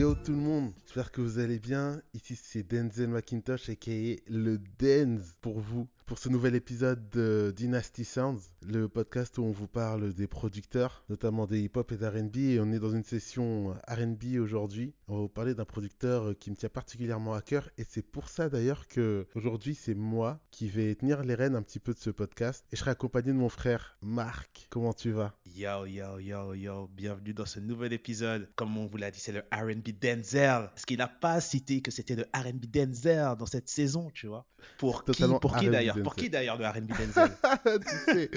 [0.00, 2.00] Yo tout le monde, j'espère que vous allez bien.
[2.14, 3.90] Ici c'est Denzel McIntosh aka
[4.30, 9.52] le Denz pour vous pour ce nouvel épisode de Dynasty Sounds, le podcast où on
[9.52, 12.36] vous parle des producteurs, notamment des hip-hop et d'R&B.
[12.38, 14.92] Et on est dans une session R&B aujourd'hui.
[15.06, 17.70] On va vous parler d'un producteur qui me tient particulièrement à cœur.
[17.78, 21.62] Et c'est pour ça d'ailleurs que aujourd'hui c'est moi qui vais tenir les rênes un
[21.62, 22.64] petit peu de ce podcast.
[22.72, 24.66] Et je serai accompagné de mon frère Marc.
[24.68, 25.38] Comment tu vas?
[25.54, 26.90] Yo, yo, yo, yo.
[26.92, 28.48] Bienvenue dans ce nouvel épisode.
[28.56, 30.70] Comme on vous l'a dit, c'est le R&B Denzel.
[30.74, 34.44] Parce qu'il n'a pas cité que c'était le R&B Denzel dans cette saison, tu vois.
[34.76, 35.99] Pour qui, pour qui d'ailleurs?
[36.02, 37.30] Pour qui d'ailleurs le R&B Denzel
[37.80, 38.30] tu sais,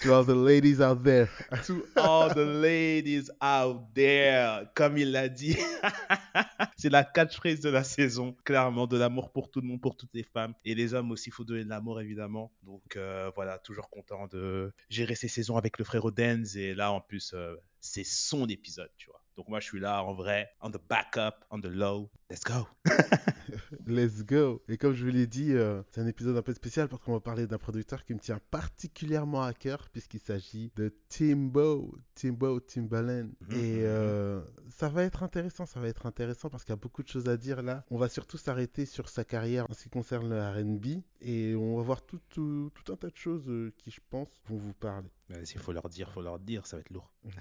[0.00, 1.28] to all the ladies out there.
[1.66, 5.56] to all the ladies out there, comme il l'a dit.
[6.76, 10.14] c'est la catchphrase de la saison, clairement, de l'amour pour tout le monde, pour toutes
[10.14, 10.54] les femmes.
[10.64, 12.52] Et les hommes aussi, il faut donner de l'amour, évidemment.
[12.62, 16.56] Donc euh, voilà, toujours content de gérer ces saisons avec le frère Denz.
[16.56, 19.20] Et là, en plus, euh, c'est son épisode, tu vois.
[19.36, 22.10] Donc moi, je suis là en vrai, on the backup, on the low.
[22.30, 22.66] Let's go.
[23.86, 24.62] Let's go.
[24.68, 27.12] Et comme je vous l'ai dit, euh, c'est un épisode un peu spécial parce qu'on
[27.12, 32.60] va parler d'un producteur qui me tient particulièrement à cœur puisqu'il s'agit de Timbo, Timbo
[32.60, 33.28] Timbaland.
[33.42, 36.78] Mhm, Et mhm, euh, ça va être intéressant, ça va être intéressant parce qu'il y
[36.78, 37.84] a beaucoup de choses à dire là.
[37.90, 41.76] On va surtout s'arrêter sur sa carrière en ce qui concerne le R&B et on
[41.76, 44.72] va voir tout, tout, tout, un tas de choses euh, qui, je pense, vont vous
[44.72, 45.10] parler.
[45.28, 47.12] Il faut leur dire, faut leur dire, ça va être lourd.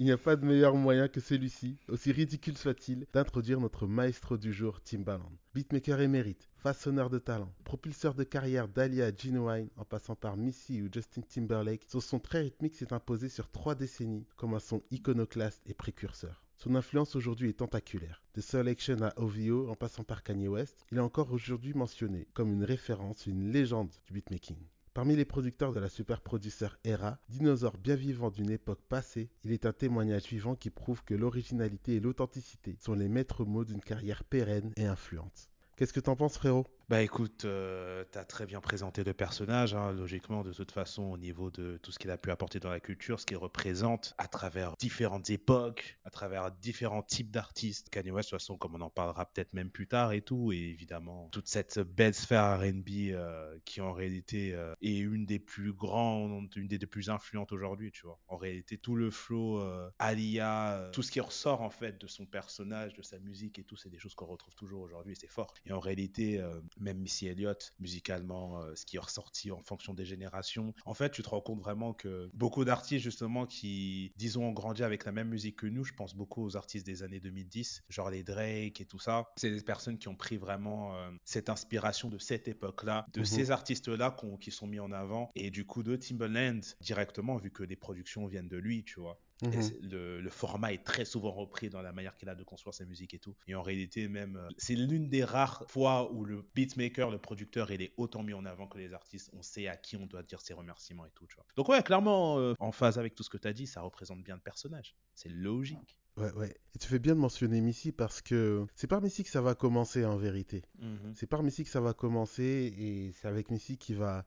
[0.00, 4.38] Il n'y a pas de meilleur moyen que celui-ci, aussi ridicule soit-il, d'introduire notre maestro
[4.38, 5.30] du jour, Timbaland.
[5.52, 10.88] Beatmaker émérite, façonneur de talent, propulseur de carrière d'Alia à en passant par Missy ou
[10.90, 15.60] Justin Timberlake, son son très rythmique s'est imposé sur trois décennies comme un son iconoclaste
[15.66, 16.46] et précurseur.
[16.56, 18.22] Son influence aujourd'hui est tentaculaire.
[18.34, 22.54] De Selection à OVO en passant par Kanye West, il est encore aujourd'hui mentionné comme
[22.54, 24.56] une référence, une légende du beatmaking.
[25.00, 29.52] Parmi les producteurs de la super producer era, dinosaure bien vivant d'une époque passée, il
[29.52, 33.80] est un témoignage vivant qui prouve que l'originalité et l'authenticité sont les maîtres mots d'une
[33.80, 35.48] carrière pérenne et influente.
[35.74, 36.66] Qu'est-ce que t'en penses frérot?
[36.90, 41.04] Bah écoute, euh, tu as très bien présenté le personnage, hein, logiquement, de toute façon,
[41.04, 44.12] au niveau de tout ce qu'il a pu apporter dans la culture, ce qu'il représente
[44.18, 47.90] à travers différentes époques, à travers différents types d'artistes.
[47.90, 50.50] Kanye West, de toute façon, comme on en parlera peut-être même plus tard et tout,
[50.50, 55.38] et évidemment, toute cette belle sphère RB euh, qui en réalité euh, est une des
[55.38, 58.18] plus grandes, une des, plus influentes aujourd'hui, tu vois.
[58.26, 59.62] En réalité, tout le flow,
[60.00, 63.76] Alia, tout ce qui ressort en fait de son personnage, de sa musique et tout,
[63.76, 65.54] c'est des choses qu'on retrouve toujours aujourd'hui et c'est fort.
[65.66, 66.42] Et en réalité,
[66.80, 70.74] même Missy Elliott, musicalement, euh, ce qui est ressorti en fonction des générations.
[70.84, 74.82] En fait, tu te rends compte vraiment que beaucoup d'artistes, justement, qui, disons, ont grandi
[74.82, 78.10] avec la même musique que nous, je pense beaucoup aux artistes des années 2010, genre
[78.10, 82.08] les Drake et tout ça, c'est des personnes qui ont pris vraiment euh, cette inspiration
[82.08, 83.26] de cette époque-là, de mhm.
[83.26, 87.62] ces artistes-là qui sont mis en avant, et du coup de Timbaland directement, vu que
[87.62, 89.20] les productions viennent de lui, tu vois.
[89.42, 89.70] Mhm.
[89.82, 93.14] Le, format est très souvent repris dans la manière qu'il a de construire sa musique
[93.14, 93.34] et tout.
[93.46, 97.70] Et en réalité, même, euh, c'est l'une des rares fois où le beatmaker, le producteur,
[97.70, 99.30] il est autant mis en avant que les artistes.
[99.32, 101.26] On sait à qui on doit dire ses remerciements et tout.
[101.26, 101.46] Tu vois.
[101.56, 104.22] Donc, ouais, clairement, euh, en phase avec tout ce que tu as dit, ça représente
[104.22, 104.94] bien le personnage.
[105.14, 105.96] C'est logique.
[106.16, 106.54] Ouais, ouais.
[106.74, 109.54] Et tu fais bien de mentionner Missy parce que c'est par Missy que ça va
[109.54, 110.62] commencer en vérité.
[110.78, 111.14] Mhm.
[111.14, 114.26] C'est par Missy que ça va commencer et c'est avec Missy qui va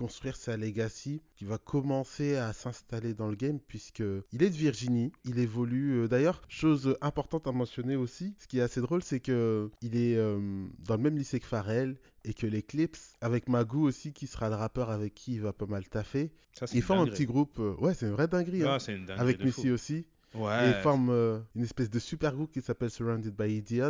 [0.00, 4.02] construire sa legacy, qui va commencer à s'installer dans le game puisque
[4.32, 6.04] il est de Virginie, il évolue.
[6.04, 9.98] Euh, d'ailleurs, chose importante à mentionner aussi, ce qui est assez drôle, c'est que il
[9.98, 14.14] est euh, dans le même lycée que Pharrell et que les Clips, avec Magoo aussi,
[14.14, 17.12] qui sera le rappeur avec qui il va pas mal taffer, Ça, ils forment un
[17.12, 17.58] petit groupe.
[17.58, 18.62] Euh, ouais, c'est une vraie dinguerie.
[18.64, 20.06] Ah, hein, avec Missy aussi.
[20.34, 20.70] Ouais.
[20.70, 23.88] il forme euh, une espèce de super groupe qui s'appelle Surrounded by Idiots.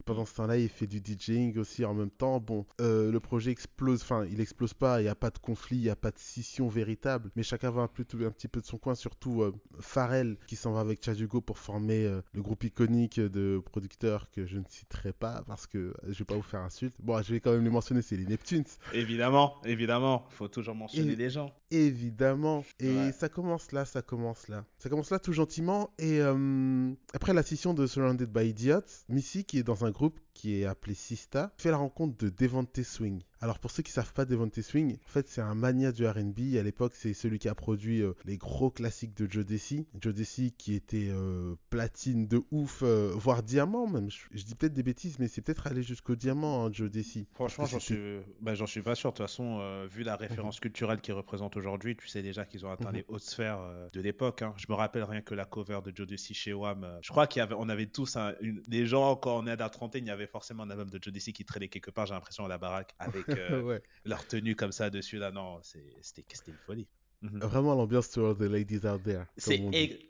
[0.00, 2.40] Et pendant ce temps-là, il fait du DJing aussi en même temps.
[2.40, 5.76] Bon, euh, le projet explose, enfin, il explose pas, il n'y a pas de conflit,
[5.76, 7.30] il n'y a pas de scission véritable.
[7.36, 10.56] Mais chacun va un, plutôt, un petit peu de son coin, surtout euh, Pharrell qui
[10.56, 14.64] s'en va avec Chad Hugo pour former le groupe iconique de producteurs que je ne
[14.68, 16.94] citerai pas parce que je vais pas vous faire insulte.
[17.00, 18.64] Bon, je vais quand même les mentionner, c'est les Neptunes.
[18.92, 21.54] Évidemment, évidemment, faut toujours mentionner les gens.
[21.70, 22.64] Évidemment.
[22.78, 24.64] Et ça commence là, ça commence là.
[24.78, 29.44] Ça commence là tout gentiment et euh, après la scission de Surrounded by Idiots, Missy,
[29.44, 33.22] qui est dans un groupe qui est appelé Sista, fait la rencontre de Devante Swing.
[33.40, 36.56] Alors pour ceux qui savent pas Devante Swing, en fait c'est un mania du R&B.
[36.56, 39.84] À l'époque c'est celui qui a produit euh, les gros classiques de Joe Desi.
[40.00, 44.10] Joe Desi qui était euh, platine de ouf, euh, voire diamant même.
[44.10, 47.26] Je, dis peut-être des bêtises, mais c'est peut-être allé jusqu'au diamant, hein, Joe Desi.
[47.32, 47.98] Franchement j'en suis,
[48.40, 49.10] bah, j'en suis pas sûr.
[49.10, 50.60] De toute façon, vu la référence mhm.
[50.60, 52.96] culturelle qu'il représente aujourd'hui, tu sais déjà qu'ils ont atteint mhm.
[52.96, 53.60] les hautes sphères
[53.92, 54.42] de l'époque.
[54.42, 54.54] Hein.
[54.56, 56.86] Je me rappelle rien que la cover de Joe Desi chez WAM.
[57.02, 59.68] je crois y avait, on avait tous une, des gens quand on est à la
[59.68, 62.06] trentaine, il y avait forcément un album de Joe Desi qui traînait quelque part.
[62.06, 66.24] J'ai l'impression à la baraque avec Euh, leur tenue comme ça dessus là non c'était
[66.48, 66.86] une folie
[67.22, 67.38] Mhm.
[67.38, 69.26] Vraiment l'ambiance all the ladies out there.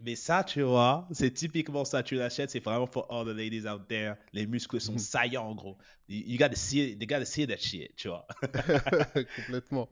[0.00, 2.02] Mais ça, tu vois, c'est typiquement ça.
[2.02, 4.16] Tu l'achètes, c'est vraiment for all the ladies out there.
[4.32, 4.98] Les muscles sont mhm.
[4.98, 5.76] saillants, en gros.
[6.08, 8.26] You, gotta see, they gotta see that shit, tu vois.
[9.36, 9.88] Complètement.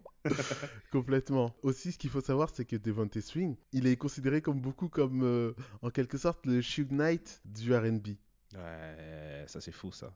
[0.90, 1.54] Complètement.
[1.62, 5.22] Aussi, ce qu'il faut savoir, c'est que Devontae Swing, il est considéré comme beaucoup comme,
[5.22, 8.16] euh, en quelque sorte, le Shug Knight du R&B.
[8.54, 10.12] Ouais, ça c'est fou, ça.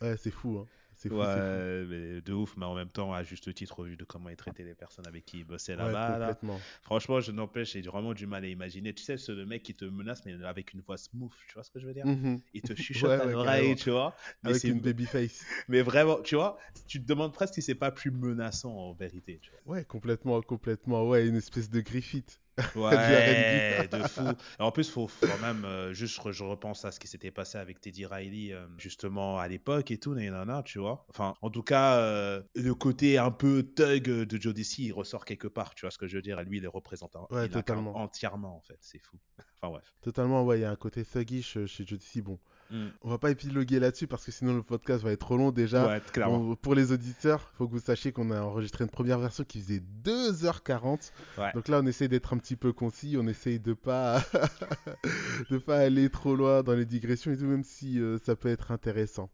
[0.00, 0.66] ouais, c'est fou, hein.
[0.96, 3.96] C'est fou, ouais, mais de ouf, mais en même temps, à juste titre, au vu
[3.96, 6.38] de comment il traitait les personnes avec qui il bossait là-bas.
[6.82, 8.94] Franchement, je n'empêche, j'ai vraiment du mal à imaginer.
[8.94, 11.70] Tu sais, ce mec qui te menace, mais avec une voix smooth, tu vois ce
[11.70, 12.06] que je veux dire?
[12.06, 12.40] Mhm.
[12.52, 14.14] Il te chuchote à l'oreille, tu vois.
[14.44, 15.44] Mais avec une baby face.
[15.68, 19.40] Mais vraiment, tu vois, tu te demandes presque si c'est pas plus menaçant en vérité.
[19.42, 19.74] Tu vois.
[19.74, 21.08] Ouais, complètement, complètement.
[21.08, 22.40] Ouais, une espèce de Griffith.
[22.76, 24.22] Ouais, de fou.
[24.58, 27.80] en plus, faut, quand même, euh, juste, je repense à ce qui s'était passé avec
[27.80, 31.04] Teddy Riley, euh, justement, à l'époque et tout, nanana, tu vois.
[31.08, 35.48] Enfin, en tout cas, euh, le côté un peu thug de Joe il ressort quelque
[35.48, 36.40] part, tu vois ce que je veux dire.
[36.42, 37.96] Lui, il est représentant ouais, totalement.
[37.96, 38.78] entièrement, en fait.
[38.80, 39.18] C'est fou.
[39.60, 39.94] enfin, bref.
[40.00, 42.38] Totalement, ouais, il y a un côté thuggish chez Joe Bon,
[42.70, 42.86] Mm.
[43.02, 46.00] On va pas épiloguer là-dessus parce que sinon le podcast va être trop long déjà.
[46.62, 49.60] pour les auditeurs, il faut que vous sachiez qu'on a enregistré une première version qui
[49.60, 51.12] faisait 2h40.
[51.54, 54.22] Donc là, on essaie d'être un petit peu concis, on essaye de pas
[55.50, 58.48] de pas aller trop loin dans les digressions et tout, même si euh, ça peut
[58.48, 59.30] être intéressant.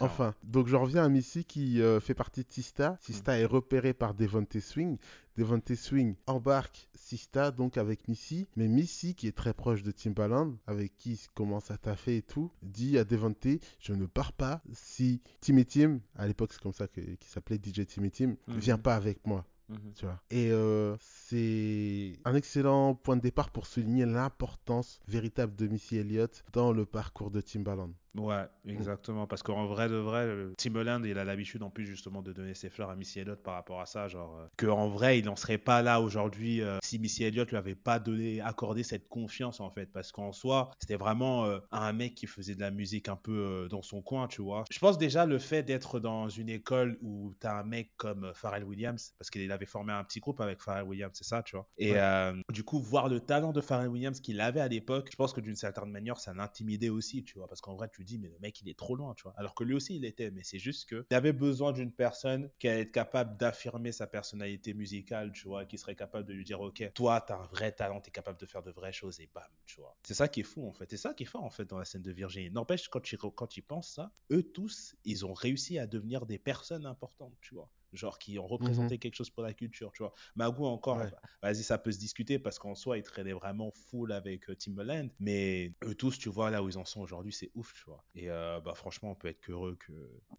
[0.00, 2.96] Enfin, donc je reviens à Missy qui euh, fait partie de Sista.
[3.00, 3.40] Sista mm.
[3.40, 4.98] est repéré par Devontae Swing.
[5.36, 10.54] Devontae Swing embarque Sista donc avec Missy, mais Missy qui est très proche de Timbaland,
[10.66, 14.62] avec qui il commence à taffer et tout, dit à Devontae je ne pars pas
[14.72, 18.60] si Timmy Tim, à l'époque c'est comme ça qu'il s'appelait DJ Timmy Tim, ne mhm.
[18.60, 19.44] vient pas avec moi.
[19.68, 19.92] Mhm.
[19.94, 20.20] Tu vois.
[20.30, 26.44] Et euh, c'est un excellent point de départ pour souligner l'importance véritable de Missy Elliott
[26.52, 27.90] dans le parcours de Timbaland.
[28.16, 29.26] Ouais, exactement.
[29.26, 32.70] Parce qu'en vrai de vrai, Timbaland, il a l'habitude en plus justement de donner ses
[32.70, 34.06] fleurs à Missy Elliott par rapport à ça.
[34.08, 37.56] Genre, euh, qu'en vrai, il n'en serait pas là aujourd'hui euh, si Missy Elliott lui
[37.56, 39.86] avait pas donné, accordé cette confiance en fait.
[39.92, 43.66] Parce qu'en soi, c'était vraiment euh, un mec qui faisait de la musique un peu
[43.68, 44.64] dans son coin, tu vois.
[44.70, 48.32] Je pense déjà le fait d'être dans une école où tu as un mec comme
[48.34, 51.56] Pharrell Williams, parce qu'il avait formé un petit groupe avec Pharrell Williams, c'est ça, tu
[51.56, 51.68] vois.
[51.78, 51.94] Et
[52.52, 55.40] du coup, voir le talent de Pharrell Williams qu'il avait à l'époque, je pense que
[55.40, 57.48] d'une certaine manière, ça l'intimidait aussi, tu vois.
[57.48, 59.34] Parce qu'en vrai, tu dis, mais le mec, il est trop loin, tu vois.
[59.36, 62.50] Alors que lui aussi, il était, mais c'est juste que il avait besoin d'une personne
[62.58, 66.44] qui allait être capable d'affirmer sa personnalité musicale, tu vois, qui serait capable de lui
[66.44, 69.30] dire, ok, toi, t'as un vrai talent, t'es capable de faire de vraies choses et
[69.34, 69.96] bam, tu vois.
[70.02, 70.90] C'est ça qui est fou, en fait.
[70.90, 72.50] C'est ça qui est fort, en fait, dans la scène de Virginie.
[72.50, 76.38] N'empêche, quand tu, quand tu penses ça, eux tous, ils ont réussi à devenir des
[76.38, 78.98] personnes importantes, tu vois genre qui ont représenté mhm.
[78.98, 80.12] quelque chose pour la culture, tu vois.
[80.36, 81.00] Magou encore,
[81.42, 85.08] vas-y, ça peut se discuter parce qu'en soi, il traînait vraiment full avec euh, Timbaland,
[85.20, 88.04] mais eux tous, tu vois, là où ils en sont aujourd'hui, c'est ouf, tu vois.
[88.14, 89.92] Et euh, bah franchement, on peut être heureux que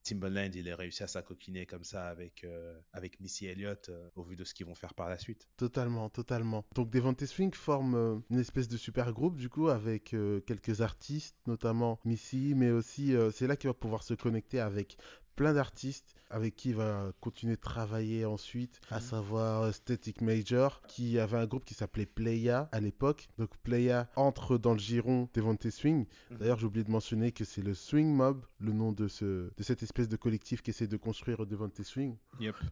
[0.03, 4.35] Timbaland, il ait réussi à s'acoquiner comme ça avec, euh, avec Missy Elliott au vu
[4.35, 5.47] de ce qu'ils vont faire par la suite.
[5.57, 6.65] Totalement, totalement.
[6.75, 10.15] Donc Devante Swing forme une espèce de super groupe, du coup, avec
[10.45, 14.97] quelques artistes, notamment Missy, mais aussi, c'est là qu'il va pouvoir se connecter avec
[15.35, 19.01] plein d'artistes avec qui il va continuer de travailler ensuite, à mhm.
[19.01, 23.29] savoir Static Major, qui avait un groupe qui s'appelait Playa à l'époque.
[23.37, 26.05] Donc Playa entre dans le giron Devontae Swing.
[26.31, 26.37] Mhm.
[26.37, 29.63] D'ailleurs, j'ai oublié de mentionner que c'est le Swing Mob, le nom de, ce, de
[29.63, 32.15] cette espèce de collectif qui essaie de construire Devontae Swing.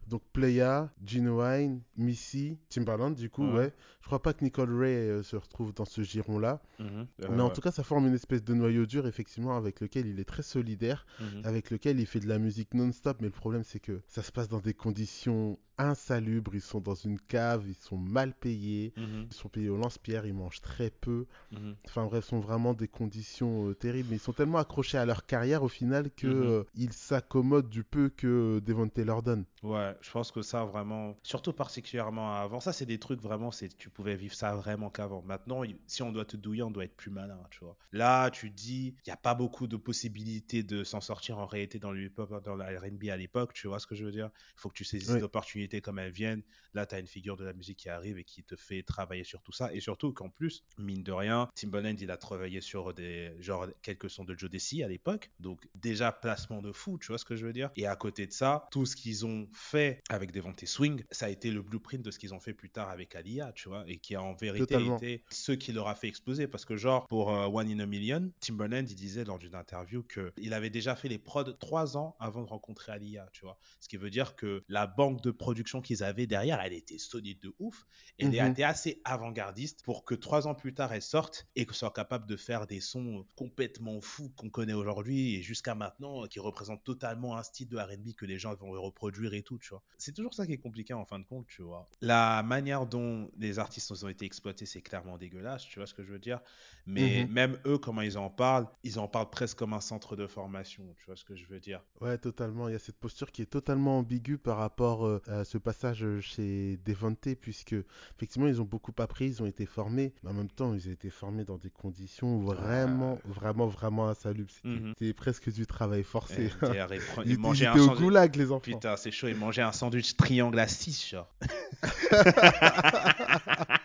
[0.08, 3.74] Donc Playa, Genuine, Missy, Timbaland, du coup, ouais.
[4.02, 6.62] Je crois pas que Nicole Ray euh, se retrouve dans ce giron-là.
[6.80, 7.08] Mhm.
[7.30, 10.20] Mais en tout cas, ça forme une espèce de noyau dur, effectivement, avec lequel il
[10.20, 11.06] est très solidaire,
[11.44, 14.32] avec lequel il fait de la musique non-stop, mais le problème c'est que ça se
[14.32, 19.28] passe dans des conditions insalubres, ils sont dans une cave, ils sont mal payés, mhm.
[19.30, 21.26] ils sont payés au lance-pierre, ils mangent très peu.
[21.52, 21.76] Mhm.
[21.88, 25.26] Enfin bref, sont vraiment des conditions euh, terribles, mais ils sont tellement accrochés à leur
[25.26, 26.44] carrière au final que mhm.
[26.44, 29.46] euh, ils s'accommodent du peu que Devontae leur donne.
[29.64, 33.70] Ouais, je pense que ça vraiment, surtout particulièrement avant, ça c'est des trucs vraiment, c'est
[33.78, 35.22] tu pouvais vivre ça vraiment qu'avant.
[35.22, 37.78] Maintenant, si on doit te douiller, on doit être plus malin, tu vois.
[37.92, 41.80] Là, tu dis, il n'y a pas beaucoup de possibilités de s'en sortir en réalité
[41.80, 42.12] dans le
[42.44, 44.30] dans la R&B à l'époque, tu vois ce que je veux dire?
[44.56, 46.44] Il faut que tu saisisses l'opportunité comme elles viennent.
[46.74, 49.24] Là, tu as une figure de la musique qui arrive et qui te fait travailler
[49.24, 49.74] sur tout ça.
[49.74, 54.10] Et surtout qu'en plus, mine de rien, Timbaland, il a travaillé sur des, genre, quelques
[54.10, 55.32] sons de Joe Desi à l'époque.
[55.40, 57.70] Donc, déjà, placement de fou, tu vois ce que je veux dire?
[57.76, 61.30] Et à côté de ça, tout ce qu'ils ont fait avec Devontae Swing, ça a
[61.30, 63.98] été le blueprint de ce qu'ils ont fait plus tard avec Alia, tu vois Et
[63.98, 66.48] qui a en vérité été ce qui leur a fait exploser.
[66.48, 70.04] Parce que, genre, pour euh, One in a Million, Timbaland, il disait lors d'une interview
[70.04, 73.58] qu'il avait déjà fait les prods trois ans avant de rencontrer Alia, tu vois.
[73.80, 77.40] Ce qui veut dire que la banque de production qu'ils avaient derrière, elle était solide
[77.40, 77.86] de ouf.
[78.18, 81.76] Et elle était assez avant-gardiste pour que trois ans plus tard, elle sorte et qu'elle
[81.76, 86.40] soit capable de faire des sons complètement fous qu'on connaît aujourd'hui et jusqu'à maintenant, qui
[86.40, 89.84] représentent totalement un style de R&B que les gens vont reproduire et tout, tu vois.
[90.00, 91.88] C'est toujours ça qui est compliqué en fin de compte, tu vois.
[92.02, 96.04] La manière dont les artistes ont été exploités, c'est clairement dégueulasse, tu vois ce que
[96.04, 96.40] je veux dire.
[96.88, 97.32] Mais mhm.
[97.32, 100.84] même eux, comment ils en parlent, ils en parlent presque comme un centre de formation,
[100.98, 101.82] tu vois ce que je veux dire.
[102.02, 102.68] Ouais, totalement.
[102.68, 106.06] Il y a cette posture qui est totalement ambiguë par rapport euh, à ce passage
[106.22, 107.76] chez Devante, puisque
[108.16, 110.92] effectivement, ils ont beaucoup appris, ils ont été formés, mais en même temps, ils ont
[110.92, 114.52] été formés dans des conditions vraiment, vraiment, vraiment insalubres.
[114.52, 115.14] C'était mhm.
[115.14, 116.52] presque du travail forcé.
[117.26, 118.72] ils, mangeaient un au goulag, les enfants.
[118.72, 121.34] Putain, c'est chaud, ils mangeaient un sandwich triangle à 6, genre.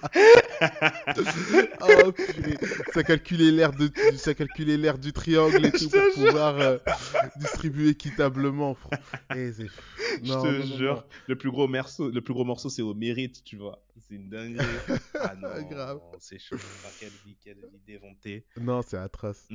[1.80, 2.12] oh,
[2.92, 6.78] ça calculait l'air de, ça calculait l'air du triangle et tout pour pouvoir euh,
[7.36, 8.76] distribuer équitablement.
[9.34, 9.66] Et eh,
[10.22, 13.56] je te jure, le plus gros morceau, le plus gros morceau, c'est au mérite, tu
[13.56, 13.82] vois.
[14.08, 14.66] C'est une dinguerie.
[15.14, 16.00] Ah non, grave.
[16.18, 16.56] C'est chaud.
[16.98, 18.46] quelle vie, quelle vie dévontée.
[18.60, 19.46] Non, c'est atroce.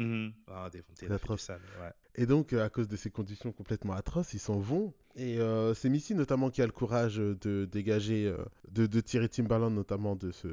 [0.47, 1.07] Ah, dévontée.
[1.07, 1.49] C'est atroce.
[1.49, 1.91] ouais.
[2.15, 4.93] Et donc, euh, à cause de ces conditions complètement atroces, ils s'en vont.
[5.15, 8.37] Et euh, c'est Missy notamment qui a le courage de dégager, euh,
[8.71, 10.47] de, de, tirer Timbaland notamment de ce,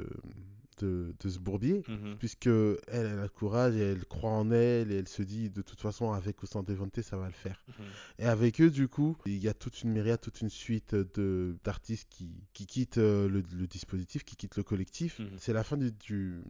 [0.78, 2.16] de, ce bourbier, mhm.
[2.18, 5.50] puisque elle, elle, a le courage et elle croit en elle et elle se dit
[5.50, 7.62] de toute façon avec ou sans Devante ça va le faire.
[7.68, 7.84] Mhm.
[8.18, 11.56] Et avec eux du coup, il y a toute une myriade, toute une suite de
[11.64, 15.18] d'artistes qui, qui quittent le, le, dispositif, qui quittent le collectif.
[15.18, 15.28] Mhm.
[15.38, 16.42] C'est la fin du, du,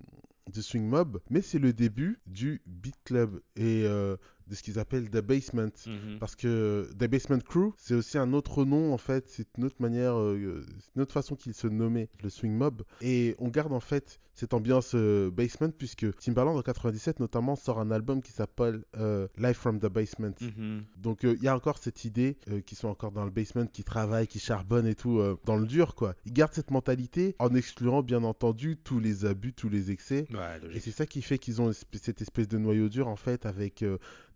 [0.52, 3.40] du, Swing Mob, mais c'est le début du Beat Club.
[3.56, 3.86] Et
[4.50, 5.70] de ce qu'ils appellent The Basement.
[5.86, 6.18] Mhm.
[6.18, 9.28] Parce que The Basement Crew, c'est aussi un autre nom, en fait.
[9.28, 10.64] C'est une autre manière, euh,
[10.96, 12.82] une autre façon qu'ils se nommaient, le Swing Mob.
[13.00, 17.78] Et on garde, en fait, cette ambiance euh, basement, puisque Timbaland, en 97, notamment, sort
[17.78, 20.34] un album qui s'appelle euh, Live from the Basement.
[20.40, 20.82] Mhm.
[20.96, 24.26] Donc, il y a encore cette idée qu'ils sont encore dans le basement, qui travaillent,
[24.26, 26.14] qui charbonnent et tout, dans le dur, quoi.
[26.26, 30.26] Ils gardent cette mentalité en excluant, bien entendu, tous les abus, tous les excès.
[30.72, 33.84] et c'est ça qui fait qu'ils ont cette espèce de noyau dur, en fait, avec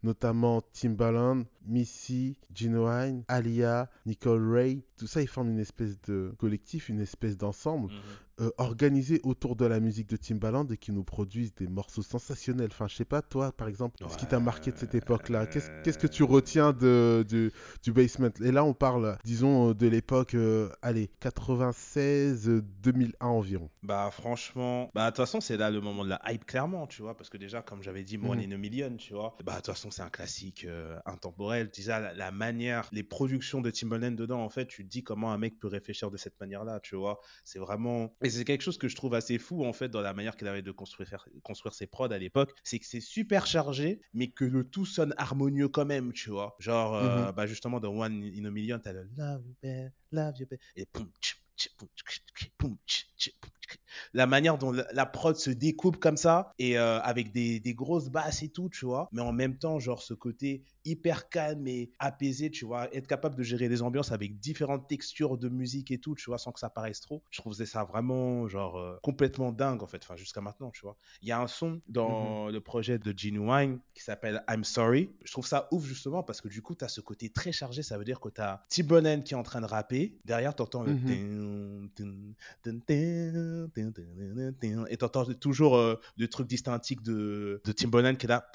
[0.04, 4.82] notamment Timbaland, Missy, Gino Hine, Alia, Nicole Ray.
[4.96, 7.92] Tout ça, ils forment une espèce de collectif, une espèce d'ensemble.
[7.92, 8.00] Mhm.
[8.40, 12.70] Euh, organisés autour de la musique de Timbaland et qui nous produisent des morceaux sensationnels.
[12.72, 15.98] Enfin, je sais pas, toi, par exemple, ce qui t'a marqué de cette époque-là Qu'est-ce
[15.98, 18.30] que tu retiens de, du basement?
[18.42, 23.70] Et là, on parle, disons, de l'époque, euh, allez, 96-2001 environ.
[23.84, 27.02] Bah, franchement, bah, de toute façon, c'est là le moment de la hype, clairement, tu
[27.02, 28.50] vois, parce que déjà, comme j'avais dit, One mm.
[28.50, 31.70] in a Million, tu vois, bah, de toute façon, c'est un classique euh, intemporel.
[31.70, 35.32] Déjà, la, la, manière, les productions de Timbaland dedans, en fait, tu te dis comment
[35.32, 37.20] un mec peut réfléchir de cette manière-là, tu vois.
[37.44, 40.14] C'est vraiment et c'est quelque chose que je trouve assez fou, en fait, dans la
[40.14, 42.52] manière qu'il avait de construire, construire ses prods à l'époque.
[42.64, 46.56] C'est que c'est super chargé, mais que le tout sonne harmonieux quand même, tu vois.
[46.58, 47.32] Genre, euh, mhm.
[47.32, 51.10] bah justement, dans One in a Million, t'as le Love you, love you, et poum,
[54.12, 58.08] la manière dont la, prod se découpe comme ça et euh, avec des, des, grosses
[58.08, 59.08] basses et tout, tu vois.
[59.12, 63.36] Mais en même temps, genre ce côté hyper calme et apaisé, tu vois, être capable
[63.36, 66.60] de gérer des ambiances avec différentes textures de musique et tout, tu vois, sans que
[66.60, 67.22] ça paraisse trop.
[67.30, 70.96] Je trouvais ça vraiment, genre, euh, complètement dingue, en fait, enfin, jusqu'à maintenant, tu vois.
[71.22, 72.52] Il y a un son dans mhm.
[72.52, 75.10] le projet de Genuine qui s'appelle I'm Sorry.
[75.24, 77.82] Je trouve ça ouf, justement, parce que du coup, tu as ce côté très chargé,
[77.82, 80.62] ça veut dire que tu as T-Bonen qui est en train de rapper, derrière, tu
[80.62, 80.94] entends le...
[80.94, 81.94] Mhm.
[84.90, 88.50] Et tu entends toujours euh, le truc distinctif de, de Timbaland qui est là.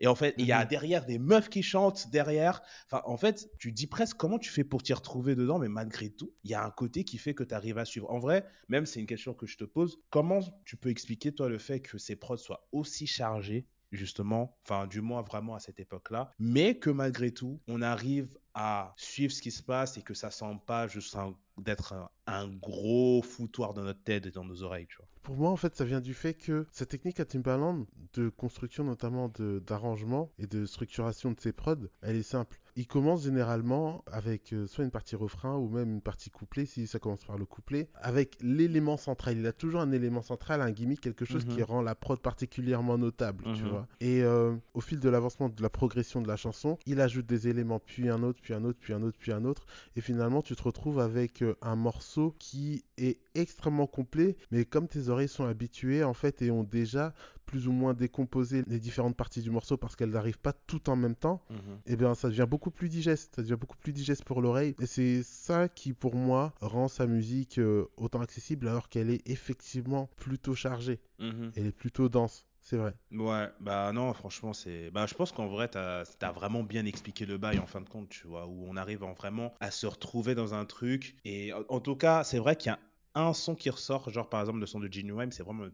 [0.00, 0.68] Et en fait, il y a mhm.
[0.68, 2.62] derrière des meufs qui chantent derrière.
[2.86, 6.10] Enfin, en fait, tu dis presque comment tu fais pour t'y retrouver dedans, mais malgré
[6.10, 8.10] tout, il y a un côté qui fait que tu arrives à suivre.
[8.10, 9.98] En vrai, même c'est une question que je te pose.
[10.10, 14.86] Comment tu peux expliquer, toi, le fait que ces prods soient aussi chargés justement, enfin
[14.86, 19.42] du moins vraiment à cette époque-là, mais que malgré tout, on arrive à suivre ce
[19.42, 21.16] qui se passe et que ça sent pas juste
[21.58, 21.94] d'être
[22.26, 25.06] un, gros foutoir dans notre tête et dans nos oreilles, tu vois.
[25.22, 28.84] Pour moi, en fait, ça vient du fait que cette technique à Timbaland, de construction
[28.84, 29.32] notamment
[29.66, 32.60] d'arrangement et de structuration de ses prods, elle est simple.
[32.76, 36.88] Il commence généralement avec euh, soit une partie refrain ou même une partie couplet, si
[36.88, 39.38] ça commence par le couplet, avec l'élément central.
[39.38, 41.64] Il a toujours un élément central, un gimmick, quelque chose qui mhm.
[41.64, 43.68] rend la prod particulièrement notable, tu mhm.
[43.68, 43.86] vois.
[44.00, 47.46] Et euh, au fil de l'avancement de la progression de la chanson, il ajoute des
[47.48, 49.66] éléments, puis un autre, puis un autre, puis un autre, puis un autre.
[49.96, 54.86] Et finalement, tu te retrouves avec euh, un morceau qui est extrêmement complet, mais comme
[54.86, 57.14] tes oreilles sont habituées, en fait, et ont déjà
[57.46, 60.96] plus ou moins décomposer les différentes parties du morceau parce qu'elles n'arrivent pas tout en
[60.96, 61.56] même temps, mhm.
[61.86, 64.74] et eh bien ça devient beaucoup plus digeste, ça devient beaucoup plus digeste pour l'oreille.
[64.80, 69.26] Et c'est ça qui pour moi rend sa musique euh, autant accessible alors qu'elle est
[69.28, 71.52] effectivement plutôt chargée, mhm.
[71.56, 72.46] elle est plutôt dense.
[72.64, 72.94] C'est vrai.
[73.12, 74.90] Ouais, bah non, franchement, c'est.
[74.90, 77.88] Bah, je pense qu'en vrai, t'as as vraiment bien expliqué le bail en fin de
[77.90, 81.14] compte, tu vois, où on arrive vraiment à se retrouver dans un truc.
[81.26, 82.80] Et en, tout cas, c'est vrai qu'il y a
[83.14, 85.66] un son qui ressort, genre par exemple le son de Genuine, c'est vraiment.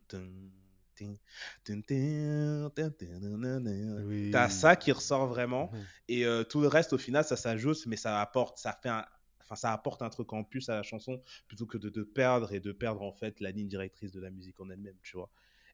[4.05, 4.31] Oui.
[4.33, 5.71] T'as ça qui ressort vraiment.
[5.73, 5.85] Mhm.
[6.09, 9.07] Et euh, tout le reste, au final, ça s'ajoute, mais ça apporte, ça fait un,
[9.41, 12.53] enfin ça apporte un truc en plus à la chanson plutôt que de, de, perdre
[12.53, 15.31] et de perdre en fait la ligne directrice de la musique en elle-même, tu vois.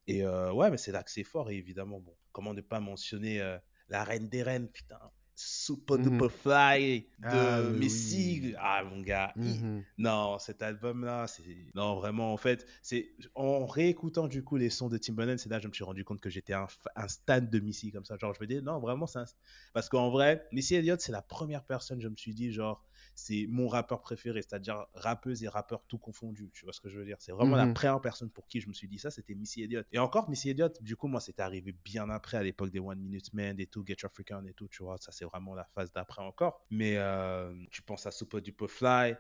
[0.07, 2.81] Et euh, ouais, mais c'est là que c'est fort, et évidemment, bon, comment ne pas
[2.81, 3.59] mentionner euh,
[3.89, 4.99] la reine des reines, putain.
[5.39, 6.03] Super mmh.
[6.03, 8.55] Duper Fly de ah, Missy.
[8.59, 9.35] Ah, mon gars.
[9.37, 11.43] Mmh non, cet album-là, c'est.
[11.75, 13.11] Non, vraiment, en fait, c'est.
[13.35, 16.05] En réécoutant du coup les sons de Timbaland, c'est là que je me suis rendu
[16.05, 18.17] compte que j'étais un, un stan de Missy, comme ça.
[18.17, 19.27] Genre, je me dis, non, vraiment, c'est un...
[19.75, 22.83] Parce qu'en vrai, Missy Elliott, c'est la première personne, je me suis dit, genre,
[23.19, 26.51] c'est mon rappeur préféré, c'est-à-dire rappeuse et rappeur tout confondu.
[26.53, 27.17] Tu vois ce que je veux dire?
[27.19, 29.63] C'est vraiment la mmh première personne pour qui je me suis dit ça, c'était Missy
[29.63, 29.87] Elliott.
[29.91, 33.01] Et encore, Missy Elliott, du coup, moi, c'était arrivé bien après, à l'époque des One
[33.01, 34.99] Minute Men et tout, Get African et tout, tu vois.
[34.99, 36.61] Ça, c'est vraiment la phase d'après encore.
[36.71, 39.17] Mais euh, tu penses à Super Duper Fly,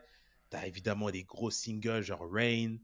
[0.50, 2.76] t'as évidemment des gros singles genre Rain.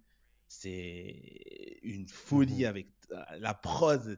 [0.49, 4.17] C'est une folie mmh avec euh, la prose.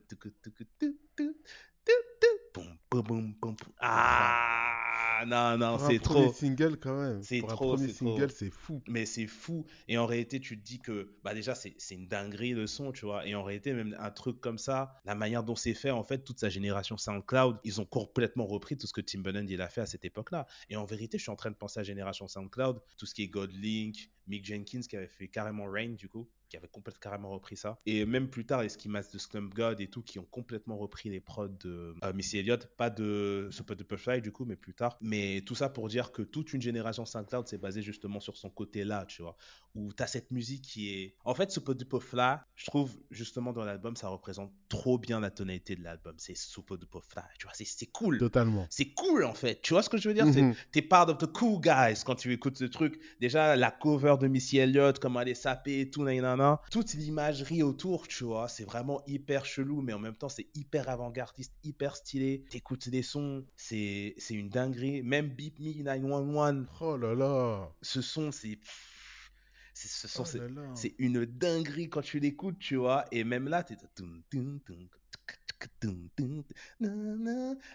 [3.80, 4.83] Ah
[5.26, 6.32] non non c'est trop.
[6.32, 7.22] single quand même.
[7.22, 7.76] C'est trop.
[7.76, 8.82] c'est single c'est fou.
[8.88, 12.52] Mais c'est fou et en réalité tu te dis que bah déjà c'est une dinguerie
[12.52, 15.56] le son tu vois et en réalité même un truc comme ça la manière dont
[15.56, 19.00] c'est fait en fait toute sa génération SoundCloud ils ont complètement repris tout ce que
[19.00, 21.50] Timbaland il a fait à cette époque là et en vérité je suis en train
[21.50, 25.28] de penser à génération SoundCloud tout ce qui est Godlink Mick Jenkins qui avait fait
[25.28, 27.78] carrément Rain du coup qui avait complètement carrément repris ça.
[27.84, 31.10] Et même plus tard, les Skimas de Slump God et tout, qui ont complètement repris
[31.10, 32.66] les prods de euh, Missy Elliott.
[32.76, 34.96] Pas de Super Duper Fly du coup, mais plus tard.
[35.00, 38.50] Mais tout ça pour dire que toute une génération SoundCloud s'est basée justement sur son
[38.50, 39.36] côté-là, tu vois.
[39.74, 41.16] Où tu as cette musique qui est.
[41.24, 45.30] En fait, Super Duper Fly, je trouve justement dans l'album, ça représente trop bien la
[45.30, 46.14] tonalité de l'album.
[46.18, 47.52] C'est Super Duper Fly, tu vois.
[47.54, 48.18] C'est cool.
[48.18, 48.66] Totalement.
[48.70, 49.60] C'est cool en fait.
[49.60, 50.26] Tu vois ce que je veux dire?
[50.26, 53.00] Mm T'es part of the cool guys quand tu écoutes ce truc.
[53.20, 57.62] Déjà, la cover de Missy Elliott, comment elle est sapée et tout, nanana toute l'imagerie
[57.62, 61.96] autour, tu vois, c'est vraiment hyper chelou, mais en même temps, c'est hyper avant-gardiste, hyper
[61.96, 62.44] stylé.
[62.50, 65.02] T'écoutes des sons, c'est une dinguerie.
[65.02, 66.66] Même Beep Me 911.
[66.80, 67.72] Oh là là.
[67.82, 68.58] Ce son, c'est.
[69.74, 73.04] Ce son, oh c'est une dinguerie quand tu l'écoutes, tu vois.
[73.12, 73.76] Et même là, t'es.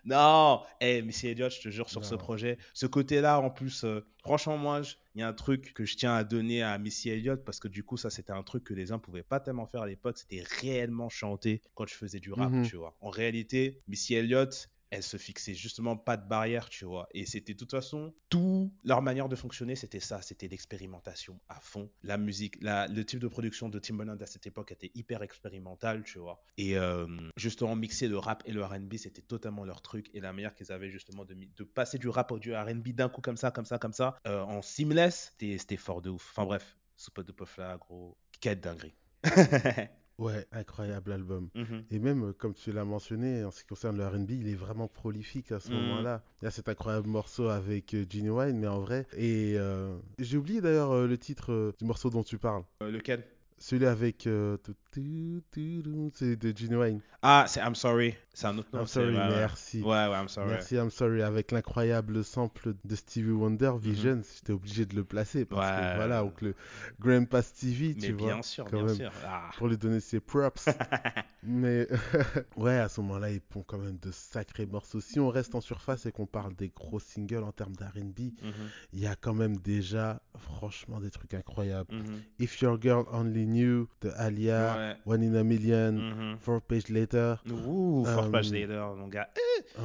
[0.06, 4.06] Non, hey, Missy Elliott, je te jure, sur ce projet, ce côté-là, en plus, euh,
[4.24, 4.82] franchement, moi,
[5.16, 7.68] il y a un truc que je tiens à donner à Missy Elliott parce que
[7.68, 10.18] du coup, ça, c'était un truc que les gens pouvaient pas tellement faire à l'époque.
[10.18, 12.66] C'était réellement chanter quand je faisais du rap, mhm.
[12.66, 12.96] tu vois.
[13.02, 17.08] En réalité, Missy Elliott, elle se fixait justement pas de barrière, tu vois.
[17.14, 21.60] Et c'était de toute façon, tout leur manière de fonctionner, c'était ça, c'était l'expérimentation à
[21.60, 21.90] fond.
[22.04, 26.20] La musique, le type de production de Timbaland à cette époque était hyper expérimental, tu
[26.20, 26.44] vois.
[26.58, 30.10] Et euh, justement, mixer le rap et le R&B, c'était totalement leur truc.
[30.14, 33.22] Et la manière qu'ils avaient justement de, passer du rap au du R&B d'un coup
[33.22, 36.30] comme ça, comme ça, comme ça, euh, en seamless, c'était fort de ouf.
[36.32, 38.94] Enfin bref, Super de là, gros, quête dinguerie.
[40.20, 41.50] Ouais, incroyable album.
[41.56, 41.84] Mhm.
[41.92, 44.56] Et même, euh, comme tu l'as mentionné, en ce qui concerne le RB, il est
[44.56, 45.78] vraiment prolifique à ce mhm.
[45.78, 46.22] moment-là.
[46.42, 49.08] Il y a cet incroyable morceau avec euh, Ginny Wine, mais en vrai.
[49.18, 52.64] Et euh, j'ai oublié d'ailleurs le titre du morceau dont tu parles.
[52.82, 53.24] lequel?
[53.60, 54.26] Celui avec.
[54.28, 54.58] Euh,
[54.94, 57.02] c'est de Gene Wayne.
[57.22, 58.16] Ah, c'est I'm Sorry.
[58.34, 58.82] C'est un autre nom.
[58.82, 59.82] I'm Sorry, merci.
[59.82, 60.50] Ouais, ouais, I'm Sorry.
[60.50, 61.22] Merci, I'm Sorry.
[61.22, 63.80] Avec l'incroyable sample de Stevie Wonder, mhm.
[63.80, 65.46] Vision, j'étais obligé de le placer.
[65.46, 66.56] Parce que voilà, donc le
[67.00, 68.34] Grandpa Stevie, tu vois.
[68.34, 69.12] bien sûr, bien sûr.
[69.26, 69.50] Ah.
[69.58, 70.70] Pour lui donner ses props.
[71.44, 71.88] Mais
[72.58, 75.02] ouais, à ce moment-là, ils font quand même de sacrés morceaux.
[75.02, 78.54] Si on reste en surface et qu'on parle des gros singles en termes d'R&B, mhm.
[78.94, 81.94] il y a quand même déjà, franchement, des trucs incroyables.
[81.94, 82.22] Mhm.
[82.40, 87.36] If Your Girl Only New de Alia, One in a Million, mm Four Page Later.
[87.50, 89.30] Ouh, Four Page euh, Later, mon gars.
[89.78, 89.84] Ouais.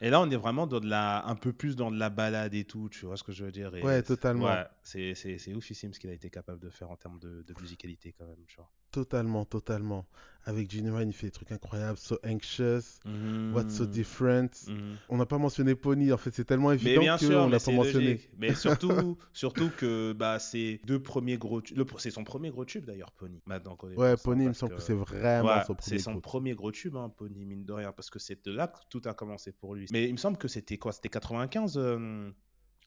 [0.00, 2.54] Et là, on est vraiment dans de la, un peu plus dans de la balade
[2.54, 3.72] et tout, tu vois ce que je veux dire.
[3.72, 4.46] ouais, totalement.
[4.46, 7.54] Ouais, c'est, c'est, oufissime ce qu'il a été capable de faire en termes de, de
[7.60, 8.70] musicalité quand même, tu vois.
[8.92, 10.06] Totalement, totalement.
[10.48, 11.98] Avec Genuine, il fait des trucs incroyables.
[11.98, 13.52] So Anxious, mm-hmm.
[13.52, 14.48] What's So Different.
[14.48, 14.96] Mm-hmm.
[15.10, 18.18] On n'a pas mentionné Pony, en fait, c'est tellement évident qu'on l'a pas mentionné.
[18.38, 21.60] Mais surtout, surtout que bah, c'est deux premiers gros
[21.98, 23.42] C'est son premier gros tube d'ailleurs, Pony.
[23.44, 26.72] Maintenant ouais, Pony, il me semble que, c'est vraiment son premier C'est son premier gros
[26.72, 29.52] tube, hein, Pony, mine de rien, parce que c'est de là que tout a commencé
[29.52, 29.86] pour lui.
[29.92, 32.30] Mais il me semble que c'était quoi C'était 95, euh,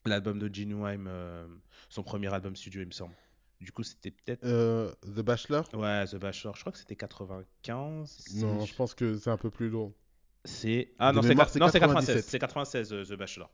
[0.04, 1.46] l'album de Genuine, euh,
[1.88, 3.14] son premier album studio, il me semble.
[3.62, 4.44] Du coup, c'était peut-être.
[4.44, 5.68] Euh, The Bachelor?
[5.74, 6.56] Ouais, The Bachelor.
[6.56, 8.24] Je crois que c'était 95.
[8.36, 9.94] Non, je pense que c'est un peu plus long.
[10.44, 10.92] C'est.
[10.98, 11.34] Ah non, c'est
[11.78, 12.24] 96.
[12.26, 13.50] C'est 96, euh, The Bachelor.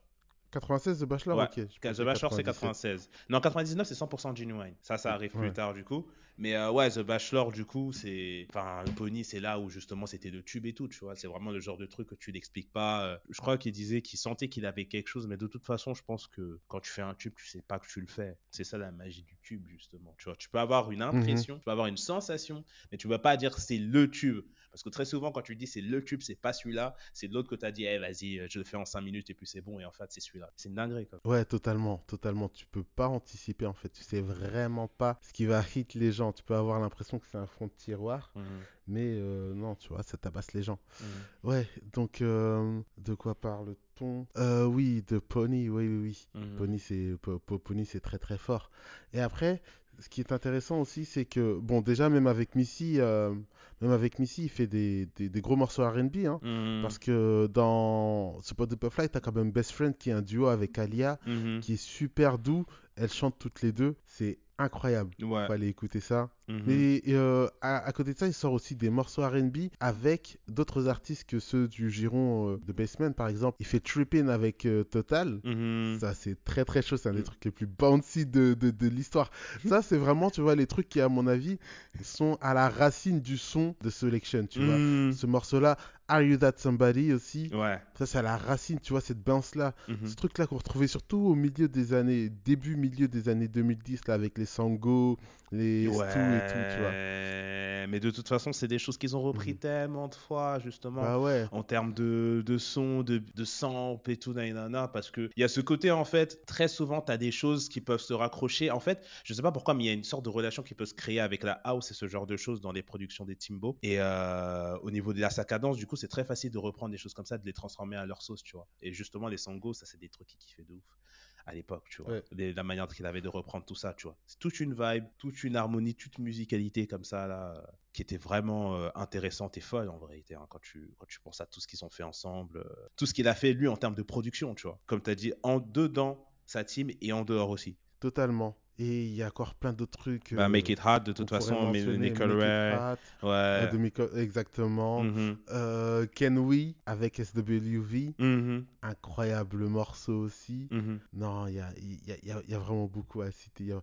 [0.51, 1.45] 96 The Bachelor, Ouais.
[1.45, 1.69] ok.
[1.95, 2.45] The Bachelor, c'est 97.
[2.45, 3.11] 96.
[3.29, 4.75] Non, 99, c'est 100% genuine.
[4.81, 6.07] Ça, ça arrive plus tard, du coup.
[6.39, 8.47] Mais euh, ouais, The Bachelor, du coup, c'est.
[8.51, 11.17] Enfin, Pony, c'est là où justement c'était le tube et tout, tu vois.
[11.17, 13.05] C'est vraiment le genre de truc que tu n'expliques pas.
[13.07, 15.95] Euh, Je crois qu'il disait qu'il sentait qu'il avait quelque chose, mais de toute façon,
[15.95, 18.39] je pense que quand tu fais un tube, tu sais pas que tu le fais.
[18.53, 20.15] C'est ça la magie du tube, justement.
[20.19, 23.19] Tu vois, tu peux avoir une impression, tu peux avoir une sensation, mais tu vas
[23.19, 24.45] pas dire c'est le tube.
[24.71, 27.49] Parce que très souvent, quand tu dis c'est le tube, c'est pas celui-là, c'est l'autre
[27.49, 29.63] que tu as dit, eh, vas-y, je le fais en 5 minutes et puis c'est
[29.63, 30.53] bon, et en fait, c'est celui-là.
[30.57, 31.21] C'est une dinguerie, quoi.
[31.25, 32.49] Ouais, totalement, totalement.
[32.49, 33.89] Tu peux pas anticiper en fait.
[33.89, 36.28] Tu sais vraiment pas ce qui va hit les gens.
[36.33, 38.43] Tu peux avoir l'impression que c'est un fond de tiroir, Mhm,
[38.89, 40.79] mais euh, non, tu vois, ça tabasse les gens.
[41.01, 44.27] mhm, Ouais, donc euh, de quoi parle-t-on?
[44.37, 46.29] Euh, Oui, de Pony, oui, oui, oui.
[46.41, 46.57] mhm.
[46.57, 48.71] Pony, c'est Po- Po- Pony, c'est très très fort.
[49.13, 49.63] Et après,
[50.01, 53.35] ce qui est intéressant aussi, c'est que bon, déjà même avec Missy, euh,
[53.81, 56.39] même avec Missy, il fait des, des, des gros morceaux R&B, hein.
[56.83, 60.47] Parce que dans Support the Fly, t'as quand même Best Friend qui est un duo
[60.47, 61.19] avec Alia,
[61.61, 62.65] qui est super doux.
[63.01, 65.11] Elles chantent toutes les deux, c'est incroyable.
[65.21, 65.47] Ouais.
[65.47, 66.31] Faut aller écouter ça.
[66.49, 66.63] Mhm.
[66.67, 70.89] Mais euh, à, à côté de ça, il sort aussi des morceaux R&B avec d'autres
[70.89, 73.57] artistes que ceux du giron euh, de Basement, par exemple.
[73.61, 75.41] Il fait Trippin' avec euh, Total.
[75.45, 75.99] Mhm.
[76.01, 76.97] Ça, c'est très très chaud.
[76.97, 77.25] C'est un des Mm.
[77.25, 79.31] trucs les plus bouncy de, de, de l'histoire.
[79.69, 81.59] Ça, c'est vraiment, tu vois, les trucs qui, à mon avis,
[82.03, 84.77] sont à la racine du son de Selection, tu vois.
[84.79, 85.13] Mhm.
[85.13, 85.77] Ce morceau-là,
[86.09, 87.51] Are You That Somebody aussi.
[87.55, 87.79] Ouais.
[87.99, 89.75] Ça, c'est à la racine, tu vois, cette bounce-là.
[89.89, 90.07] Mhm.
[90.07, 94.15] Ce truc-là qu'on retrouvait surtout au milieu des années, début, milieu des années 2010, là,
[94.15, 95.19] avec les Sango,
[95.53, 96.89] les Stu et tout, tu vois.
[96.91, 99.59] Ouais, Mais de toute façon, c'est des choses qu'ils ont repris Mhm.
[99.59, 101.01] tellement de fois, justement.
[101.03, 101.47] Bah ouais.
[101.53, 105.45] en termes de, de son, de, de sample et tout, nanana, parce que il y
[105.45, 108.71] a ce côté, en fait, très souvent, tu as des choses qui peuvent se raccrocher.
[108.71, 110.75] En fait, je sais pas pourquoi, mais il y a une sorte de relation qui
[110.75, 113.37] peut se créer avec la house et ce genre de choses dans les productions des
[113.37, 113.79] Timbo.
[113.83, 116.93] Et euh, au niveau de la sa cadence, du coup, c'est très facile de reprendre
[116.93, 118.69] des choses comme ça, de les transformer à leur sauce, tu vois.
[118.81, 120.99] Et justement, les Sango, ça, c'est des trucs qui kiffaient de ouf
[121.47, 122.13] à l'époque, tu vois.
[122.13, 122.25] Ouais.
[122.33, 124.17] Les- la manière qu'il avait de reprendre tout ça, tu vois.
[124.27, 128.77] C'est toute une vibe, toute une harmonie, toute musicalité comme ça, là, qui était vraiment
[128.77, 131.67] euh, intéressante et folle, en vérité, hein, quand, tu, quand tu penses à tout ce
[131.67, 134.55] qu'ils ont fait ensemble, euh, tout ce qu'il a fait, lui, en termes de production,
[134.55, 134.79] tu vois.
[134.87, 137.77] Comme tu as dit, en dedans, sa team, et en dehors aussi.
[138.01, 138.59] Totalement.
[138.81, 140.35] Et il y a encore plein d'autres trucs.
[140.35, 143.33] Bah, euh, Make It Hard, de qu'on toute façon, It Ray, Hot, ouais.
[143.33, 145.03] euh, de Miko- exactement.
[145.03, 148.15] Mhm, Euh, Can We avec SWV.
[148.19, 150.69] mhm, Incroyable morceau aussi.
[150.71, 151.01] mhm.
[151.13, 153.75] Non, il y a, y, a, y a vraiment beaucoup à citer.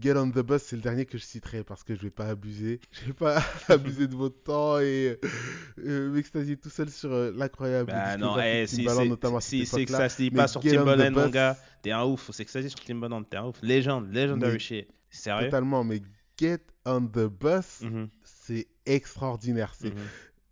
[0.00, 2.28] Get on the Bus, c'est le dernier que je citerai parce que je vais pas
[2.28, 2.80] abuser.
[2.92, 5.18] Je vais pas abuser de votre temps et
[5.78, 10.08] euh, m'extasier tout seul sur euh, l'incroyable Bah non, eh, si c'est si que ça
[10.08, 12.30] se dit pas sur Timbaland, mon gars, t'es un ouf.
[12.32, 13.56] C'est que ça se dit sur Timbaland, t'es un ouf.
[13.62, 14.88] Légende, legendary shit.
[15.10, 15.46] Sérieux?
[15.46, 16.00] Totalement, mais
[16.38, 19.74] Get on the Bus, Mhm, c'est extraordinaire.
[19.78, 20.00] C'est mhm.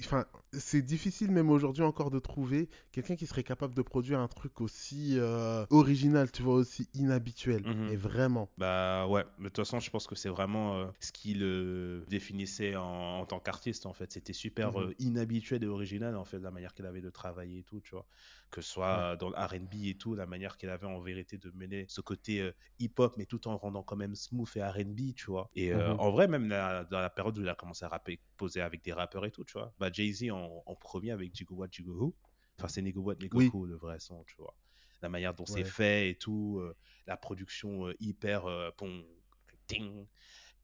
[0.01, 4.29] Enfin, c'est difficile même aujourd'hui encore de trouver quelqu'un qui serait capable de produire un
[4.29, 7.63] truc aussi euh, original, tu vois, aussi inhabituel.
[7.65, 7.89] Mhm.
[7.89, 8.51] Mais vraiment.
[8.57, 12.05] Bah ouais, mais de toute façon, je pense que c'est vraiment euh, ce qui le
[12.09, 14.13] définissait en, en tant qu'artiste en fait.
[14.13, 14.81] C'était super Mhm.
[14.81, 17.91] euh, inhabituel et original en fait, la manière qu'il avait de travailler et tout, tu
[17.95, 18.07] vois.
[18.51, 21.37] Que ce soit euh, dans le RB et tout, la manière qu'il avait en vérité
[21.37, 25.15] de mener ce côté euh, hip-hop, mais tout en rendant quand même smooth et RB,
[25.15, 25.51] tu vois.
[25.55, 26.01] Et euh, Mhm.
[26.01, 28.83] en vrai, même la- dans la période où il a commencé à rapper, poser avec
[28.83, 29.75] des rappeurs et tout, tu vois.
[29.79, 32.17] Bah Jay-Z en, en premier avec Jigo What, Jigo Who.
[32.59, 33.51] Enfin, c'est Nigga What, Nigga Oui.
[33.53, 34.57] Who, le vrai son, tu vois.
[35.03, 36.75] La manière dont c'est fait et tout, euh,
[37.07, 39.05] la production euh, hyper euh, pom,
[39.67, 40.07] ting,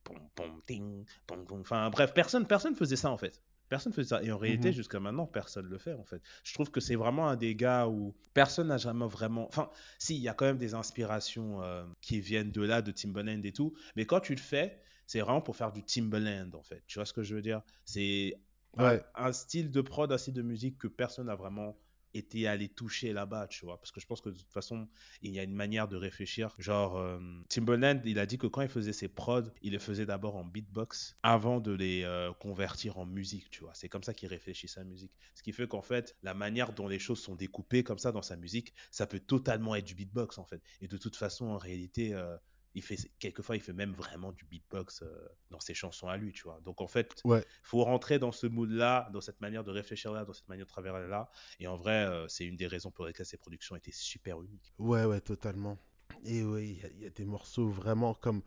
[0.05, 1.61] pom, pom, ting, pom, pom.
[1.61, 3.43] Enfin bref, personne personne faisait ça en fait.
[3.69, 4.23] Personne faisait ça.
[4.23, 4.75] Et en réalité, Mhm.
[4.75, 6.23] jusqu'à maintenant, personne le fait en fait.
[6.45, 9.47] Je trouve que c'est vraiment un des gars où personne n'a jamais vraiment.
[9.49, 12.93] Enfin, si, il y a quand même des inspirations euh, qui viennent de là, de
[12.93, 13.75] Timbaland et tout.
[13.97, 16.83] Mais quand tu le fais, c'est vraiment pour faire du Timbaland en fait.
[16.87, 17.63] Tu vois ce que je veux dire?
[17.85, 18.35] C'est
[18.77, 21.77] un- un, style de prod, un style de musique que personne n'a vraiment
[22.15, 23.79] été allé toucher là-bas, tu vois.
[23.79, 24.89] Parce que je pense que de toute façon,
[25.21, 26.55] il y a une manière de réfléchir.
[26.59, 30.07] Genre, euh, Timbaland, il a dit que quand il faisait ses prods, il les faisait
[30.07, 33.75] d'abord en beatbox avant de les euh, convertir en musique, tu vois.
[33.75, 35.13] C'est comme ça qu'il réfléchit sa musique.
[35.35, 38.23] Ce qui fait qu'en fait, la manière dont les choses sont découpées comme ça dans
[38.23, 40.63] sa musique, ça peut totalement être du beatbox, en fait.
[40.81, 42.37] Et de toute façon, en réalité, euh,
[42.75, 46.33] il fait, quelquefois, il fait même vraiment du beatbox euh, dans ses chansons à lui,
[46.33, 46.61] tu vois.
[46.63, 47.45] Donc, en fait, Ouais.
[47.63, 50.71] faut rentrer dans ce mood-là, dans cette manière de réfléchir là, dans cette manière de
[50.71, 51.31] travailler là.
[51.59, 54.75] Et en vrai, euh, c'est une des raisons pour lesquelles ces productions étaient super uniques.
[54.79, 55.79] Ouais, ouais, totalement.
[56.25, 58.43] Et oui, il y, a des morceaux vraiment comme.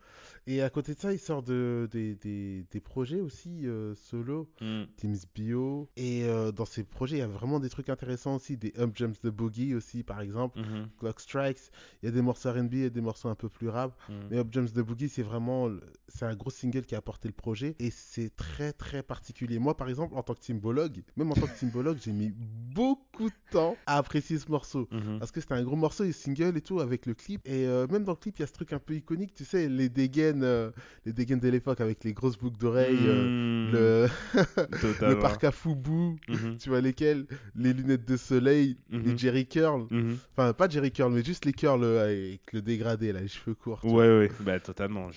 [0.46, 4.48] Et à côté de ça, il sort de, des, des, des projets aussi euh, solo,
[4.60, 4.84] mm.
[4.96, 5.88] Teams Bio.
[5.96, 8.92] Et euh, dans ces projets, il y a vraiment des trucs intéressants aussi, des Up
[8.94, 10.88] Jumps de Boogie aussi, par exemple, mm-hmm.
[10.98, 11.70] Clock Strikes.
[12.02, 13.94] Il y a des morceaux RB et des morceaux un peu plus rap.
[14.08, 14.12] Mm.
[14.30, 15.70] Mais Up Jumps de Boogie, c'est vraiment.
[16.08, 17.76] C'est un gros single qui a apporté le projet.
[17.78, 19.58] Et c'est très, très particulier.
[19.58, 23.28] Moi, par exemple, en tant que symbologue, même en tant que symbologue, j'ai mis beaucoup
[23.28, 24.88] de temps à apprécier ce morceau.
[24.92, 25.18] Mm-hmm.
[25.18, 27.42] Parce que c'était un gros morceau, et single et tout, avec le clip.
[27.44, 29.44] Et euh, même dans le clip, il y a ce truc un peu iconique, tu
[29.44, 30.70] sais, les dégaines, euh,
[31.04, 33.72] les dégaines de l'époque avec les grosses boucles d'oreilles, euh, hmm.
[33.72, 35.08] le...
[35.08, 36.58] le parc à Foubou, mhm.
[36.58, 39.18] tu vois lesquels, les lunettes de soleil, les mhm.
[39.18, 40.18] Jerry Curl, mhm.
[40.32, 43.84] enfin pas Jerry Curl, mais juste les curls avec le dégradé, là, les cheveux courts.
[43.84, 45.08] Ouais, ouais, bah totalement.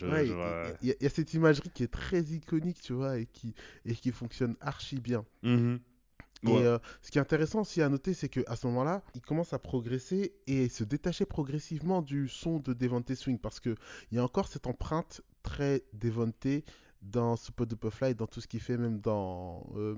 [0.81, 3.53] Il y, a cette imagerie qui est très iconique, tu vois, et qui,
[3.85, 5.25] et qui fonctionne archi bien.
[6.43, 9.53] Et euh, ce qui est intéressant aussi à noter, c'est qu'à ce moment-là, il commence
[9.53, 13.75] à progresser et se détacher progressivement du son de Devante Swing parce qu'il
[14.11, 16.47] y a encore cette empreinte très Devante
[17.01, 19.95] dans Super Duper Fly, dans tout ce qu'il fait, même dans euh,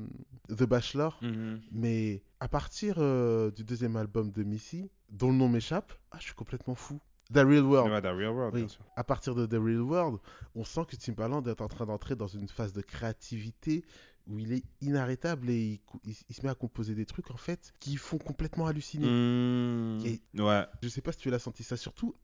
[0.49, 1.17] The Bachelor.
[1.21, 1.61] Mhm.
[1.71, 6.25] Mais à partir euh, du deuxième album de Missy, dont le nom m'échappe, ah, je
[6.25, 6.99] suis complètement fou.
[7.33, 8.03] The Real World.
[8.03, 8.83] The Real World bien sûr.
[8.95, 10.19] À partir de The Real World,
[10.55, 13.83] on sent que Timbaland est en train d'entrer dans une phase de créativité
[14.27, 17.97] où il est inarrêtable et il, se met à composer des trucs en fait qui
[17.97, 19.07] font complètement halluciner.
[19.07, 20.39] Mmh.
[20.39, 20.65] ouais.
[20.81, 22.15] Je sais pas si tu l'as senti ça surtout.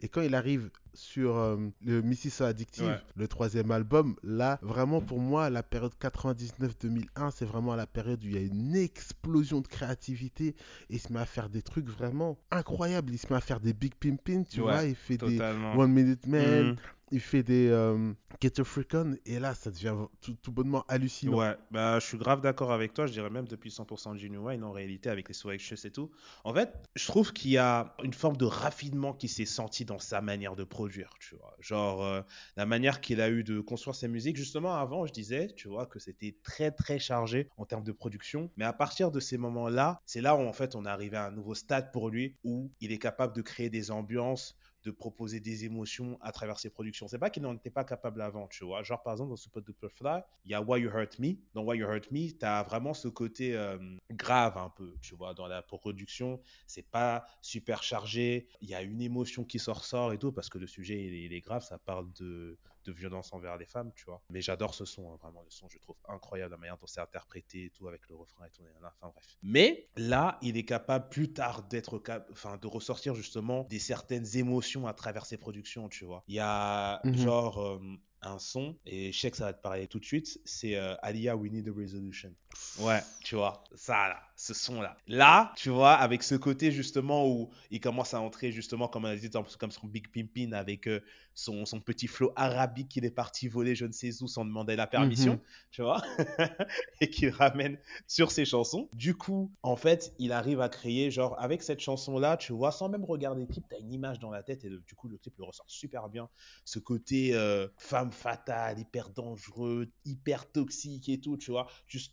[0.00, 5.18] Et quand il arrive sur euh, le Mississippi Addictive, le troisième album, là vraiment pour
[5.18, 9.66] moi la période 99-2001 c'est vraiment la période où il y a une explosion de
[9.66, 10.54] créativité et
[10.94, 13.12] il se met à faire des trucs vraiment incroyables.
[13.12, 16.26] Il se met à faire des Big Pimpin, tu vois, il fait des One Minute
[16.26, 16.72] Man.
[16.72, 16.76] Mmh
[17.10, 21.38] il fait des euh, Get On et là ça devient tout, bonnement hallucinant.
[21.38, 24.72] Ouais, bah je suis grave d'accord avec toi, je dirais même depuis 100% Genuine en
[24.72, 26.10] réalité avec les Swag et tout.
[26.44, 29.98] En fait, je trouve qu'il y a une forme de raffinement qui s'est senti dans
[29.98, 31.54] sa manière de produire, tu vois.
[31.60, 32.22] Genre euh,
[32.56, 34.36] la manière qu'il a eu de construire sa musique.
[34.36, 38.50] Justement avant, je disais, tu vois, que c'était très très chargé en termes de production,
[38.56, 41.26] mais à partir de ces moments-là, c'est là où en fait on est arrivé à
[41.26, 44.56] un nouveau stade pour lui où il est capable de créer des ambiances
[44.88, 47.08] de proposer des émotions à travers ses productions.
[47.08, 48.82] C'est pas qu'il n'en était pas capable avant, tu vois.
[48.82, 51.34] Genre, par exemple, dans Super Duper Fly, il y a Why You Hurt Me.
[51.52, 53.78] Dans Why You Hurt Me, tu as vraiment ce côté euh,
[54.10, 55.34] grave un peu, tu vois.
[55.34, 58.48] Dans la production, c'est pas super chargé.
[58.62, 61.32] Il y a une émotion qui sort ressort et tout, parce que le sujet, il
[61.32, 61.62] est grave.
[61.62, 62.56] Ça parle de,
[62.88, 64.22] de violence envers les femmes, tu vois.
[64.30, 67.00] Mais j'adore ce son, hein, vraiment, le son, je trouve incroyable la manière dont c'est
[67.00, 69.24] interprété et tout, avec le refrain et tout, enfin bref.
[69.42, 74.86] Mais là, il est capable plus tard d'être, enfin, de ressortir justement des certaines émotions
[74.86, 76.24] à travers ses productions, tu vois.
[76.28, 77.14] Il y a mhm.
[77.16, 77.80] genre euh,
[78.22, 80.94] un son, et je sais que ça va te parler tout de suite, c'est euh,
[81.02, 82.34] Alia We Need a Resolution.
[82.80, 85.52] Ouais, tu vois, ça là, ce son là.
[85.56, 89.16] Tu vois, avec ce côté justement où il commence à entrer justement, comme on a
[89.16, 91.00] dit, comme son Big Pimpin avec euh,
[91.34, 94.76] son, son, petit flow arabique qu'il est parti voler je ne sais où sans demander
[94.76, 95.40] la permission, mhm.
[95.72, 96.02] tu vois,
[97.00, 98.88] et qu'il ramène sur ses chansons.
[98.92, 102.70] Du coup, en fait, il arrive à créer, genre, avec cette chanson là, tu vois,
[102.70, 105.08] sans même regarder le clip, tu as une image dans la tête et du coup,
[105.08, 106.28] le clip le ressort super bien.
[106.64, 111.66] Ce côté euh, femme fatale, hyper dangereux, hyper toxique et tout, tu vois.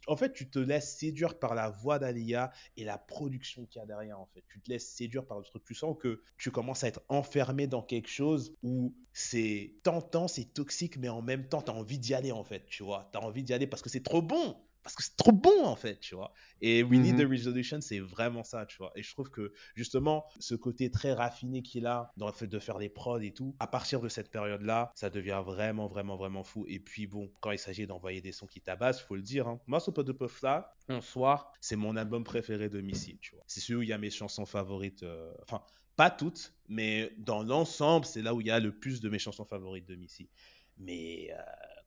[0.08, 3.84] en fait, tu te laisses séduire par la voix d'Alia et la production qu'il y
[3.84, 4.44] a derrière, en fait.
[4.48, 5.64] Tu te laisses séduire par le truc.
[5.66, 10.54] Tu sens que tu commences à être enfermé dans quelque chose où c'est tentant, c'est
[10.54, 13.10] toxique, mais en même temps, tu as envie d'y aller, en fait, tu vois.
[13.12, 15.66] Tu as envie d'y aller parce que c'est trop bon parce que c'est trop bon
[15.66, 16.32] en fait, tu vois.
[16.62, 17.32] Et We Need the mhm.
[17.32, 18.92] Resolution, c'est vraiment ça, tu vois.
[18.96, 22.60] Et je trouve que justement, ce côté très raffiné qu'il a dans le fait de
[22.60, 26.44] faire les prods et tout, à partir de cette période-là, ça devient vraiment, vraiment, vraiment
[26.44, 26.66] fou.
[26.68, 29.48] Et puis bon, quand il s'agit d'envoyer des sons qui tabassent, faut le dire.
[29.48, 29.60] Hein.
[29.66, 33.34] Moi, ce pot de puff là, en soir, c'est mon album préféré de Missy, tu
[33.34, 33.44] vois.
[33.48, 35.02] C'est celui où il y a mes chansons favorites.
[35.02, 35.64] Euh, enfin,
[35.96, 39.18] pas toutes, mais dans l'ensemble, c'est là où il y a le plus de mes
[39.18, 40.30] chansons favorites de Missy.
[40.78, 41.42] Mais euh,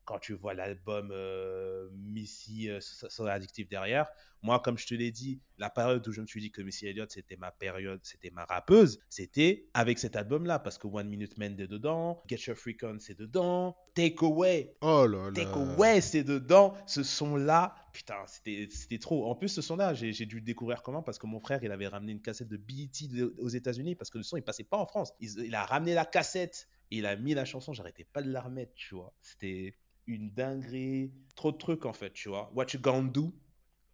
[0.09, 4.07] quand tu vois l'album euh, Missy euh, sur l'addictif derrière,
[4.41, 6.87] moi, comme je te l'ai dit, la période où je me suis dit que Missy
[6.87, 11.37] Elliott, c'était ma période, c'était ma rappeuse, c'était avec cet album-là, parce que One Minute
[11.37, 15.31] Man, c'est dedans, Get Your Freak On, c'est dedans, Take Away, oh là là.
[15.31, 19.29] Take Away, c'est dedans, ce son-là, putain, c'était trop.
[19.29, 21.87] En plus, ce son-là, j'ai dû le découvrir comment Parce que mon frère, il avait
[21.87, 22.89] ramené une cassette de BET
[23.37, 25.13] aux États-Unis, parce que le son, il passait pas en France.
[25.19, 28.73] Il, a ramené la cassette, il a mis la chanson, j'arrêtais pas de la remettre,
[28.73, 29.13] tu vois.
[29.21, 29.75] C'était
[30.09, 32.51] une dinguerie, trop de trucs en fait, tu vois.
[32.53, 33.31] What you gonna do?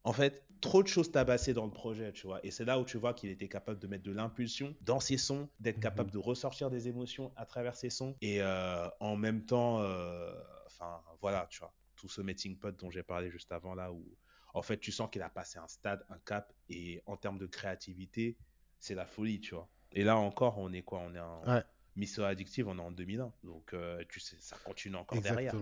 [0.04, 2.40] En fait, trop de choses tabassées dans le projet, tu vois.
[2.46, 5.18] Et c'est là où tu vois qu'il était capable de mettre de l'impulsion dans ses
[5.18, 8.16] sons, d'être capable de ressortir des émotions à travers ses sons.
[8.22, 10.34] Et euh, en même temps, euh,
[10.66, 14.06] enfin voilà, tu vois, tout ce meeting pot dont j'ai parlé juste avant là, où
[14.54, 17.48] en fait tu sens qu'il a passé un stade, un cap, et en termes de
[17.48, 18.38] créativité,
[18.80, 19.68] c'est la folie, tu vois.
[19.92, 21.00] Et là encore, on est quoi?
[21.00, 21.44] On est en
[21.96, 23.32] Mission Addictive, on est en 2001.
[23.44, 25.54] Donc, euh, tu sais, ça continue encore derrière.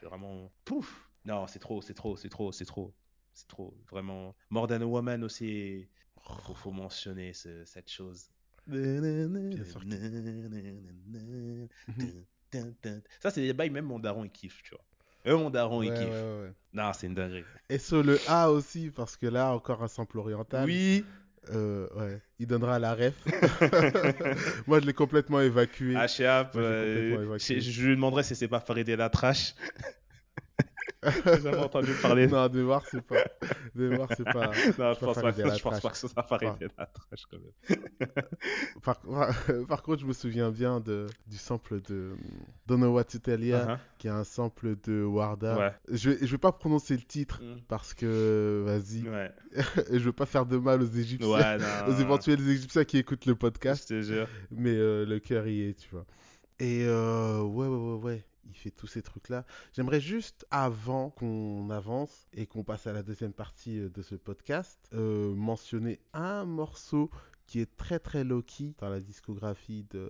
[0.00, 0.50] C'est vraiment.
[0.64, 2.94] Pouf Non, c'est trop, c'est trop, c'est trop, c'est trop.
[3.34, 3.74] C'est trop.
[3.90, 4.34] Vraiment.
[4.50, 5.88] More Than a Woman aussi.
[6.22, 8.30] Faut, faut mentionner cette chose.
[13.20, 14.84] Ça, c'est des bails, même mon daron, il kiffe, tu vois.
[15.26, 16.54] Eux, mon daron, il kiffe.
[16.72, 17.44] non, c'est une dinguerie.
[17.68, 20.66] Et sur le A aussi, parce que là, encore un sample oriental.
[20.66, 21.04] Oui.
[21.50, 23.14] Euh, ouais, il donnera la ref.
[24.66, 25.94] Moi, je l'ai complètement évacué.
[25.96, 29.54] Ah, euh, je, je, lui demanderai si c'est pas Farid la trash.
[31.02, 32.28] J'avais entendu parler.
[32.28, 33.24] Non, Neymar, c'est pas.
[33.74, 34.46] Neymar, c'est pas.
[34.46, 37.38] Non, je, pense pas, que, je pense pas que ce soit Farid la trash quand
[37.38, 38.08] même.
[38.82, 39.00] Par,
[39.68, 42.12] par, contre, je me souviens bien de, du sample de
[42.66, 43.78] Don't Know What ya, uh-huh.
[43.98, 45.58] qui est un sample de Warda.
[45.58, 45.72] Ouais.
[45.88, 47.60] Je, vais, je vais pas prononcer le titre mm.
[47.68, 49.08] parce que, vas-y.
[49.08, 49.30] Ouais.
[49.92, 53.26] je veux pas faire de mal aux Égyptiens, ouais, non, aux éventuels Égyptiens qui écoutent
[53.26, 53.84] le podcast.
[53.88, 54.28] Je te jure.
[54.50, 56.04] Mais euh, le cœur y est, tu vois.
[56.58, 59.44] Et euh, ouais, ouais, ouais, ouais il fait tous ces trucs-là.
[59.72, 64.14] J'aimerais juste, avant qu'on avance et qu'on passe à la deuxième partie euh, de ce
[64.14, 67.10] podcast, euh, mentionner un morceau
[67.52, 70.08] qui est très très low-key dans la discographie de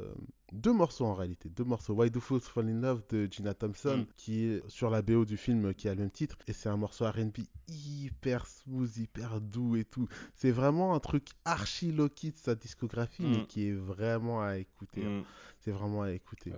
[0.53, 1.93] deux morceaux en réalité, deux morceaux.
[1.93, 4.07] Why Do Fools Fall in Love de Gina Thompson, mm.
[4.17, 6.77] qui est sur la BO du film qui a le même titre, et c'est un
[6.77, 10.07] morceau R&B hyper smooth, hyper doux et tout.
[10.37, 13.47] C'est vraiment un truc archi low-key de sa discographie, mais mm.
[13.49, 15.05] qui est vraiment à écouter.
[15.05, 15.23] Hein.
[15.23, 15.25] Mm.
[15.59, 16.53] C'est vraiment à écouter.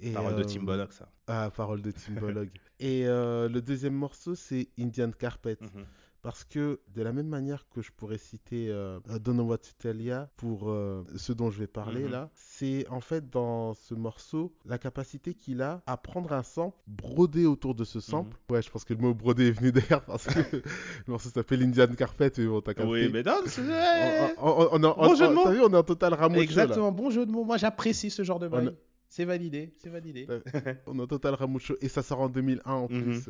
[0.00, 1.08] Et, parole de Tim Bollock, ça.
[1.26, 2.50] Ah, parole de Tim Bollock.
[2.78, 5.54] et euh, le deuxième morceau, c'est Indian Carpet.
[5.60, 5.84] Mm-hmm.
[6.22, 9.70] Parce que de la même manière que je pourrais citer euh, Don't Know What to
[9.78, 12.10] Tell Ya pour euh, ce dont je vais parler mhm.
[12.10, 16.76] là, c'est en fait dans ce morceau la capacité qu'il a à prendre un sample,
[16.86, 18.36] broder autour de ce sample.
[18.48, 18.54] Mhm.
[18.54, 20.62] Ouais, je pense que le mot broder est venu derrière parce que le
[21.06, 22.90] morceau s'appelle Indian Carpet, mais bon, t'as capté.
[22.90, 23.62] Oui, mais non, c'est...
[24.38, 25.50] On, bon jeu de mots.
[25.50, 26.42] vu, on est en total ramouche.
[26.42, 27.44] Exactement, bon jeu de mots.
[27.44, 28.74] Moi, j'apprécie ce genre de bail.
[29.08, 30.28] C'est validé, c'est validé.
[30.86, 33.02] on est en total ramoucho et ça sort en 2001 en mhm.
[33.02, 33.28] plus.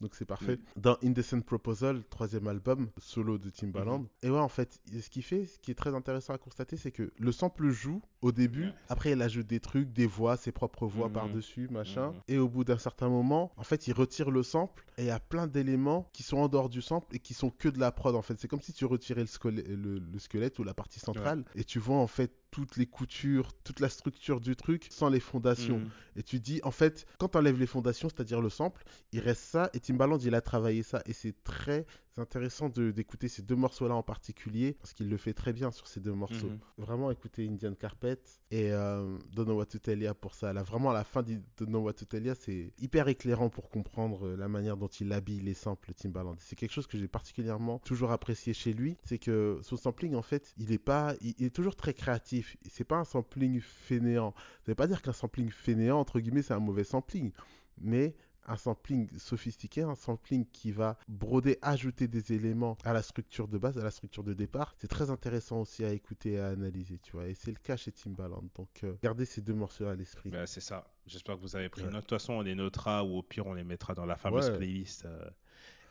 [0.00, 0.56] Donc c'est parfait.
[0.56, 0.80] Mm.
[0.80, 4.00] Dans Indecent Proposal, troisième album, solo de Timbaland.
[4.00, 4.26] Mm-hmm.
[4.26, 6.92] Et ouais, en fait, ce qu'il fait, ce qui est très intéressant à constater, c'est
[6.92, 10.86] que le sample joue au début, après il ajoute des trucs, des voix, ses propres
[10.86, 11.12] voix mm-hmm.
[11.12, 12.10] par-dessus, machin.
[12.10, 12.32] Mm-hmm.
[12.32, 15.10] Et au bout d'un certain moment, en fait, il retire le sample et il y
[15.10, 17.92] a plein d'éléments qui sont en dehors du sample et qui sont que de la
[17.92, 18.38] prod, en fait.
[18.38, 21.78] C'est comme si tu retirais le, squelette, le, squelette ou la partie centrale et tu
[21.78, 25.80] vois, en fait, toutes les coutures, toute la structure du truc sans les fondations.
[26.16, 28.82] Et tu dis, en fait, quand tu enlèves les fondations, c'est-à-dire le sample,
[29.12, 31.86] il reste ça et Timbaland, il a travaillé ça et c'est très
[32.20, 36.00] intéressant d'écouter ces deux morceaux-là en particulier parce qu'il le fait très bien sur ces
[36.00, 36.50] deux morceaux.
[36.50, 36.58] Mhm.
[36.78, 38.18] Vraiment écouter Indian Carpet
[38.50, 40.52] et euh, Don't Know What to Tell Ya pour ça.
[40.52, 43.48] Là, vraiment, à la fin de Don't Know What to Tell Ya, c'est hyper éclairant
[43.48, 46.36] pour comprendre euh, la manière dont il habille les samples Timbaland.
[46.38, 48.96] C'est quelque chose que j'ai particulièrement toujours apprécié chez lui.
[49.04, 52.56] C'est que son sampling, en fait, il est pas, il, est toujours très créatif.
[52.68, 54.34] C'est pas un sampling fainéant.
[54.64, 57.32] Ça veut pas dire qu'un sampling fainéant, entre guillemets, c'est un mauvais sampling.
[57.80, 58.14] Mais
[58.46, 63.58] un sampling sophistiqué, un sampling qui va broder, ajouter des éléments à la structure de
[63.58, 64.74] base, à la structure de départ.
[64.78, 67.28] C'est très intéressant aussi à écouter et à analyser, tu vois.
[67.28, 68.44] Et c'est le cas chez Timbaland.
[68.54, 70.30] Donc, euh, gardez ces deux morceaux à l'esprit.
[70.30, 70.92] Bah, c'est ça.
[71.06, 71.92] J'espère que vous avez pris note.
[71.92, 74.50] De toute façon, on les notera ou au pire, on les mettra dans la fameuse
[74.50, 75.30] playlist, euh,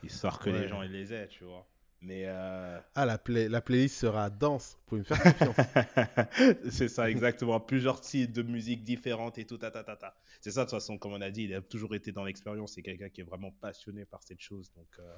[0.04, 1.68] histoire que les gens ils les aient, tu vois.
[2.02, 4.78] Mais euh, Ah, la, la playlist sera dense.
[4.80, 5.56] Vous pouvez me faire confiance.
[6.72, 7.60] c'est ça, exactement.
[7.60, 9.58] Plusieurs types de musique différentes et tout.
[9.58, 11.96] Ta, ta, ta, C'est ça, de toute façon, comme on a dit, il a toujours
[11.96, 12.74] été dans l'expérience.
[12.74, 14.72] C'est quelqu'un qui est vraiment passionné par cette chose.
[14.78, 15.14] Donc, euh,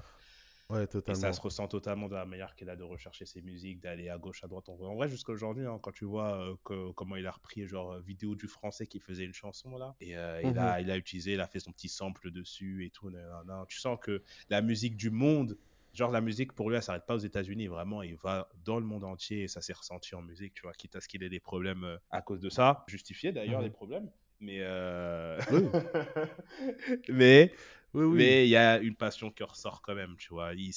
[0.70, 1.20] ouais, totalement.
[1.20, 4.10] Et ça se ressent totalement de la manière qu'il a de rechercher ses musiques, d'aller
[4.10, 4.68] à gauche, à droite.
[4.70, 8.00] En vrai, jusqu'à aujourd'hui, hein, quand tu vois euh, que, comment il a repris, genre,
[8.00, 10.82] vidéo du français qui faisait une chanson, là, et il, a, mhm.
[10.82, 13.12] il a utilisé, il a fait son petit sample dessus et tout.
[13.68, 15.60] Tu sens que la musique du monde
[15.94, 17.68] genre la musique pour lui elle s'arrête pas aux États-Unis.
[17.68, 20.74] Vraiment il va dans le monde entier et ça s'est ressenti en musique tu vois
[20.74, 22.84] quitte à ce qu'il ait des problèmes euh, à cause de ça.
[22.88, 23.66] Justifié d'ailleurs mhm.
[23.66, 25.40] les problèmes mais euh...
[25.52, 25.64] oui.
[27.10, 27.54] mais
[27.94, 30.54] mais il y a une passion qui ressort quand même tu vois.
[30.54, 30.72] Il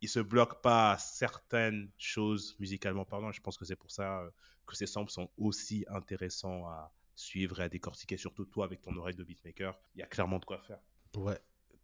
[0.00, 3.32] il se bloque pas à certaines choses musicalement parlant.
[3.32, 4.30] Je pense que c'est pour ça euh,
[4.66, 8.96] que ces samples sont aussi intéressants à suivre et à décortiquer surtout toi avec ton
[8.96, 9.76] oreille de beatmaker.
[9.96, 10.78] Il y a clairement de quoi faire.
[11.16, 11.38] Ouais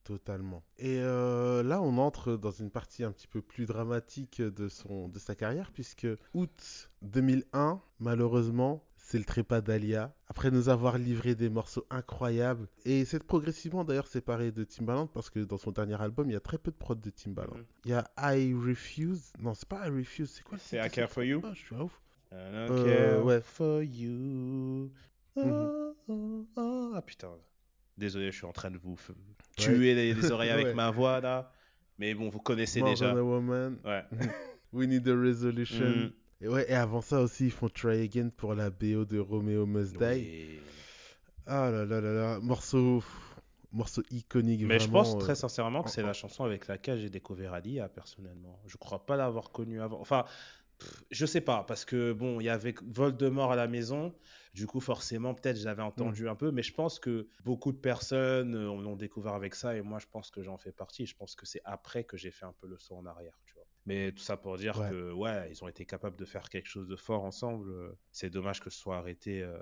[0.04, 0.62] Totalement.
[0.78, 5.08] Et euh, là, on entre dans une partie un petit peu plus dramatique de, son,
[5.08, 10.14] de sa carrière, puisque août 2001, malheureusement, c'est le trépas d'Alia.
[10.28, 15.30] Après nous avoir livré des morceaux incroyables, et c'est progressivement d'ailleurs séparé de Timbaland, parce
[15.30, 17.56] que dans son dernier album, il y a très peu de prod de Timbaland.
[17.56, 17.64] Mhm.
[17.86, 19.32] Il y a I Refuse.
[19.38, 20.58] Non, c'est pas I Refuse, c'est quoi?
[20.58, 21.98] C'est I Care For You Je suis ouf.
[22.34, 23.40] Euh, ouais.
[23.40, 24.90] For You.
[25.36, 26.46] Mhm.
[26.56, 27.30] Ah putain.
[27.96, 28.96] Désolé, je suis en train de vous
[29.57, 31.52] tuer les, oreilles avec ma voix là.
[31.98, 33.12] Mais bon, vous connaissez déjà.
[33.12, 33.78] Than a woman.
[33.85, 34.04] Ouais.
[34.72, 35.88] We need a resolution.
[35.88, 36.12] Mm.
[36.40, 39.66] Et ouais, et avant ça aussi, ils font Try Again pour la BO de Romeo
[39.66, 40.59] Must Die.
[41.46, 43.04] Ah là là là là, morceau,
[43.70, 44.62] morceau iconique.
[44.64, 48.61] Mais je pense très sincèrement que c'est la chanson avec laquelle j'ai découvert Alia, personnellement.
[48.66, 50.00] Je crois pas l'avoir connue avant.
[50.00, 50.24] Enfin,
[51.11, 54.14] je sais pas, parce que bon, il y avait Voldemort à la maison,
[54.55, 56.29] du coup, forcément, peut-être j'avais entendu mm.
[56.29, 59.83] un peu, mais je pense que beaucoup de personnes euh, l'ont découvert avec ça, et
[59.83, 61.07] moi, je pense que j'en fais partie.
[61.07, 63.55] Je pense que c'est après que j'ai fait un peu le saut en arrière, tu
[63.55, 63.67] vois.
[63.87, 66.88] Mais tout ça pour dire que, ouais, ils ont été capables de faire quelque chose
[66.88, 67.94] de fort ensemble.
[68.13, 69.59] C'est dommage que ce soit arrêté euh,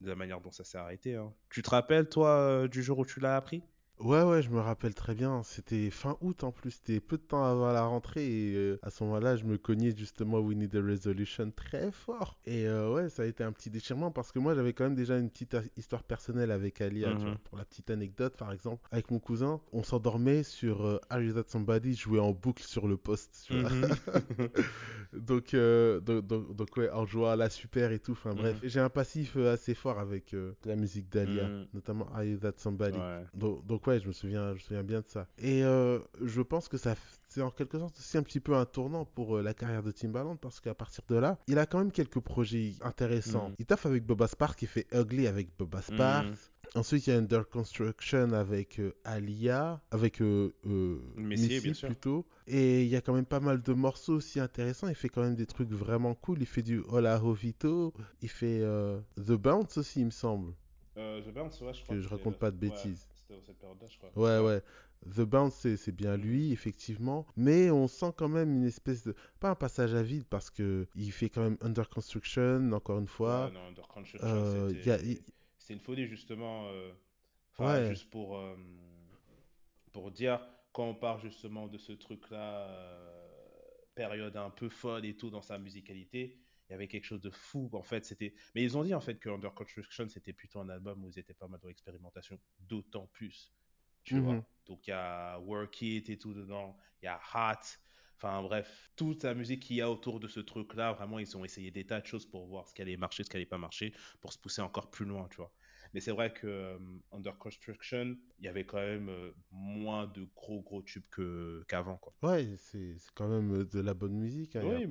[0.00, 1.14] de la manière dont ça s'est arrêté.
[1.14, 1.32] Hein.
[1.48, 3.62] Tu te rappelles, toi, euh, du jour où tu l'as appris?
[4.00, 5.42] Ouais, ouais, je me rappelle très bien.
[5.42, 6.72] C'était fin août en plus.
[6.72, 8.26] C'était peu de temps avant la rentrée.
[8.26, 12.38] Et euh, à ce moment-là, je me cognais justement We Need a Resolution très fort.
[12.44, 14.94] Et euh, ouais, ça a été un petit déchirement parce que moi, j'avais quand même
[14.94, 17.14] déjà une petite histoire personnelle avec Alia.
[17.14, 17.36] Mhm.
[17.44, 21.32] pour la petite anecdote, par exemple, avec mon cousin, on s'endormait sur euh, Are You
[21.32, 23.48] That Somebody joué en boucle sur le poste.
[23.50, 23.88] Mhm.
[25.14, 25.54] donc,
[26.04, 28.12] donc, donc, ouais, en jouant à la super et tout.
[28.12, 28.68] Enfin bref, mhm.
[28.68, 32.98] j'ai un passif assez fort avec la musique d'Alia, notamment Are You That Somebody.
[33.34, 35.26] donc ouais, je me souviens, je me souviens bien de ça.
[35.38, 36.94] Et euh, je pense que ça,
[37.28, 39.90] c'est en quelque sorte aussi un petit peu un tournant pour euh, la carrière de
[39.90, 43.50] Timbaland parce qu'à partir de là, il a quand même quelques projets intéressants.
[43.50, 43.54] Mm.
[43.58, 45.82] Il taffe avec Boba Sparks, il fait Ugly avec Boba mm.
[45.82, 46.38] Sparks.
[46.74, 50.52] Ensuite, il y a Under Construction avec euh, Alia, avec euh,
[51.16, 51.88] bien sûr.
[51.88, 52.26] plutôt.
[52.46, 54.88] Et il y a quand même pas mal de morceaux aussi intéressants.
[54.88, 56.38] Il fait quand même des trucs vraiment cool.
[56.40, 58.60] Il fait du Hola Hovito, il fait
[59.16, 60.52] The Bounce aussi, il me semble.
[60.96, 61.94] The Bounce, ouais, je crois.
[61.94, 64.10] Que je raconte pas de bêtises cette période-là, je crois.
[64.16, 64.62] Ouais, ouais.
[65.14, 67.26] The Bounce, c'est bien lui, effectivement.
[67.36, 69.14] Mais on sent quand même une espèce de.
[69.40, 73.06] Pas un passage à vide, parce que il fait quand même Under Construction, encore une
[73.06, 73.46] fois.
[73.46, 74.72] Ouais, non, Under Construction, euh,
[75.58, 76.68] c'est une folie, justement.
[76.68, 76.92] Euh,
[77.58, 77.90] ouais.
[77.90, 78.54] juste pour, euh,
[79.92, 80.40] pour dire,
[80.72, 82.68] quand on parle justement de ce truc-là,
[83.94, 87.30] période un peu folle et tout dans sa musicalité, il y avait quelque chose de
[87.30, 90.60] fou en fait c'était mais ils ont dit en fait que Under Construction c'était plutôt
[90.60, 93.52] un album où ils étaient pas mal dans l'expérimentation d'autant plus
[94.04, 94.44] tu vois mhm.
[94.66, 97.78] donc il y a Work It et tout dedans il y a Hot
[98.16, 101.36] enfin bref toute la musique qu'il y a autour de ce truc là vraiment ils
[101.36, 103.46] ont essayé des tas de choses pour voir ce qui allait marcher ce qui allait
[103.46, 105.52] pas marcher pour se pousser encore plus loin tu vois
[105.96, 106.76] mais c'est vrai que euh,
[107.10, 111.06] Under Construction, il y avait quand même euh, moins de gros gros tubes
[111.68, 112.12] qu'avant quoi.
[112.22, 114.56] Ouais, c'est quand même de la bonne musique.
[114.56, 114.82] Hein, oui.
[114.82, 114.90] Il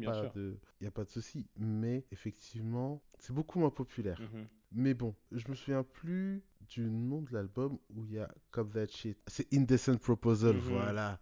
[0.82, 1.48] n'y a pas de souci.
[1.58, 4.20] Mais effectivement, c'est beaucoup moins populaire.
[4.20, 4.46] Mm-hmm.
[4.72, 8.74] Mais bon, je me souviens plus du nom de l'album où il y a Cop
[8.74, 9.20] That Shit.
[9.28, 10.60] C'est Indecent Proposal, mm-hmm.
[10.60, 11.20] voilà.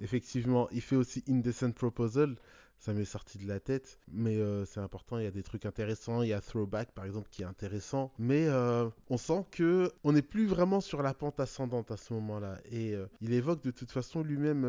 [0.00, 2.36] Effectivement, il fait aussi Indecent Proposal
[2.82, 4.00] ça m'est sorti de la tête.
[4.08, 6.22] Mais euh, c'est important, il y a des trucs intéressants.
[6.22, 8.12] Il y a Throwback, par exemple, qui est intéressant.
[8.18, 12.12] Mais euh, on sent que on n'est plus vraiment sur la pente ascendante à ce
[12.14, 12.58] moment-là.
[12.64, 14.66] Et euh, il évoque de toute façon lui-même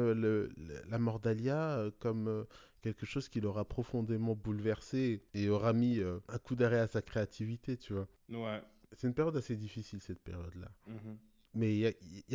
[0.90, 2.46] la mort d'Alia comme
[2.82, 7.78] quelque chose qui l'aura profondément bouleversé et aura mis un coup d'arrêt à sa créativité,
[7.78, 8.08] tu vois.
[8.30, 8.62] Ouais.
[8.92, 10.70] C'est une période assez difficile, cette période-là.
[10.88, 11.18] Mm-hmm.
[11.56, 11.86] Mais il y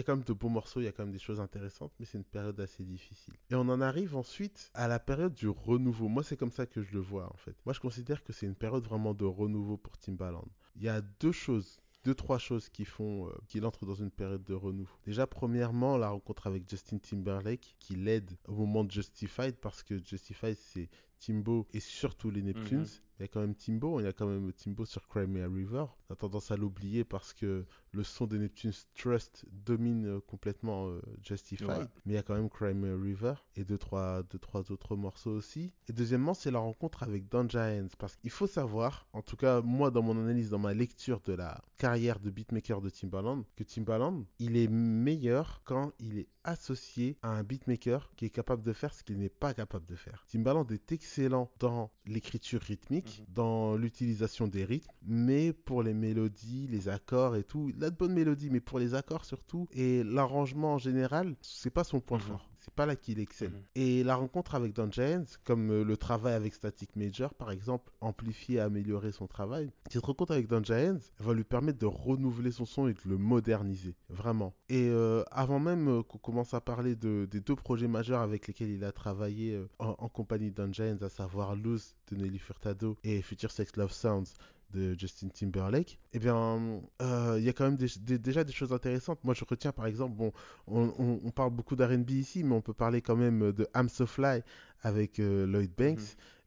[0.01, 2.07] a, quand même de beaux morceaux, il y a quand même des choses intéressantes, mais
[2.07, 3.35] c'est une période assez difficile.
[3.51, 6.09] Et on en arrive ensuite à la période du renouveau.
[6.09, 7.57] Moi, c'est comme ça que je le vois, en fait.
[7.67, 10.47] Moi, je considère que c'est une période vraiment de renouveau pour Timbaland.
[10.77, 14.11] Il y a deux choses deux trois choses qui font euh, qu'il entre dans une
[14.11, 14.97] période de renouveau.
[15.05, 20.03] Déjà premièrement la rencontre avec Justin Timberlake qui l'aide au moment de Justified parce que
[20.03, 20.89] Justified c'est
[21.19, 22.81] Timbo et surtout les Neptunes.
[22.81, 22.87] Mhm.
[23.19, 25.87] Il y a quand même Timbo, il y a quand même Timbo sur Crimea River.
[26.09, 30.89] On a tendance à l'oublier parce que le son des Neptunes Trust domine euh, complètement
[30.89, 31.89] euh, Justified.
[32.05, 35.33] Mais il y a quand même Crimea River et deux trois, deux, trois autres morceaux
[35.33, 35.73] aussi.
[35.89, 37.89] Et deuxièmement, c'est la rencontre avec Don Giants.
[37.99, 41.33] Parce qu'il faut savoir, en tout cas moi dans mon analyse, dans ma lecture de
[41.33, 47.17] la carrière de beatmaker de Timbaland, que Timbaland, il est meilleur quand il est associé
[47.23, 50.25] à un beatmaker qui est capable de faire ce qu'il n'est pas capable de faire.
[50.29, 53.35] Timbaland est excellent dans l'écriture rythmique, mhm.
[53.35, 57.97] dans l'utilisation des rythmes, mais pour les mélodies, les accords et tout, il a de
[57.97, 62.19] bonnes mélodies, mais pour les accords surtout, et l'arrangement en général, c'est pas son point
[62.19, 62.25] mhm.
[62.25, 62.51] fort.
[62.59, 63.51] C'est pas là qu'il excelle.
[63.51, 63.63] Mhm.
[63.77, 67.93] Et la rencontre avec Don Giants, comme euh, le travail avec Static Major, par exemple,
[68.01, 72.67] amplifier, améliorer son travail, cette rencontre avec Don Giants va lui permettre de renouveler son
[72.67, 74.55] son et de le moderniser, vraiment.
[74.69, 78.49] Et euh, avant même euh, qu'on commence à parler de, des deux projets majeurs avec
[78.49, 82.97] lesquels il a travaillé en, compagnie de Don Giants, à savoir Lose de Nelly Furtado
[83.05, 84.35] et Future Sex Love Sounds
[84.71, 89.23] de Justin Timberlake, eh bien, euh, il y a quand même déjà des choses intéressantes.
[89.25, 90.33] Moi, je retiens par exemple, bon,
[90.67, 94.43] on, parle beaucoup d'R&B ici, mais on peut parler quand même de I'm So Fly
[94.83, 95.99] avec euh, Lloyd Banks.
[95.99, 96.07] Mhm.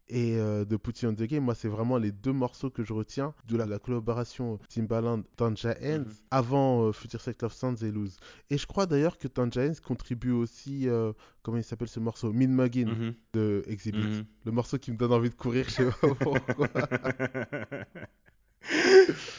[0.09, 1.43] Et euh, de Put on the Game.
[1.43, 6.05] Moi, c'est vraiment les deux morceaux que je retiens de la, collaboration Timbaland Tanja Hens
[6.05, 6.13] mhm.
[6.29, 8.17] avant euh, Future Sex of Sounds et Lose.
[8.49, 12.33] Et je crois d'ailleurs que Tanja Hens contribue aussi, euh, comment il s'appelle ce morceau,
[12.33, 13.13] Min Muggin mhm.
[13.33, 13.99] de Exhibit.
[13.99, 14.25] Mhm.
[14.45, 16.39] Le morceau qui me donne envie de courir, je sais pas pourquoi.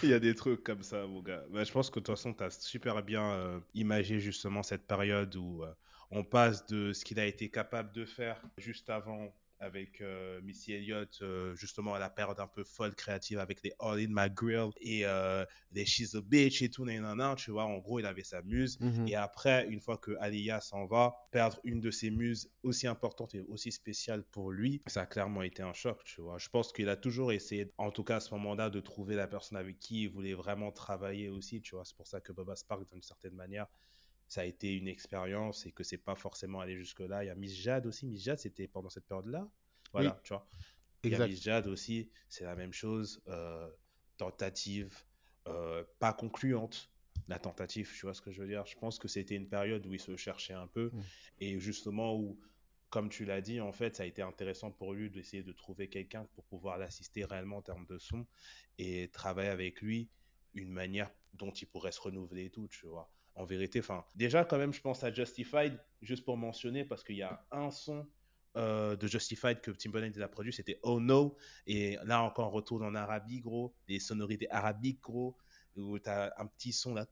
[0.02, 1.44] Il y a des trucs comme ça, mon gars.
[1.52, 5.36] Bah, je pense que de toute façon, tu as super bien imagé justement cette période
[5.36, 5.62] où
[6.10, 9.32] on passe de ce qu'il a été capable de faire juste avant
[9.62, 13.72] avec euh, Missy Elliott, euh, justement à la période un peu folle créative avec les
[13.78, 17.64] All in My Grill et euh, les She's a Bitch et tout, nanana, tu vois,
[17.64, 18.78] en gros, il avait sa muse.
[18.80, 19.06] Mhm.
[19.06, 23.34] Et après, une fois que Aliyah s'en va, perdre une de ses muses aussi importante
[23.34, 26.38] et aussi spéciale pour lui, ça a clairement été un choc, tu vois.
[26.38, 29.28] Je pense qu'il a toujours essayé, en tout cas à ce moment-là, de trouver la
[29.28, 31.84] personne avec qui il voulait vraiment travailler aussi, tu vois.
[31.84, 33.66] C'est pour ça que Baba Spark, d'une certaine manière,
[34.33, 37.22] ça a été une expérience et que c'est pas forcément aller jusque-là.
[37.22, 38.07] Il y a Miss Jade aussi.
[38.07, 39.47] Miss Jade, c'était pendant cette période-là.
[39.93, 40.49] Voilà, tu vois.
[41.05, 43.22] Il y a Miss Jade aussi, c'est la même chose.
[43.28, 43.70] Euh,
[44.16, 44.97] tentative,
[45.49, 46.91] euh, pas concluante.
[47.28, 49.85] La tentative, tu vois ce que je veux dire Je pense que c'était une période
[49.87, 51.03] où il se cherchait un peu mm.
[51.41, 52.41] et justement où,
[52.89, 55.91] comme tu l'as dit, en fait, ça a été intéressant pour lui d'essayer de trouver
[55.91, 58.26] quelqu'un pour pouvoir l'assister réellement en termes de son
[58.78, 60.09] et travailler avec lui
[60.55, 63.80] une manière dont il pourrait se renouveler et tout, tu vois en vérité.
[63.80, 67.45] Enfin, déjà, quand même, je pense à Justified, juste pour mentionner, parce qu'il y a
[67.51, 68.07] un son
[68.57, 71.37] euh, de Justified que Timbaland a produit, c'était Oh No.
[71.66, 73.74] Et là, encore, on retourne en Arabie, gros.
[73.89, 75.37] Les sonorités arabiques, gros.
[75.74, 77.07] Où tu as un petit son là.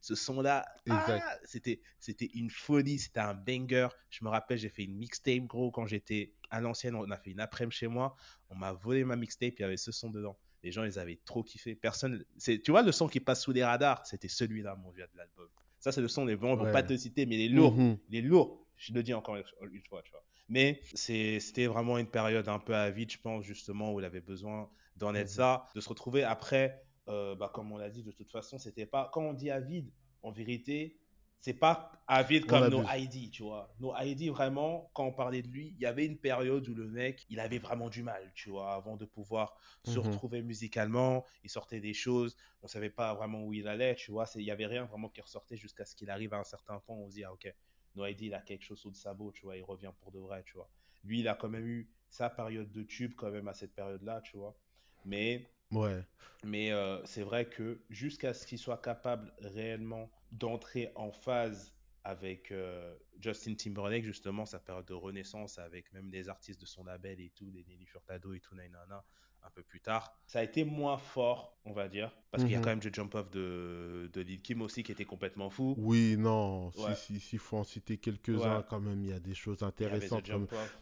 [0.00, 3.88] Ce son-là, ah, c'était, c'était une folie, c'était un banger.
[4.10, 6.94] Je me rappelle, j'ai fait une mixtape, gros, quand j'étais à l'ancienne.
[6.94, 8.14] On a fait une après-midi chez moi.
[8.48, 10.38] On m'a volé ma mixtape, il y avait ce son dedans.
[10.62, 11.74] Les gens, ils avaient trop kiffé.
[11.74, 12.24] Personne.
[12.38, 15.48] Tu vois, le son qui passe sous les radars, c'était celui-là, mon vieux, de l'album.
[15.78, 17.74] Ça, c'est le son, les gens ne vont pas te citer, mais il est lourd.
[17.74, 17.98] Mhm.
[18.08, 18.64] Il est lourd.
[18.76, 20.24] Je le dis encore une fois, tu vois.
[20.48, 24.20] Mais c'était vraiment une période un peu à vide, je pense, justement, où il avait
[24.20, 25.34] besoin d'en être mhm.
[25.34, 28.86] ça, de se retrouver après, euh, bah, comme on l'a dit, de toute façon, c'était
[28.86, 29.10] pas.
[29.12, 29.90] Quand on dit à vide,
[30.22, 30.98] en vérité,
[31.42, 33.74] c'est pas avide comme No ID, tu vois.
[33.80, 36.86] No ID, vraiment, quand on parlait de lui, il y avait une période où le
[36.88, 40.06] mec, il avait vraiment du mal, tu vois, avant de pouvoir se mhm.
[40.06, 41.26] retrouver musicalement.
[41.42, 44.24] Il sortait des choses, on savait pas vraiment où il allait, tu vois.
[44.36, 46.94] Il y avait rien vraiment qui ressortait jusqu'à ce qu'il arrive à un certain point.
[46.94, 47.52] On se dit, ah, ok,
[47.96, 50.20] No ID, il a quelque chose sous le sabot, tu vois, il revient pour de
[50.20, 50.70] vrai, tu vois.
[51.02, 54.20] Lui, il a quand même eu sa période de tube, quand même, à cette période-là,
[54.20, 54.56] tu vois.
[55.04, 56.04] Mais Ouais.
[56.44, 62.50] Mais euh, c'est vrai que jusqu'à ce qu'il soit capable réellement d'entrer en phase avec
[62.50, 67.20] euh, Justin Timberlake, justement, sa période de renaissance, avec même des artistes de son label
[67.20, 69.04] et tout, des Nelly Furtado et tout, nanana,
[69.44, 70.16] un peu plus tard.
[70.26, 72.64] Ça a été moins fort, on va dire, parce qu'il y a mhm.
[72.64, 75.74] quand même The Jump Off de, de Lil Kim aussi qui était complètement fou.
[75.78, 79.62] Oui, non, si, si, faut en citer quelques-uns quand même, il y a des choses
[79.62, 80.30] intéressantes.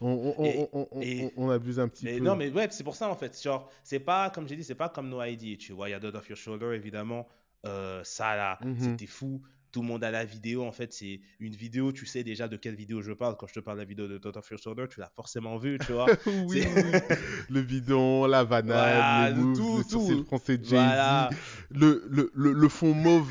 [0.00, 2.24] On, on, on, on, abuse un petit mais peu.
[2.24, 3.40] Non, mais ouais, c'est pour ça en fait.
[3.42, 5.94] Genre, c'est pas, comme j'ai dit, c'est pas comme No ID, tu vois, il y
[5.94, 7.26] a Dead Off Your Shoulder, évidemment.
[7.66, 8.78] Euh, ça là, mhm.
[8.78, 10.64] c'était fou tout le monde a la vidéo.
[10.64, 13.36] En fait, c'est une vidéo, tu sais déjà de quelle vidéo je parle.
[13.36, 15.56] Quand je te parle de la vidéo de Tot of Your Shoulder, tu l'as forcément
[15.56, 16.06] vu, tu vois.
[16.46, 16.64] oui,
[17.50, 20.24] le bidon, la banane, les moves, tout, le tout.
[20.24, 21.36] français Jay-Z,
[21.70, 23.30] le, le, le, fond mauve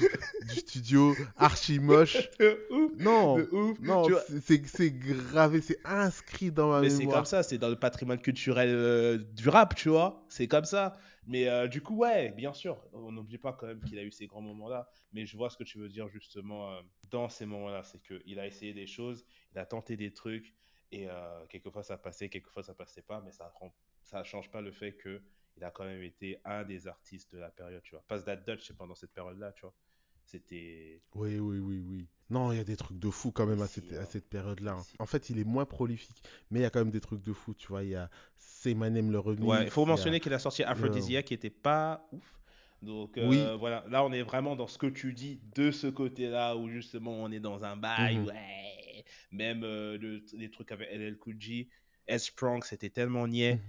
[0.50, 2.30] du studio, archi moche.
[3.00, 3.38] non,
[3.82, 4.08] non
[4.44, 7.00] c'est gravé, c'est inscrit dans ma Mais mémoire.
[7.00, 10.26] Mais c'est comme ça, c'est dans le patrimoine culturel euh, du rap, tu vois.
[10.30, 10.94] C'est comme ça.
[11.30, 14.12] Mais euh, du coup, ouais, bien sûr, on n'oublie pas quand même qu'il a eu
[14.12, 14.90] ces grands moments-là.
[15.14, 17.84] Mais je vois ce que tu veux dire justement euh, dans ces moments-là.
[17.84, 20.56] C'est qu'il a essayé des choses, il a tenté des trucs,
[20.92, 23.54] et euh, quelquefois ça passait, quelquefois ça passait pas, mais ça
[24.02, 27.52] ça change pas le fait qu'il a quand même été un des artistes de la
[27.52, 28.04] période, tu vois.
[28.08, 29.76] Pass That Dutch, c'est pendant cette période-là, tu vois.
[30.32, 31.02] C'était.
[31.16, 32.08] Oui, oui, oui, oui.
[32.30, 34.74] Non, il y a des trucs de fou quand même à cette, à cette période-là.
[34.74, 34.84] Hein.
[35.00, 36.22] En fait, il est moins prolifique,
[36.52, 37.84] mais il y a quand même des trucs de fou, tu vois.
[37.84, 39.48] Il y a c'est le revenu.
[39.48, 42.40] Ouais, il faut mentionner qu'il a sorti Aphrodisia qui était pas ouf.
[42.82, 46.56] Donc euh, voilà, là on est vraiment dans ce que tu dis de ce côté-là
[46.56, 48.28] où justement on est dans un bail, mhm.
[48.28, 49.06] ouais.
[49.32, 49.98] Même euh,
[50.34, 51.70] les trucs avec LL Cool J,
[52.08, 53.56] S-Prong, c'était tellement niais.
[53.56, 53.62] Mhm.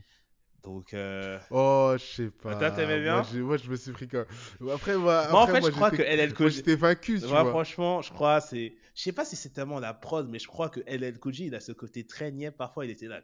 [0.63, 0.95] Donc.
[0.95, 1.39] Euh...
[1.51, 2.55] Oh, je sais pas.
[2.57, 4.25] Toi, t'aimais bien moi, je me suis pris quand.
[4.73, 5.21] Après, moi.
[5.21, 6.51] Après, en fait, je crois que LL J.
[6.51, 7.45] j'étais vaincu, tu vois.
[7.45, 8.75] Franchement, je crois, c'est.
[8.95, 11.55] Je sais pas si c'est tellement la prod, mais je crois que LL J, il
[11.55, 12.51] a ce côté très niais.
[12.51, 13.23] Parfois, il était là.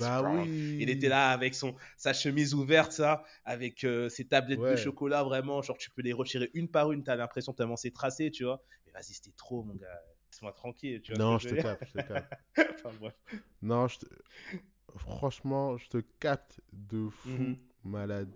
[0.00, 0.78] bah oui.
[0.80, 5.22] Il était là avec son sa chemise ouverte, ça, avec euh, ses tablettes de chocolat,
[5.24, 5.60] vraiment.
[5.62, 7.02] Genre, tu peux les retirer une par une.
[7.02, 8.62] T'as l'impression tellement c'est tracé, tu vois.
[8.86, 9.86] Mais vas-y, c'était trop, mon gars.
[10.30, 11.00] Laisse-moi tranquille.
[11.02, 12.32] Tu vois non, je, te capte, je te capte.
[12.58, 13.14] enfin, bref.
[13.60, 14.06] Non, je te
[14.96, 17.56] franchement, je te capte de fou mhm.
[17.84, 18.30] malade.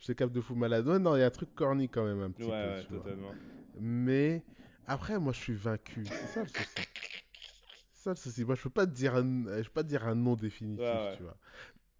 [0.00, 0.86] Je te capte de fou malade.
[0.86, 2.50] Ouais, non, il y a un truc corny quand même un petit peu.
[2.50, 3.32] Ouais, totalement.
[3.78, 4.42] Mais
[4.86, 6.04] après, moi, je suis vaincu.
[6.06, 6.88] C'est ça le souci.
[7.92, 8.44] ça le souci.
[8.44, 10.86] Moi, je peux pas te dire un, je peux pas te dire un nom définitif,
[11.16, 11.36] tu vois.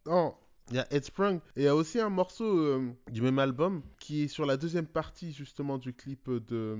[0.06, 0.36] Non,
[0.70, 3.82] il y a Headsprung et il y a aussi un morceau euh, du même album
[3.98, 6.76] qui est sur la deuxième partie justement du clip de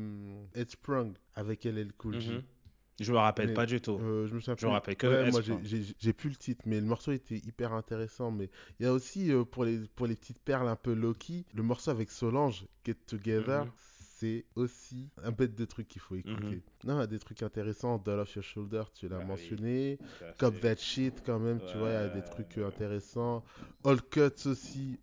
[0.55, 2.33] Headsprung avec LL Cool J.
[2.33, 2.43] Mhm.
[2.99, 3.99] Je me rappelle pas du tout.
[4.01, 5.41] Euh, je me souviens je me rappelle que moi
[5.71, 8.31] j'ai plus le titre, mais le morceau était hyper intéressant.
[8.31, 11.45] Mais il y a aussi euh, pour les pour les petites perles un peu low-key,
[11.55, 13.65] le morceau avec Solange, Get Together.
[13.65, 13.71] Mhm
[14.19, 16.57] c'est aussi un bête de trucs qu'il faut écouter.
[16.57, 16.61] Mhm.
[16.85, 17.99] Non, il y a des trucs intéressants.
[17.99, 19.99] Doll Off Your Shoulder, tu l'as bah mentionné.
[20.39, 23.45] Cop That Shit, quand même, tu vois, il y a des trucs intéressants.
[23.85, 24.99] All Cuts aussi.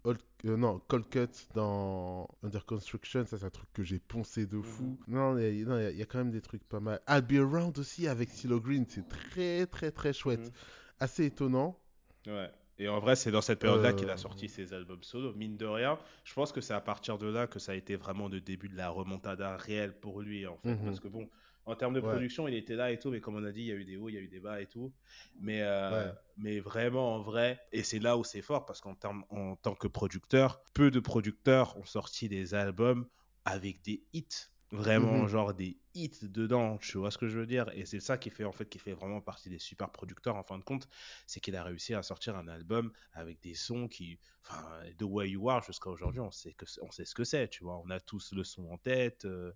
[0.45, 4.59] Euh, non, Cold Cuts dans Under Construction, ça c'est un truc que j'ai poncé de
[4.61, 4.97] fou.
[5.07, 5.15] Mhm.
[5.15, 5.59] Non, il
[5.97, 6.99] y, a quand même des trucs pas mal.
[7.07, 10.39] I'll Be Around aussi avec Silo Green, c'est très très très chouette.
[10.39, 10.51] Mhm.
[10.99, 11.79] Assez étonnant.
[12.25, 12.49] Ouais.
[12.79, 14.17] Et en vrai, c'est dans cette période-là qu'il a euh.
[14.17, 15.33] sorti ses albums solo.
[15.33, 17.95] Mine de rien, je pense que c'est à partir de là que ça a été
[17.95, 20.69] vraiment le début de la remontada réelle pour lui, en fait.
[20.69, 20.85] Mhm.
[20.85, 21.29] Parce que bon,
[21.65, 23.67] en termes de production, il était là et tout, mais comme on a dit, il
[23.67, 24.91] y a eu des hauts, il y a eu des bas et tout.
[25.39, 28.95] Mais, euh, mais vraiment, en vrai, et c'est là où c'est fort, parce qu'en
[29.29, 33.07] en tant que producteur, peu de producteurs ont sorti des albums
[33.45, 35.27] avec des hits vraiment mhm.
[35.27, 37.69] genre des hits dedans, tu vois ce que je veux dire?
[37.75, 40.43] Et c'est ça qui fait en fait qui fait vraiment partie des super producteurs en
[40.43, 40.89] fin de compte,
[41.27, 44.65] c'est qu'il a réussi à sortir un album avec des sons qui enfin
[44.97, 47.63] The Way You Are jusqu'à aujourd'hui, on sait que on sait ce que c'est, tu
[47.63, 49.53] vois, on a tous le son en tête euh,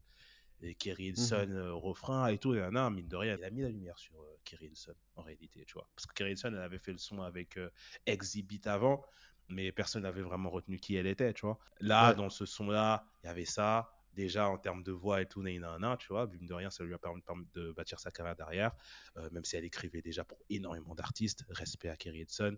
[0.62, 1.56] et Kerry Hilson mhm.
[1.56, 4.20] euh, refrain et tout et un mine de rien, il a mis la lumière sur
[4.22, 5.90] euh, Kerry Hilson en réalité, tu vois?
[5.96, 7.60] Parce que Kerry Hilson elle avait fait le son avec
[8.06, 9.04] Exhibit avant
[9.50, 11.58] mais personne n'avait vraiment retenu qui elle était, tu vois?
[11.80, 15.44] Là, dans ce son-là, il y avait ça, déjà en termes de voix et tout,
[15.44, 17.22] nan, tu vois, vu de rien, ça lui a permis
[17.54, 18.72] de bâtir sa carrière derrière,
[19.16, 22.58] euh, même si elle écrivait déjà pour énormément d'artistes, respect à Kerry Edson.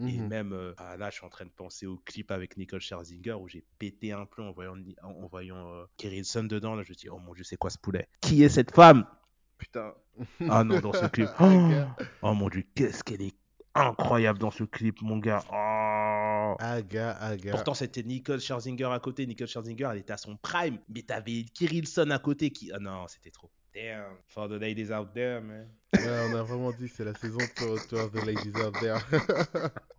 [0.00, 0.28] Et mhm.
[0.28, 3.32] même euh, ah, là, je suis en train de penser au clip avec Nicole Scherzinger
[3.32, 6.76] où j'ai pété un plomb en voyant, en, voyant euh, Kerry Edson dedans.
[6.76, 8.06] Là, je me dis, oh mon dieu, c'est quoi ce poulet?
[8.20, 9.04] Qui est cette femme?
[9.56, 9.92] Putain.
[10.48, 11.28] Ah non, dans ce clip.
[11.40, 13.34] oh mon dieu, qu'est-ce qu'elle est
[13.74, 15.42] incroyable dans ce clip, mon gars.
[15.52, 15.77] Oh.
[16.58, 17.52] Aga, aga.
[17.52, 19.26] Pourtant, c'était Nicole Scherzinger à côté.
[19.26, 20.78] Nicole Scherzinger, elle était à son prime.
[20.88, 22.72] Mais t'avais Kirillson à côté qui.
[22.72, 23.50] Ah non, c'était trop.
[23.74, 24.16] Damn.
[24.26, 25.68] For the ladies out there, man.
[25.94, 29.00] Ouais, on a vraiment dit c'est la saison pour, for the ladies out there.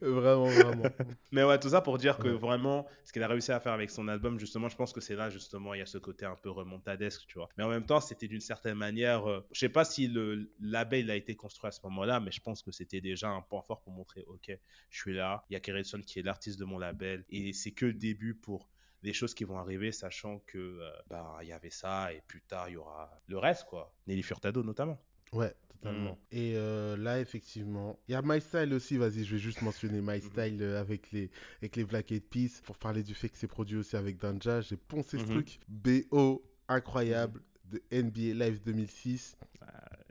[0.00, 0.84] vraiment, vraiment.
[1.32, 3.90] Mais ouais, tout ça pour dire que vraiment, ce qu'il a réussi à faire avec
[3.90, 6.36] son album, justement, je pense que c'est là, justement, il y a ce côté un
[6.36, 7.48] peu remontadesque, tu vois.
[7.56, 11.10] Mais en même temps, c'était d'une certaine manière, euh, je sais pas si le label
[11.10, 13.80] a été construit à ce moment-là, mais je pense que c'était déjà un point fort
[13.82, 14.50] pour montrer, ok,
[14.90, 17.72] je suis là, il y a Kerrison qui est l'artiste de mon label, et c'est
[17.72, 18.68] que le début pour
[19.02, 22.42] des choses qui vont arriver, sachant que euh, bah il y avait ça et plus
[22.42, 23.94] tard il y aura le reste quoi.
[24.06, 25.00] Nelly Furtado notamment.
[25.36, 26.12] Ouais, totalement.
[26.12, 26.36] Mm.
[26.36, 28.96] Et euh, là, effectivement, il y a My Style aussi.
[28.96, 30.30] Vas-y, je vais juste mentionner My mm-hmm.
[30.30, 31.30] Style euh, avec les,
[31.60, 34.60] avec les Black Eyed Peas pour parler du fait que c'est produit aussi avec Danja.
[34.60, 35.26] J'ai poncé ce mm-hmm.
[35.26, 35.60] truc.
[35.68, 39.36] BO, incroyable, de NBA Live 2006.
[39.60, 39.66] Ah,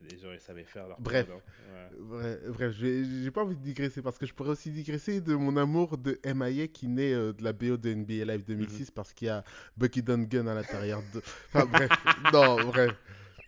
[0.09, 1.27] les gens, ils savaient faire leur Bref,
[1.99, 5.57] bref, bref j'ai pas envie de digresser parce que je pourrais aussi digresser de mon
[5.57, 8.91] amour de MIA qui naît euh, de la BO de NBA Live 2006 mm-hmm.
[8.91, 9.43] parce qu'il y a
[9.77, 11.21] Bucky Dungan à l'intérieur de.
[11.47, 11.89] Enfin, bref,
[12.33, 12.93] non, bref.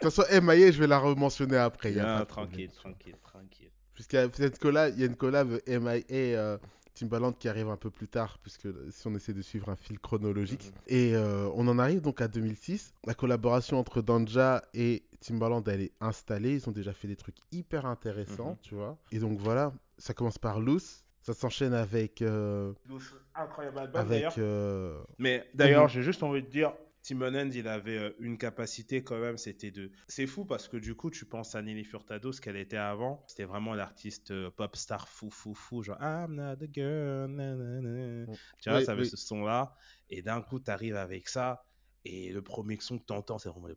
[0.01, 1.97] De toute façon, MIA, je vais la rementionner après.
[1.99, 3.71] Ah, tranquille, tranquille, tranquille.
[3.93, 6.57] Puisqu'il y a cette collab, il y a une collab MIA euh,
[6.97, 9.99] Timbaland qui arrive un peu plus tard, puisque si on essaie de suivre un fil
[9.99, 10.65] chronologique.
[10.65, 10.81] Mhm.
[10.87, 12.93] Et euh, on en arrive donc à 2006.
[13.05, 16.55] La collaboration entre Danja et Timbaland, elle est installée.
[16.55, 18.57] Ils ont déjà fait des trucs hyper intéressants, mhm.
[18.61, 18.97] tu vois.
[19.11, 21.03] Et donc voilà, ça commence par Loose.
[21.21, 22.21] Ça s'enchaîne avec.
[22.21, 24.33] Euh, Loose, incroyable album d'ailleurs.
[24.37, 26.71] Euh, Mais d'ailleurs, j'ai juste envie de dire,
[27.13, 29.91] End, il avait euh, une capacité quand même, c'était de.
[30.07, 33.23] C'est fou parce que du coup, tu penses à Nelly Furtado, ce qu'elle était avant.
[33.27, 37.27] C'était vraiment l'artiste euh, pop star fou, fou, fou, genre I'm not a girl.
[37.29, 38.33] Mm.
[38.61, 39.75] Tu vois, ça avait ce son-là.
[40.09, 41.66] Et d'un coup, tu arrives avec ça.
[42.09, 43.75] Et le premier son que tu entends, c'est vraiment le.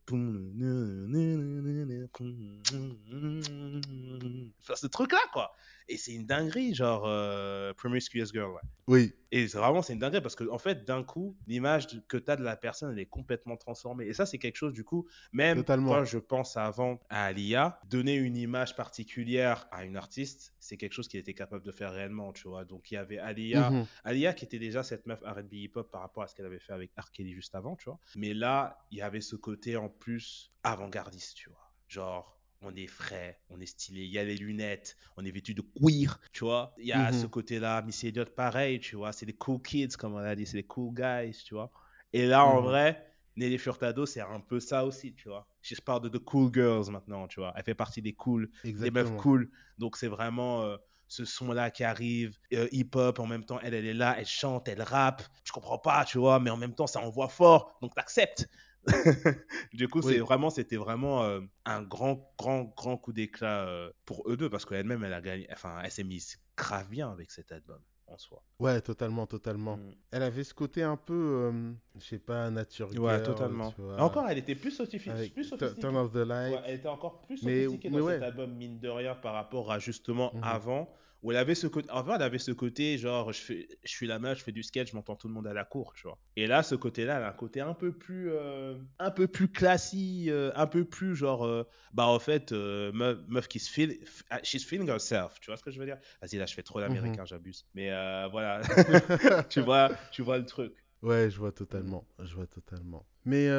[4.61, 5.53] Enfin, ce truc-là, quoi.
[5.89, 8.53] Et c'est une dinguerie, genre euh, Promiscuous Girl.
[8.53, 8.61] Ouais.
[8.87, 9.13] Oui.
[9.33, 12.37] Et vraiment, c'est une dinguerie parce que, en fait, d'un coup, l'image que tu as
[12.37, 14.07] de la personne, elle est complètement transformée.
[14.07, 18.15] Et ça, c'est quelque chose, du coup, même quand je pense avant à Alia, donner
[18.15, 22.33] une image particulière à une artiste, c'est quelque chose qu'il était capable de faire réellement,
[22.33, 22.65] tu vois.
[22.65, 23.73] Donc, il y avait Alia.
[24.05, 26.73] Alia qui était déjà cette meuf RB hip-hop par rapport à ce qu'elle avait fait
[26.73, 27.11] avec R.
[27.11, 27.99] Kelly juste avant, tu vois.
[28.15, 31.73] Mais là, il y avait ce côté en plus avant-gardiste, tu vois.
[31.89, 35.55] Genre, on est frais, on est stylé, il y a les lunettes, on est vêtu
[35.55, 36.73] de queer, tu vois.
[36.79, 37.21] Il y a mhm.
[37.21, 39.13] ce côté-là, Miss Elliott, pareil, tu vois.
[39.13, 41.73] C'est des cool kids, comme on a dit, c'est des cool guys, tu vois.
[42.13, 42.67] Et là, en mhm.
[42.69, 45.47] vrai, Nelly Furtado, c'est un peu ça aussi, tu vois.
[45.63, 47.53] Je parle de The Cool Girls maintenant, tu vois.
[47.57, 49.51] Elle fait partie des cool, des meufs cool.
[49.79, 50.77] Donc, c'est vraiment euh,
[51.09, 54.69] ce son-là qui arrive, euh, hip-hop, en même temps, elle, elle est là, elle chante,
[54.69, 55.23] elle rappe.
[55.45, 58.49] Je comprends pas, tu vois, mais en même temps, ça envoie fort, donc t'acceptes.
[59.75, 64.39] du coup, c'est vraiment, c'était vraiment euh, un grand, grand, grand coup d'éclat pour eux
[64.39, 67.81] deux parce qu'elle-même, elle a gagné, enfin, elle s'est mise grave bien avec cet album
[68.11, 68.43] en soi.
[68.59, 69.77] Ouais, totalement, totalement.
[69.77, 69.93] Mm.
[70.11, 71.15] Elle avait ce côté un peu,
[71.53, 73.73] euh, je sais pas, nature Ouais, totalement.
[73.99, 75.31] Encore, elle était plus, sophistiquée.
[75.31, 76.59] plus Turn off the light.
[76.67, 80.33] elle était encore plus sophistiquée dans cet album, mine de rien, par rapport à justement
[80.35, 80.43] mm-hmm.
[80.43, 80.89] avant
[81.23, 84.07] où elle avait ce côté, enfin, elle avait ce côté, genre, je, fais, je suis
[84.07, 86.05] la meuf, je fais du sketch, je m'entends tout le monde à la cour, tu
[86.05, 86.19] vois.
[86.37, 89.49] Et là, ce côté-là, elle a un côté un peu plus, euh, un peu plus
[89.49, 93.99] classique, euh, un peu plus, genre, euh, bah, en fait, meuf, meuf, qui se feel,
[94.43, 95.99] she's feeling herself, tu vois ce que je veux dire?
[96.23, 97.27] Vas-y, là, je fais trop l'américain, mhm.
[97.27, 97.67] j'abuse.
[97.75, 97.91] Mais
[98.31, 98.61] voilà,
[99.51, 100.73] tu vois, tu vois le truc.
[101.03, 103.07] Ouais, je vois totalement, je vois totalement.
[103.25, 103.51] Mais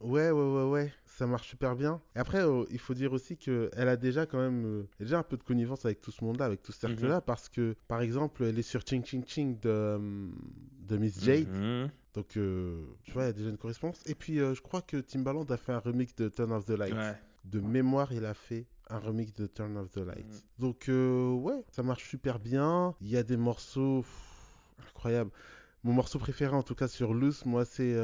[0.00, 2.00] ouais, ouais, ouais, ouais ça marche super bien.
[2.16, 5.22] Et après, euh, il faut dire aussi qu'elle a déjà quand même euh, déjà un
[5.22, 7.22] peu de connivence avec tout ce monde-là, avec tout ce cercle-là, mhm.
[7.24, 10.28] parce que, par exemple, elle est sur Ching Ching Ching de, euh,
[10.88, 11.48] de Miss Jade.
[11.48, 11.90] Mhm.
[12.14, 14.00] Donc, tu vois, il y a déjà une correspondance.
[14.06, 16.94] Et puis, je crois que Timbaland a fait un remix de Turn of the Light.
[17.44, 20.26] De mémoire, il a fait un remix de Turn of the Light.
[20.26, 20.40] Mhm.
[20.60, 22.94] Donc, ouais, ça marche super bien.
[23.00, 24.04] Il y a des morceaux
[24.80, 25.30] incroyables.
[25.82, 27.96] Mon morceau préféré, en tout cas, sur Loose, moi, c'est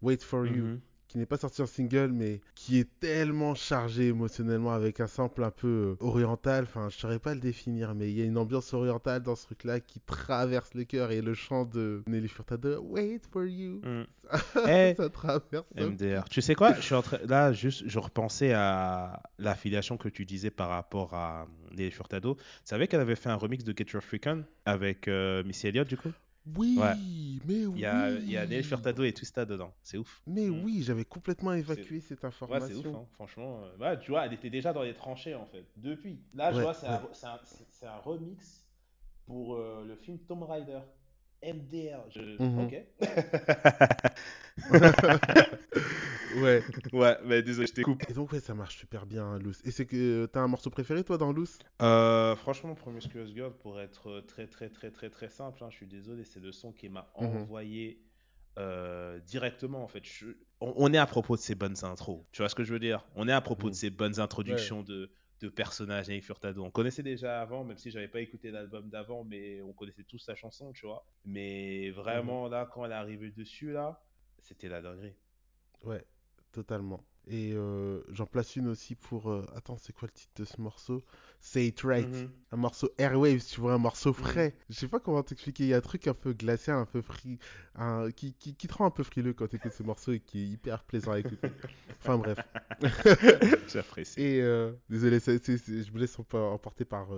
[0.00, 0.78] Wait for You
[1.08, 5.44] qui n'est pas sorti en single, mais qui est tellement chargé émotionnellement avec un sample
[5.44, 6.64] un peu euh, oriental.
[6.64, 9.44] Enfin, je saurais pas le définir, mais il y a une ambiance orientale dans ce
[9.46, 13.80] truc-là qui traverse le cœur et le chant de Nelly Furtado, Wait for you.
[13.84, 14.04] Mm.
[14.68, 15.66] Eh, ça traverse.
[15.76, 16.24] MDR.
[16.28, 17.18] Tu sais quoi Je suis en train...
[17.26, 21.46] Là, juste, je repensais à l'affiliation que tu disais par rapport à
[21.76, 22.34] Nelly Furtado.
[22.34, 25.68] Tu savais qu'elle avait fait un remix de Get Your Freak On avec euh, Missy
[25.68, 26.10] Elliott, du coup?
[26.54, 26.78] Oui,
[27.44, 27.72] mais oui.
[27.74, 29.72] Il y a, il y a Neil Furtado et Twista dedans.
[29.82, 30.22] C'est ouf.
[30.26, 30.64] Mais mm.
[30.64, 32.76] oui, j'avais complètement évacué cette information.
[32.76, 33.06] Ouais, c'est ouf, hein.
[33.14, 33.62] franchement.
[33.80, 35.64] Euh, tu vois, elle était déjà dans les tranchées en fait.
[35.76, 36.20] Depuis.
[36.34, 37.02] Là, je vois, c'est un,
[37.82, 38.64] un, remix
[39.26, 40.80] pour euh, le film Tomb Raider.
[41.42, 42.00] MDR.
[42.10, 42.42] Je...
[42.42, 42.64] Mhm.
[42.64, 42.84] Ok.
[46.42, 46.62] ouais.
[46.92, 48.00] Ouais, mais désolé, je t'écoute.
[48.08, 49.60] Et donc, ouais, ça marche super bien, Loose.
[49.64, 51.58] Et c'est que t'as un morceau préféré, toi, dans Loose?
[51.82, 55.86] Euh, Franchement, Promiscuous Girl, pour être très, très, très, très, très simple, hein, je suis
[55.86, 57.36] désolé, c'est le son qui m'a mhm.
[57.36, 58.02] envoyé
[58.58, 60.02] euh, directement, en fait.
[60.60, 62.24] On, est à propos de ces bonnes intros.
[62.32, 63.06] Tu vois ce que je veux dire?
[63.14, 63.80] On est à propos de mhm.
[63.80, 66.64] ces bonnes introductions de de personnages avec Furtado.
[66.64, 70.18] On connaissait déjà avant, même si j'avais pas écouté l'album d'avant, mais on connaissait tous
[70.18, 71.06] sa chanson, tu vois.
[71.24, 72.52] Mais vraiment, mhm.
[72.52, 74.02] là, quand elle est arrivée dessus, là,
[74.46, 75.14] c'était la dinguerie.
[75.84, 76.04] Ouais,
[76.52, 77.04] totalement.
[77.28, 79.28] Et euh, j'en place une aussi pour.
[79.28, 81.02] Euh, attends, c'est quoi le titre de ce morceau?
[81.40, 82.08] Say It Right.
[82.08, 82.30] Mhm.
[82.52, 84.14] Un morceau Airwaves, tu vois, un morceau mhm.
[84.14, 84.54] frais.
[84.70, 85.64] Je sais pas comment t'expliquer.
[85.64, 87.40] Il y a un truc un peu glacé, un peu fri...
[87.74, 88.12] un...
[88.12, 90.44] qui, qui, qui, te rend un peu frileux quand tu écoutes ce morceau et qui
[90.44, 91.50] est hyper plaisant à écouter.
[91.98, 92.38] enfin bref.
[93.68, 94.20] J'apprécie.
[94.20, 97.08] Et euh, désolé, je me laisse emporter par,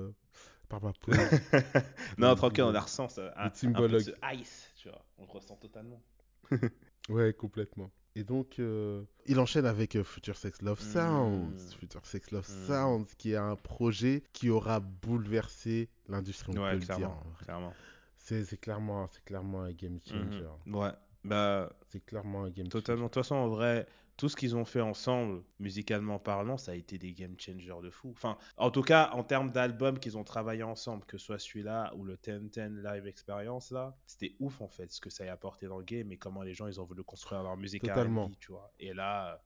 [0.71, 1.13] par ma peau.
[2.17, 3.11] non, tranquille, on la ressent.
[3.11, 5.05] Ça, un, un peu de ice, tu vois.
[5.19, 6.03] On le ressent totalement.
[7.09, 7.91] ouais, complètement.
[8.15, 11.53] Et donc, euh, il enchaîne avec euh, Future Sex Love Sounds.
[11.53, 11.79] Hmm.
[11.79, 12.67] Future Sex Love hmm.
[12.67, 17.45] Sounds, qui est un projet qui aura bouleversé l'industrie, on ouais, peut clairement, le dire.
[17.45, 17.75] Clairement.
[18.17, 20.45] C'est clairement, clairement un game changer.
[20.67, 20.75] Mhm.
[20.75, 20.91] Ouais,
[21.25, 21.73] bah.
[21.91, 23.05] C'est clairement un game totalement.
[23.05, 23.87] De toute façon, en vrai,
[24.19, 27.89] tout ce qu'ils ont fait ensemble, musicalement parlant, ça a été des game changers de
[27.89, 28.11] fou.
[28.11, 31.95] Enfin, en tout cas, en termes d'albums qu'ils ont travaillé ensemble, que ce soit celui-là
[31.95, 35.69] ou le 10-10 Live Experience, là, c'était ouf en fait ce que ça a apporté
[35.69, 38.29] dans le game et comment les gens ils ont voulu construire leur musique Totalement.
[38.41, 38.73] tu vois.
[38.81, 39.41] Et là,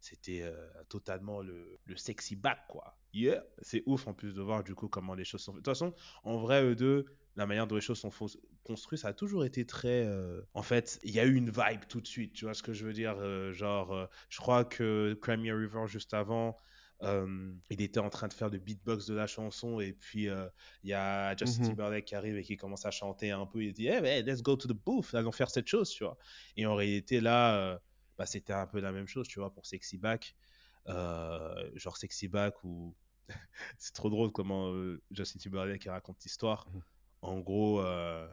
[0.00, 0.56] c'était euh,
[0.88, 2.98] totalement le, le, sexy back, quoi.
[3.12, 3.44] Yeah!
[3.62, 5.64] C'est ouf en plus de voir du coup comment les choses sont faites.
[5.64, 5.94] De toute façon,
[6.24, 7.06] en vrai, eux deux,
[7.38, 8.10] la manière dont les choses sont
[8.64, 10.04] construites, ça a toujours été très.
[10.04, 12.64] Euh, en fait, il y a eu une vibe tout de suite, tu vois ce
[12.64, 16.56] que je veux dire euh, Genre, euh, je crois que Crimea River, juste avant,
[17.00, 20.92] il était en train de faire le beatbox de la chanson, et puis il y
[20.92, 21.68] a Justin mhm.
[21.68, 23.62] Timberlake qui arrive et qui commence à chanter un peu.
[23.62, 26.18] Il dit Hey, let's go to the booth, allons faire cette chose, tu vois.
[26.56, 27.80] Et en réalité, là,
[28.18, 30.34] bah, c'était un peu la même chose, tu vois, pour Sexy Back.
[30.86, 32.96] genre Sexy Back, où.
[33.78, 34.72] c'est trop drôle comment
[35.12, 36.66] Justin Timberlake raconte l'histoire.
[37.22, 38.28] En gros, euh,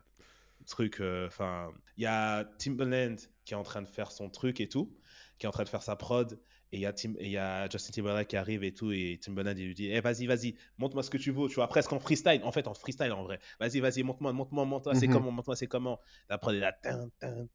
[0.66, 3.16] truc, euh, enfin, il y a Timbaland
[3.46, 4.96] qui est en train de faire son truc et tout,
[5.38, 6.40] qui est en train de faire sa prod,
[6.72, 9.54] et il y a, Tim, y a Justin Timberlake qui arrive et tout, et Timbaland
[9.56, 12.00] il lui dit, eh vas-y, vas-y, montre-moi ce que tu veux, tu vois, presque en
[12.00, 15.14] freestyle, en fait en freestyle en vrai, vas-y, vas-y, montre-moi, montre-moi, montre-moi, c'est mhm.
[15.14, 17.48] comment, montre-moi, c'est comment, la prod est là, tin, tin,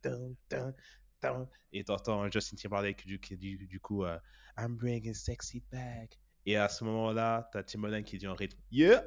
[1.21, 4.19] tin, et t'entends Justin Timberlake du, du, du coup, uh,
[4.57, 9.05] I'm bringing sexy back, et à ce moment-là, t'as Timbaland qui dit en rythme, yeah,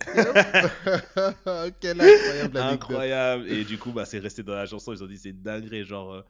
[1.80, 3.48] Quelle incroyable Incroyable.
[3.48, 4.92] Et du coup, bah, c'est resté dans la chanson.
[4.92, 5.72] Ils ont dit c'est dingue.
[5.82, 6.22] Genre, euh,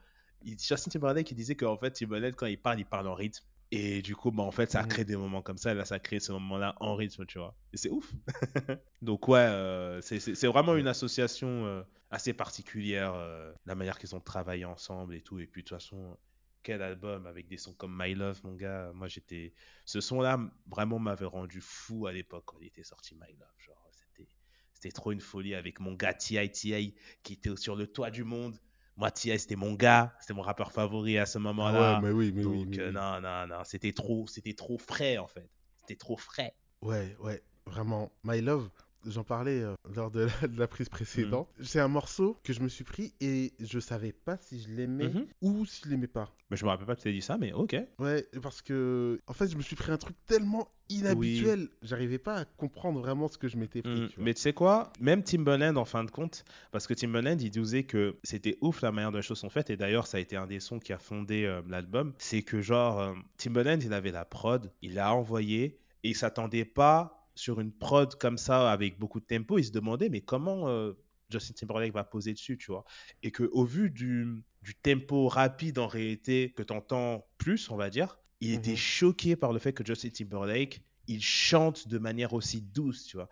[0.45, 3.43] Justin Timberlake qui disait qu'en fait, Timberlake, quand il parle, il parle en rythme.
[3.71, 4.89] Et du coup, bah, en fait, ça a mhm.
[4.89, 5.71] créé des moments comme ça.
[5.71, 7.55] Et là, ça a créé ce moment-là en rythme, tu vois.
[7.73, 8.11] Et c'est ouf.
[9.01, 13.13] Donc, ouais, euh, c'est vraiment une association euh, assez particulière.
[13.15, 15.39] Euh, la manière qu'ils ont travaillé ensemble et tout.
[15.39, 16.17] Et puis, de toute façon,
[16.63, 18.91] quel album avec des sons comme My Love, mon gars.
[18.93, 19.53] Moi, j'étais.
[19.85, 23.47] Ce son-là, vraiment, m'avait rendu fou à l'époque quand il était sorti My Love.
[23.57, 24.29] Genre, c'était,
[24.73, 26.79] c'était trop une folie avec mon gars T.I.T.A.
[27.23, 28.57] qui était sur le toit du monde.
[28.97, 29.39] Moi, T.I.
[29.39, 31.97] c'était mon gars, c'était mon rappeur favori à ce moment-là.
[31.97, 32.65] Ah ouais, mais oui, mais Donc, oui.
[32.67, 32.93] mais euh, oui.
[32.93, 35.49] non, non, non, c'était trop, c'était trop frais en fait.
[35.81, 36.53] C'était trop frais.
[36.81, 38.11] Ouais, ouais, vraiment.
[38.23, 38.69] My Love,
[39.05, 41.49] j'en parlais euh, lors de la, de la prise précédente.
[41.59, 41.65] Mhm.
[41.65, 45.09] C'est un morceau que je me suis pris et je savais pas si je l'aimais
[45.09, 45.25] Mhm.
[45.41, 46.33] ou si je l'aimais pas.
[46.51, 47.75] Mais je me rappelle pas que tu aies dit ça, mais ok.
[47.99, 52.35] Ouais, parce que en fait, je me suis pris un truc tellement inhabituel, j'arrivais pas
[52.37, 54.07] à comprendre vraiment ce que je m'étais pris.
[54.09, 54.25] Tu vois.
[54.25, 54.91] mais tu sais quoi?
[54.99, 58.91] Même Timbaland, en fin de compte, parce que Timbaland, il disait que c'était ouf la
[58.91, 60.91] manière dont les choses sont faites, et d'ailleurs, ça a été un des sons qui
[60.91, 62.13] a fondé euh, l'album.
[62.17, 66.65] C'est que, genre, euh, Timbaland, il avait la prod, il l'a envoyé, et il s'attendait
[66.65, 69.57] pas sur une prod comme ça, avec beaucoup de tempo.
[69.57, 70.93] Il se demandait, mais comment euh,
[71.29, 72.83] Justin Timberlake va poser dessus, tu vois?
[73.23, 77.75] Et que au vu du, du tempo rapide, en réalité, que tu entends plus, on
[77.77, 78.75] va dire, il était Mhm.
[78.75, 83.29] choqué par le fait que Justin Timberlake il chante de manière aussi douce, tu vois?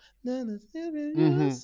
[1.14, 1.58] Mhm.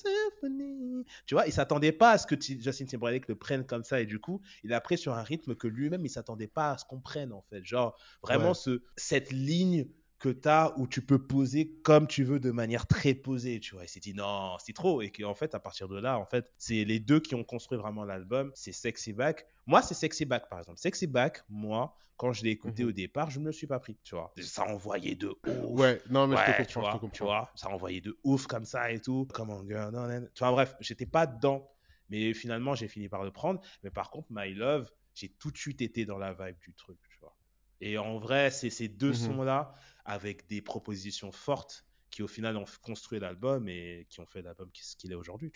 [1.26, 4.02] Tu vois, il s'attendait pas à ce que Ti- Justin Timberlake le prenne comme ça
[4.02, 6.78] et du coup, il a pris sur un rythme que lui-même il s'attendait pas à
[6.78, 7.64] ce qu'on prenne en fait.
[7.66, 8.54] Genre vraiment Ouais.
[8.54, 9.88] ce cette ligne
[10.24, 13.76] que tu as où tu peux poser comme tu veux de manière très posée, tu
[13.76, 13.84] vois.
[13.84, 16.50] Il s'est dit non, c'est trop et qu'en fait à partir de là, en fait,
[16.58, 19.46] c'est les deux qui ont construit vraiment l'album, c'est Sexy Back.
[19.66, 20.80] Moi, c'est Sexy Back par exemple.
[20.80, 22.90] Sexy Back, moi, quand je l'ai écouté Mhm.
[22.90, 24.32] au départ, je ne me le suis pas pris, tu vois.
[24.40, 25.80] Ça envoyait de ouf.
[25.80, 28.64] Ouais, non, mais je tu vois, je te tu vois, ça envoyait de ouf comme
[28.64, 29.28] ça et tout.
[29.34, 30.28] Come on girl, non, non, non.
[30.34, 31.70] Tu vois, bref, j'étais pas dedans.
[32.08, 33.60] Mais finalement, j'ai fini par le prendre.
[33.84, 36.98] Mais par contre, My Love, j'ai tout de suite été dans la vibe du truc,
[37.10, 37.36] tu vois.
[37.82, 39.16] Et en vrai, c'est ces deux Mhm.
[39.16, 39.74] sons-là,
[40.06, 44.70] avec des propositions fortes, qui au final ont construit l'album et qui ont fait l'album
[44.74, 45.52] ce qu'il est aujourd'hui.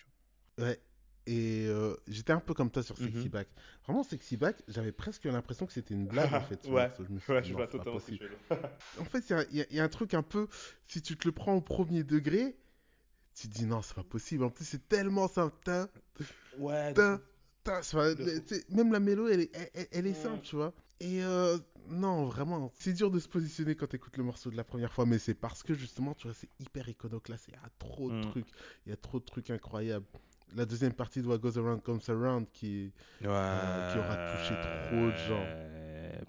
[0.57, 0.79] Ouais.
[1.27, 3.27] Et euh, j'étais un peu comme toi sur Sexy Mhm.
[3.29, 3.49] Back.
[3.83, 6.65] Vraiment, Sexy Back, j'avais presque l'impression que c'était une blague en fait.
[6.69, 6.89] ouais.
[6.97, 8.11] Je me suis ouais, dit, je vois totalement ce.
[8.99, 10.47] En fait, il y a- y, un truc un peu,
[10.87, 12.55] si tu te le prends au premier degré,
[13.35, 14.45] tu te dis non, c'est pas possible.
[14.45, 15.57] En plus, c'est tellement simple.
[16.57, 17.01] Ouais, tu
[18.55, 20.73] sais, même la mélo, elle est, elle, elle- elle est simple, tu vois.
[20.99, 21.57] Et euh,
[21.89, 24.91] non, vraiment, c'est dur de se positionner quand tu écoutes le morceau de la première
[24.91, 27.45] fois, mais c'est parce que justement, tu vois, c'est hyper iconoclaste.
[27.49, 28.21] Il y a trop de Mm.
[28.31, 28.47] trucs.
[28.85, 30.05] Il y a trop de trucs incroyables.
[30.55, 32.93] La deuxième partie de What Goes Around Comes Around, qui
[33.23, 35.45] euh, qui aura touché trop de gens.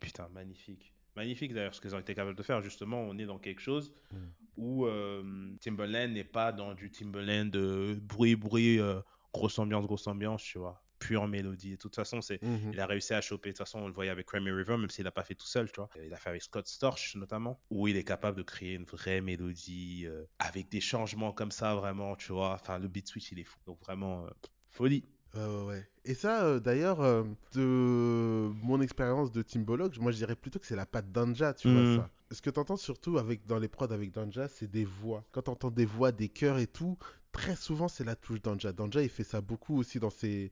[0.00, 0.92] Putain, magnifique.
[1.16, 2.60] Magnifique d'ailleurs ce qu'ils ont été capables de faire.
[2.62, 4.16] Justement, on est dans quelque chose Mm.
[4.56, 9.00] où euh, Timberland n'est pas dans du Timberland de bruit, bruit, euh,
[9.32, 10.82] grosse ambiance, grosse ambiance, tu vois.
[10.98, 11.68] Pure mélodie.
[11.68, 12.72] Et de toute façon, c'est, Mhm.
[12.72, 13.50] il a réussi à choper.
[13.50, 15.46] De toute façon, on le voyait avec Cranberry River, même s'il l'a pas fait tout
[15.46, 15.88] seul, tu vois.
[16.04, 19.20] Il a fait avec Scott Storch notamment, où il est capable de créer une vraie
[19.20, 22.52] mélodie euh, avec des changements comme ça, vraiment, tu vois.
[22.54, 23.58] Enfin, le beat switch, il est fou.
[23.66, 24.30] Donc vraiment, euh,
[24.70, 25.04] folie.
[25.34, 25.86] Ouais.
[26.04, 27.22] Et ça, euh, d'ailleurs, euh,
[27.54, 31.68] de mon expérience de Timbolog, moi je dirais plutôt que c'est la patte Danja, tu
[31.70, 31.96] vois Mm.
[31.96, 32.10] ça.
[32.30, 35.24] Ce que tu entends surtout avec, dans les prods avec Danja, c'est des voix.
[35.32, 36.98] Quand tu entends des voix, des chœurs et tout,
[37.30, 38.72] très souvent c'est la touche Danja.
[38.72, 40.50] Danja, il fait ça beaucoup aussi dans ses.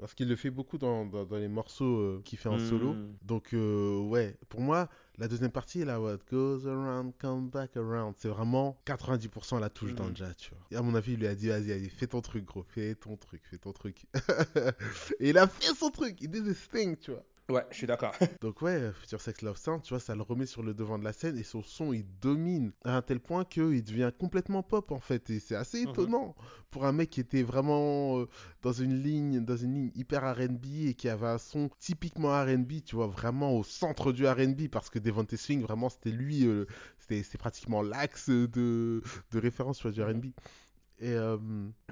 [0.00, 2.94] Parce qu'il le fait beaucoup dans, dans, dans les morceaux euh, qu'il fait en solo.
[2.94, 3.16] Mm.
[3.22, 4.88] Donc, euh, ouais, pour moi,
[5.18, 9.90] la deuxième partie, là, What goes around, come back around, c'est vraiment 90% la touche
[9.90, 9.96] Mhm.
[9.96, 10.66] Danja, tu vois.
[10.70, 12.94] Et à mon avis, il lui a dit, vas-y, vas-y, fais ton truc, gros, fais
[12.94, 14.06] ton truc, fais ton truc.
[15.20, 17.24] et il a fait son truc, il did his thing, tu vois.
[17.50, 18.14] Ouais, je suis d'accord.
[18.40, 21.04] Donc ouais, Future Sex Love Sound, tu vois, ça le remet sur le devant de
[21.04, 24.92] la scène et son son, il domine à un tel point qu'il devient complètement pop
[24.92, 25.28] en fait.
[25.30, 25.90] Et c'est assez Mhm.
[25.90, 26.34] étonnant
[26.70, 28.28] pour un mec qui était vraiment euh,
[28.62, 32.82] dans une ligne, dans une ligne hyper R&B et qui avait un son typiquement R&B,
[32.84, 36.66] tu vois, vraiment au centre du R&B parce que Devontae Swing, vraiment, c'était lui, euh,
[36.98, 40.02] c'était pratiquement l'axe de, de référence sur du.
[40.02, 40.26] R&B.
[41.00, 41.38] Et euh,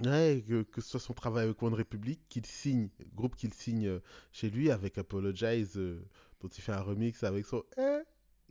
[0.04, 3.86] ouais, que, que ce soit son travail avec One Republic, qu'il signe, groupe qu'il signe
[3.88, 4.00] euh,
[4.32, 6.04] chez lui avec Apologize, euh,
[6.40, 8.00] dont il fait un remix avec son eh,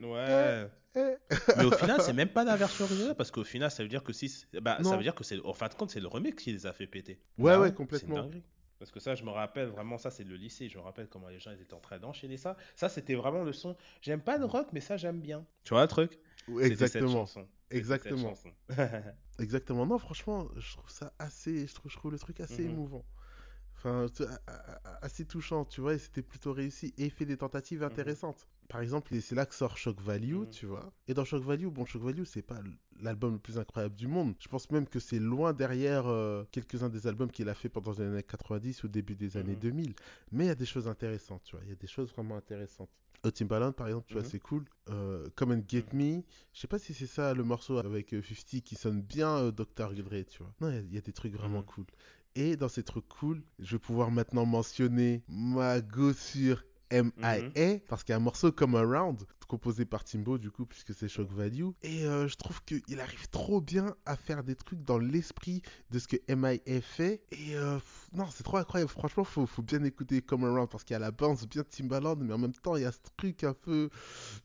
[0.03, 0.69] Ouais.
[0.95, 1.15] eh.
[1.55, 4.03] Mais au final, c'est même pas la version originale parce qu'au final, ça veut dire
[4.03, 6.07] que si, c'est- bah, ça veut dire que c'est, en fin de compte, c'est le
[6.07, 7.19] remix qui les a fait péter.
[7.37, 8.15] Ouais, Bah ouais, C'est complètement.
[8.17, 8.43] une dinguerie.
[8.79, 10.69] Parce que ça, je me rappelle vraiment, ça, c'est le lycée.
[10.69, 12.55] Je me rappelle comment les gens ils étaient en train d'enchaîner ça.
[12.75, 13.75] Ça, c'était vraiment le son.
[14.01, 15.45] J'aime pas le rock, mais ça, j'aime bien.
[15.63, 16.19] Tu vois le truc?
[16.47, 17.07] Cette Exactement.
[17.07, 17.47] chanson.
[17.69, 18.33] Exactement.
[19.39, 19.85] Exactement.
[19.85, 22.71] Non, franchement, je trouve ça assez, je trouve, je trouve le truc assez Mhm.
[22.71, 23.05] émouvant.
[23.75, 24.07] Enfin,
[25.03, 28.47] assez touchant, tu vois, et c'était plutôt réussi et il fait des tentatives intéressantes.
[28.69, 30.49] Par exemple, c'est là que sort Shock Value, Mhm.
[30.49, 30.91] tu vois.
[31.07, 32.59] Et dans Shock Value, bon, Shock Value, c'est pas
[32.99, 34.35] l'album le plus incroyable du monde.
[34.39, 37.91] Je pense même que c'est loin derrière euh, quelques-uns des albums qu'il a fait pendant
[37.91, 39.59] les années 90 ou début des années Mhm.
[39.59, 39.95] 2000.
[40.31, 41.63] Mais il y a des choses intéressantes, tu vois.
[41.63, 42.89] Il y a des choses vraiment intéressantes.
[43.23, 44.29] Au Timbaland, par exemple, tu vois, Mhm.
[44.29, 44.65] c'est cool.
[44.89, 46.21] Euh, Come and Get Me,
[46.53, 49.51] je sais pas si c'est ça le morceau avec euh, 50 qui sonne bien euh,
[49.51, 49.93] Dr.
[49.93, 50.53] Dre, tu vois.
[50.61, 51.65] Non, il y a- il y, a des trucs vraiment Mhm.
[51.65, 51.85] cool.
[52.35, 57.39] Et dans ces trucs cool, je vais pouvoir maintenant mentionner ma gossure M.I.A.
[57.39, 57.79] Mhm.
[57.87, 61.07] parce qu'il y a un morceau comme Around composé par Timbo du coup puisque c'est
[61.07, 64.97] Shock Value et euh, je trouve qu'il arrive trop bien à faire des trucs dans
[64.97, 66.81] l'esprit de ce que M.I.A.
[66.81, 67.79] fait et euh,
[68.13, 70.99] non c'est trop incroyable franchement faut, faut bien écouter Come Around parce qu'il y a
[70.99, 73.89] la bounce bien Timbaland mais en même temps il y a ce truc un peu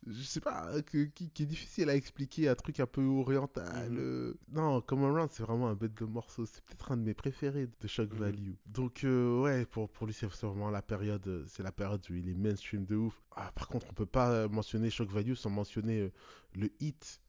[0.06, 4.34] je sais pas qui, qui, est difficile à expliquer un truc un peu oriental mhm.
[4.52, 7.68] non Come Around c'est vraiment un bête de morceau c'est peut-être un de mes préférés
[7.80, 8.18] de Shock mhm.
[8.18, 12.28] Value donc ouais pour, pour lui c'est vraiment la période c'est la période où il
[12.28, 16.00] est mainstream de ouf ah, par contre on peut pas mentionner Shock Value sans mentionner
[16.00, 16.12] euh,
[16.54, 17.20] le hit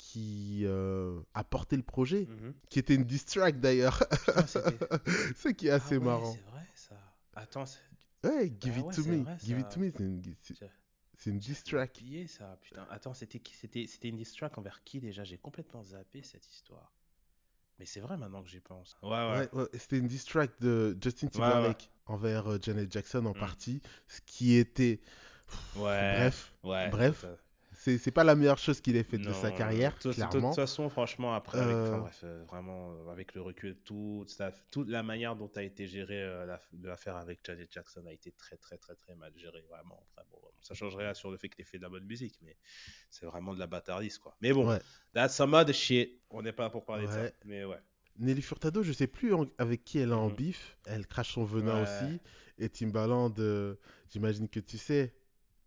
[0.00, 2.54] qui euh, a porté le projet, mhm.
[2.70, 4.02] qui était une diss track d'ailleurs.
[4.34, 4.44] Ah,
[5.36, 6.32] c'est qui est assez ah marrant.
[6.32, 6.96] C'est vrai ça.
[7.34, 7.64] Attends.
[8.24, 9.24] Ouais, Give It To Me.
[9.38, 10.22] Give It To Me, c'est une,
[11.18, 11.98] c'est une diss track.
[12.00, 12.86] oublié ça, putain.
[12.90, 15.22] Attends, c'était c'était une diss track envers qui déjà?
[15.22, 16.94] J'ai complètement zappé cette histoire.
[17.78, 18.96] Mais c'est vrai maintenant que j'y pense.
[19.02, 19.48] Ouais, ouais.
[19.52, 23.38] ouais, C'était une diss track de Justin Timberlake envers euh, Janet Jackson en mm.
[23.38, 25.00] partie, ce qui était
[25.76, 26.30] Ouais.
[26.62, 26.90] Bref.
[26.90, 27.26] Bref.
[27.72, 29.96] C'est pas la meilleure chose qu'il ait faite de sa carrière.
[30.04, 31.98] De toute façon, franchement, après, avec, euh.
[31.98, 34.36] bref, euh, vraiment, euh, avec le recul, toute,
[34.70, 36.44] toute la manière dont a été gérée
[36.82, 40.04] l'affaire avec Janet Jackson a été très, très, très, très mal gérée, vraiment.
[40.60, 42.54] ça changerait sur le fait qu'il ait fait de la bonne musique, mais
[43.08, 44.36] c'est vraiment de la bâtardise, quoi.
[44.42, 44.78] Mais bon,
[45.14, 46.20] that's some other shit.
[46.28, 47.80] On n'est pas pour parler de ça, mais ouais.
[48.18, 50.36] Nelly Furtado, je sais plus avec qui elle est en mhm.
[50.36, 50.78] bif.
[50.86, 52.20] Elle crache son venin aussi.
[52.58, 53.34] Et Timbaland,
[54.10, 55.14] j'imagine que tu sais,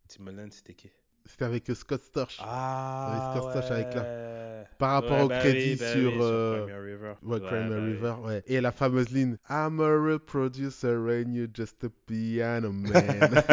[0.07, 0.89] Timbaland, c'était qui?
[1.25, 2.37] C'était avec Scott Storch.
[2.41, 4.65] Ah, Scott Storch avec la...
[4.77, 6.65] Par rapport au bah crédit bah sur, euh...
[6.65, 7.13] River.
[7.21, 8.43] Ouais, bah River, ouais.
[8.47, 12.93] Et la fameuse ligne I'm a producer and you're just a piano man.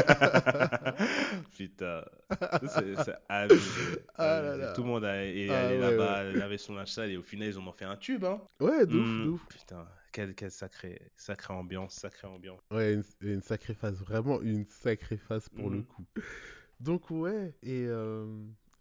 [1.56, 2.04] Putain,
[2.66, 3.60] c'est abusé.
[4.16, 4.72] Ah là là.
[4.72, 7.48] Tout le monde a, est ah allé là-bas, avait son linge sale et au final
[7.48, 8.24] ils en ont fait un tube.
[8.24, 8.40] Hein.
[8.60, 9.24] Ouais, d'ouf, mm.
[9.24, 9.46] d'ouf.
[9.48, 12.60] Putain, quelle, quelle sacrée, sacrée ambiance, sacrée ambiance.
[12.70, 15.84] Ouais, une, une sacrée phase, vraiment une sacrée phase pour le mhm.
[15.84, 16.04] coup.
[16.81, 18.26] Donc ouais, et, euh,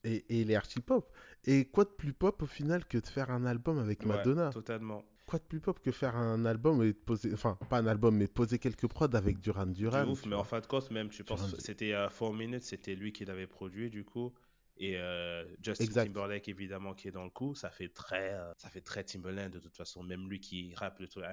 [0.04, 1.12] et, et les archi-pop.
[1.46, 4.48] Et quoi de plus pop au final que de faire un album avec Madonna?
[4.48, 5.04] ouais, Totalement.
[5.26, 8.28] Quoi de plus pop que faire un album et poser, enfin pas un album mais
[8.28, 10.08] poser quelques prods avec Duran Duran.
[10.08, 13.12] ouf, mais en fin de compte même, tu penses, c'était à 4 Minutes, c'était lui
[13.12, 14.34] qui l'avait produit du coup
[14.82, 18.70] et euh, Justin Timberlake évidemment qui est dans le coup ça fait très euh, ça
[18.70, 20.04] fait très Timberland de toute façon.
[20.04, 21.26] Même lui qui rappe le truc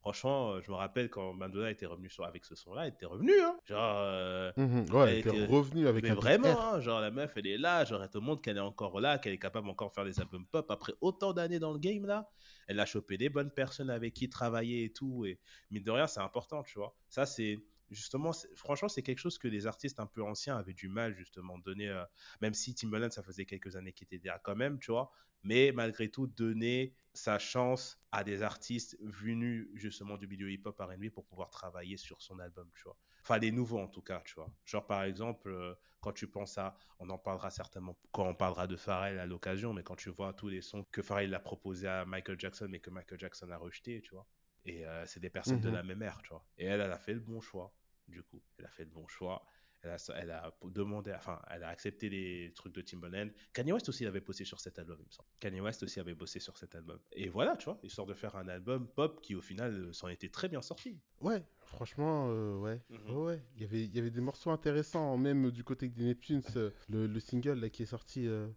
[0.00, 2.94] franchement euh, je me rappelle quand Madonna était revenu sur avec ce son là elle
[2.94, 3.58] était revenue hein.
[3.66, 4.86] Genre mhm.
[4.90, 8.02] ouais elle, était revenue avec mais vraiment hein, genre la meuf elle est là genre
[8.02, 10.46] elle te montre qu'elle est encore là qu'elle est capable encore de faire des albums
[10.46, 12.26] pop après autant d'années dans le game là.
[12.68, 15.38] Elle a chopé des bonnes personnes avec qui travailler et tout et
[15.70, 16.96] mine de rien c'est important tu vois.
[17.10, 17.58] Ça c'est
[17.90, 21.58] justement, franchement, c'est quelque chose que les artistes un peu anciens avaient du mal, justement,
[21.58, 22.04] donner, euh,
[22.40, 25.10] même si Timbaland, ça faisait quelques années qu'il était là quand même, tu vois,
[25.42, 31.10] mais malgré tout, donner sa chance à des artistes venus, justement, du milieu hip-hop R&B
[31.10, 32.98] pour pouvoir travailler sur son album, tu vois.
[33.22, 34.52] Enfin, des nouveaux, en tout cas, tu vois.
[34.64, 38.66] Genre, par exemple, euh, quand tu penses à, on en parlera certainement quand on parlera
[38.66, 41.88] de Pharrell à l'occasion, mais quand tu vois tous les sons que Pharrell a proposé
[41.88, 44.26] à Michael Jackson, mais que Michael Jackson a rejeté, tu vois.
[44.66, 45.74] Et euh, c'est des personnes de mhm.
[45.74, 46.44] la même ère, tu vois.
[46.58, 47.72] Et elle, elle a fait le bon choix,
[48.08, 48.42] du coup.
[48.58, 49.46] Elle a fait le bon choix.
[49.86, 53.28] Elle a, elle a demandé, enfin, elle a accepté les trucs de Timbaland.
[53.52, 55.28] Kanye West aussi avait bossé sur cet album, il me semble.
[55.40, 56.98] Kanye West aussi avait bossé sur cet album.
[57.12, 60.28] Et voilà, tu vois, histoire de faire un album pop qui, au final, s'en était
[60.28, 60.98] très bien sorti.
[61.20, 62.80] Ouais, Franchement, euh, ouais.
[62.90, 63.16] Mhm.
[63.16, 63.42] ouais.
[63.56, 66.42] Il y avait, il y avait des morceaux intéressants, même du côté des Neptunes.
[66.56, 68.26] Euh, le, single là, qui est sorti.
[68.26, 68.48] Euh,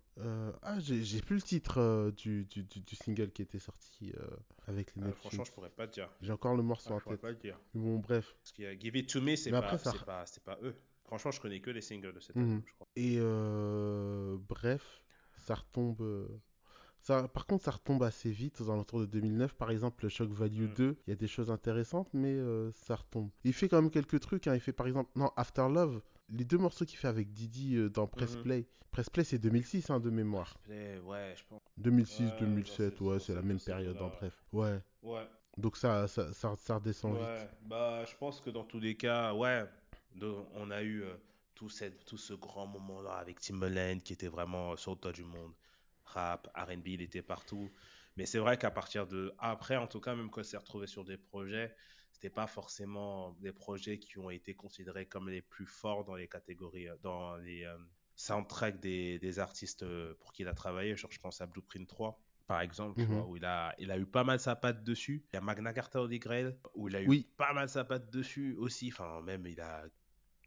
[0.62, 4.14] ah, j'ai plus le titre du, du, du, single qui était sorti
[4.68, 5.20] avec les Neptunes.
[5.20, 6.10] franchement, je pourrais pas te dire.
[6.22, 7.04] J'ai encore le morceau ah, en tête.
[7.12, 7.60] Je pourrais pas te dire.
[7.74, 8.36] Bon, bref.
[8.42, 10.76] Parce qu'il y a Give It To Me, c'est pas, pas, pas, eux.
[11.10, 12.44] Franchement, je connais que les singles de cet mhm.
[12.44, 12.88] album, je crois.
[12.96, 13.20] Et
[14.48, 15.04] bref,
[15.38, 16.02] ça retombe
[17.08, 19.54] par contre, ça retombe assez vite aux alentours de 2009.
[19.56, 20.96] Par exemple, le Shock Value 2, mm.
[21.08, 23.30] il y a des choses intéressantes, mais euh, ça retombe.
[23.44, 24.48] Il fait quand même quelques trucs.
[24.48, 24.56] Hein.
[24.56, 27.90] Il fait par exemple, non, After Love, les deux morceaux qu'il fait avec Didi euh,
[27.90, 28.44] dans Press mm-hmm.
[28.44, 28.68] Play.
[28.92, 30.60] Press Play, c'est 2006 hein, de mémoire.
[30.68, 31.62] ouais, je pense.
[31.78, 34.34] 2006, 2007, ouais, c'est la même période en bref.
[34.52, 34.80] Ouais.
[35.04, 35.28] Ouais.
[35.58, 37.40] Donc ça, ça, ça, redescend ouais.
[37.40, 37.50] vite.
[37.64, 39.66] Bah, je pense que dans tous les cas, ouais,
[40.22, 41.16] on a eu euh,
[41.56, 45.24] tout, cette, tout ce grand moment-là avec Timbaland qui était vraiment sur le toit du
[45.24, 45.54] monde
[46.06, 47.72] rap, RB, il était partout.
[48.18, 49.34] Mais c'est vrai qu'à partir de.
[49.38, 51.74] Après, en tout cas, même quand il s'est retrouvé sur des projets,
[52.12, 56.28] c'était pas forcément des projets qui ont été considérés comme les plus forts dans les
[56.28, 57.78] catégories, euh, dans les euh,
[58.16, 60.96] soundtracks des, des, artistes euh, pour qui il a travaillé.
[60.96, 62.20] Je pense à Blueprint 3
[62.50, 63.26] par exemple, mhm.
[63.28, 65.24] où il a, il a eu pas mal sa patte dessus.
[65.32, 68.56] Il y a Magna Carta Grail, où il a eu pas mal sa patte dessus
[68.58, 68.90] aussi.
[68.92, 69.84] Enfin, même, il a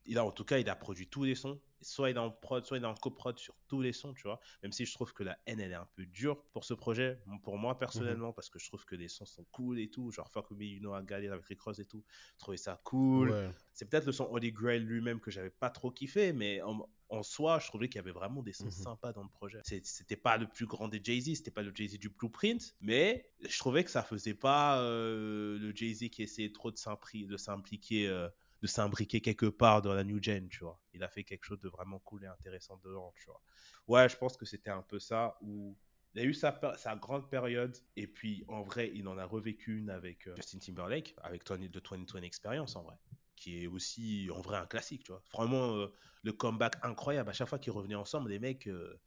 [0.04, 1.60] il a en tout cas, il a produit tous les sons.
[1.80, 4.22] Soit il est en prod, soit il est en coprod sur tous les sons, tu
[4.22, 4.40] vois.
[4.62, 7.20] Même si je trouve que la haine, elle est un peu dure pour ce projet,
[7.42, 8.34] pour moi personnellement, mhm.
[8.34, 10.12] parce que je trouve que les sons sont cool et tout.
[10.12, 12.04] Genre Fuck Me, You Know, I Got avec Rick Ross et tout.
[12.34, 13.52] Je trouvais ça cool.
[13.72, 17.58] C'est peut-être le son Holy Grail lui-même que j'avais pas trop kiffé, mais en, soi,
[17.58, 18.70] je trouvais qu'il y avait vraiment des sons mhm.
[18.70, 19.60] sympas dans le projet.
[19.64, 23.58] C'était pas le plus grand des Jay-Z, c'était pas le Jay-Z du Blueprint, mais je
[23.58, 26.76] trouvais que ça faisait pas euh, le Jay-Z qui essayait trop de
[27.36, 28.06] s'impliquer.
[28.06, 28.28] Euh,
[28.62, 30.80] de s'imbriquer quelque part dans la new gen, tu vois.
[30.94, 33.42] Il a fait quelque chose de vraiment cool et intéressant dedans, tu vois.
[33.88, 35.76] Ouais, je pense que c'était un peu ça où
[36.14, 39.78] il a eu sa, sa, grande période et puis en vrai, il en a revécu
[39.78, 42.96] une avec euh, Justin Timberlake, avec Tony, de 2020 Experience en vrai,
[43.34, 45.22] qui est aussi en vrai un classique, tu vois.
[45.32, 45.92] Vraiment, euh,
[46.22, 47.30] le comeback incroyable.
[47.30, 48.68] À chaque fois qu'ils revenaient ensemble, les mecs.
[48.68, 49.00] Euh,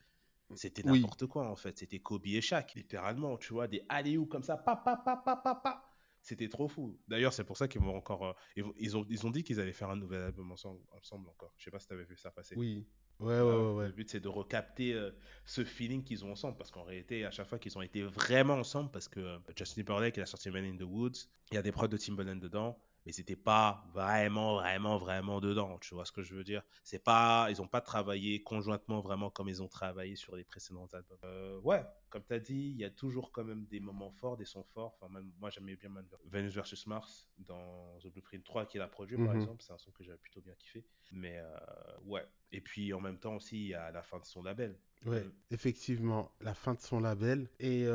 [0.54, 4.44] c'était n'importe quoi en fait, c'était Kobe et Shaq, littéralement, tu vois, des alley comme
[4.44, 5.95] ça, pa pa pa pa pa pa
[6.26, 7.00] c'était trop fou.
[7.08, 8.26] D'ailleurs, c'est pour ça qu'ils vont encore.
[8.26, 11.54] Euh, ils, ont, ils ont dit qu'ils allaient faire un nouvel album ensemble, ensemble encore.
[11.56, 12.56] Je sais pas si tu avais vu ça passer.
[12.58, 12.88] Oui.
[13.20, 15.12] Ouais, ouais, ouais, Le but, c'est de recapter euh,
[15.46, 16.58] ce feeling qu'ils ont ensemble.
[16.58, 19.84] Parce qu'en réalité, à chaque fois qu'ils ont été vraiment ensemble, parce que euh, Justin
[19.84, 22.38] Timberlake, il a sorti Man in the Woods, il y a des prods de Timbaland
[22.38, 25.78] dedans mais c'était pas vraiment, vraiment, vraiment dedans.
[25.80, 26.64] Tu vois ce que je veux dire?
[26.84, 30.88] C'est pas, ils ont pas travaillé conjointement vraiment comme ils ont travaillé sur les précédents
[30.92, 31.18] albums.
[31.24, 34.38] Euh, ouais, comme tu as dit, il y a toujours quand même des moments forts,
[34.38, 34.98] des sons forts.
[35.00, 35.92] Enfin, même, moi j'aimais bien
[36.26, 39.42] Venus vs Mars dans The Blueprint 3 qu'il a produit par mhm.
[39.42, 39.64] exemple.
[39.64, 40.84] C'est un son que j'avais plutôt bien kiffé.
[41.12, 41.58] Mais euh,
[42.06, 42.26] ouais.
[42.52, 44.80] Et puis en même temps aussi, il y a la fin de son label.
[45.06, 47.86] Ouais, euh, effectivement, la fin de son label et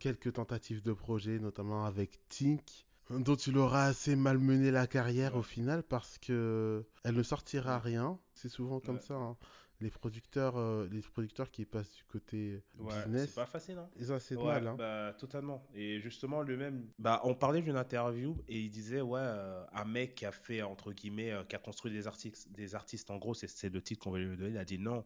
[0.00, 5.42] quelques tentatives de projet, notamment avec Tink dont il aura assez malmené la carrière au
[5.42, 8.18] final parce que elle ne sortira rien.
[8.34, 9.14] C'est souvent comme ça.
[9.14, 9.36] Hein.
[9.80, 13.78] Les producteurs, euh, les producteurs qui passent du côté business, c'est pas facile.
[13.78, 13.88] Hein.
[13.96, 14.66] Ils ont assez de mal.
[14.66, 14.74] Hein.
[14.76, 15.64] Bah, totalement.
[15.72, 20.16] Et justement, lui-même, bah, on parlait d'une interview et il disait ouais, euh, un mec
[20.16, 23.08] qui a fait entre guillemets, euh, qui a construit des artistes, des artistes.
[23.12, 24.50] En gros, c'est le titre qu'on va lui donner.
[24.50, 25.04] Il a dit non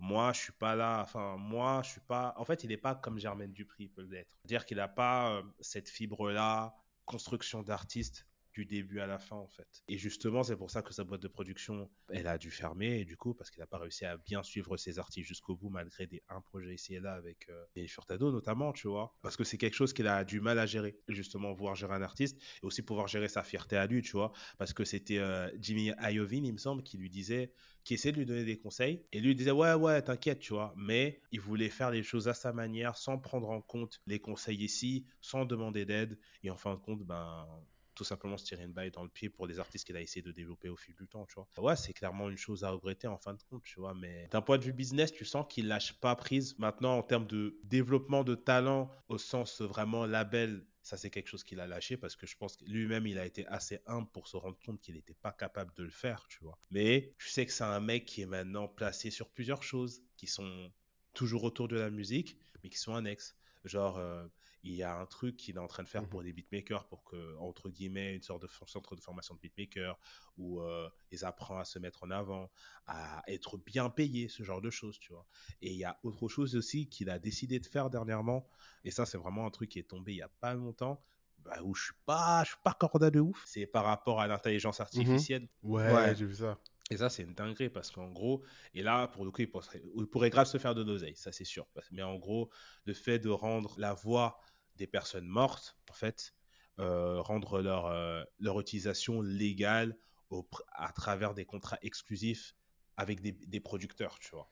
[0.00, 2.96] moi je suis pas là enfin moi je suis pas en fait il n'est pas
[2.96, 6.74] comme Germaine Dupri peut l'être dire qu'il n'a pas cette fibre là
[7.04, 9.66] construction d'artiste du début à la fin en fait.
[9.88, 13.16] Et justement, c'est pour ça que sa boîte de production, elle a dû fermer du
[13.16, 16.22] coup parce qu'il n'a pas réussi à bien suivre ses artistes jusqu'au bout malgré des
[16.28, 19.14] un projet ici et là avec euh, les Furtado notamment, tu vois.
[19.22, 22.02] Parce que c'est quelque chose qu'il a du mal à gérer, justement pouvoir gérer un
[22.02, 24.32] artiste et aussi pouvoir gérer sa fierté à lui, tu vois.
[24.58, 27.52] Parce que c'était euh, Jimmy Iovine, il me semble, qui lui disait,
[27.84, 30.74] qui essayait de lui donner des conseils et lui disait ouais ouais t'inquiète, tu vois.
[30.76, 34.62] Mais il voulait faire les choses à sa manière sans prendre en compte les conseils
[34.62, 37.46] ici, sans demander d'aide et en fin de compte ben
[37.94, 40.22] tout simplement se tirer une balle dans le pied pour des artistes qu'il a essayé
[40.22, 41.48] de développer au fil du temps, tu vois.
[41.58, 44.42] Ouais, c'est clairement une chose à regretter en fin de compte, tu vois, mais d'un
[44.42, 46.58] point de vue business, tu sens qu'il lâche pas prise.
[46.58, 51.44] Maintenant, en termes de développement de talent, au sens vraiment label, ça c'est quelque chose
[51.44, 54.28] qu'il a lâché parce que je pense que lui-même il a été assez humble pour
[54.28, 56.58] se rendre compte qu'il n'était pas capable de le faire, tu vois.
[56.70, 60.26] Mais tu sais que c'est un mec qui est maintenant placé sur plusieurs choses qui
[60.26, 60.70] sont
[61.14, 63.34] toujours autour de la musique, mais qui sont annexes.
[63.64, 64.26] Genre, euh,
[64.64, 66.86] il y a un truc qu'il est en train de faire mmh pour des beatmakers,
[66.86, 69.98] pour que, entre guillemets, une sorte de centre de formation de beatmakers,
[70.38, 72.50] où euh, ils apprennent à se mettre en avant,
[72.86, 75.26] à être bien payés, ce genre de choses, tu vois.
[75.60, 78.48] Et il y a autre chose aussi qu'il a décidé de faire dernièrement,
[78.84, 81.02] et ça, c'est vraiment un truc qui est tombé il y a pas longtemps,
[81.38, 83.44] bah, où je suis pas, je suis pas corda de ouf.
[83.46, 85.48] C'est par rapport à l'intelligence mmh artificielle.
[85.62, 86.14] ouais.
[86.14, 86.58] j'ai vu ça.
[86.90, 88.42] Et ça, c'est une dinguerie parce qu'en gros,
[88.74, 89.50] et là, pour le coup, il
[90.06, 91.66] pourrait, grave se faire de l'oseille, ça c'est sûr.
[91.92, 92.50] Mais en gros,
[92.84, 94.38] le fait de rendre la voix
[94.76, 96.34] des personnes mortes, en fait,
[96.80, 99.96] euh, rendre leur, euh, leur utilisation légale
[100.72, 102.56] à travers des contrats exclusifs
[102.96, 104.50] avec des, des producteurs, tu vois.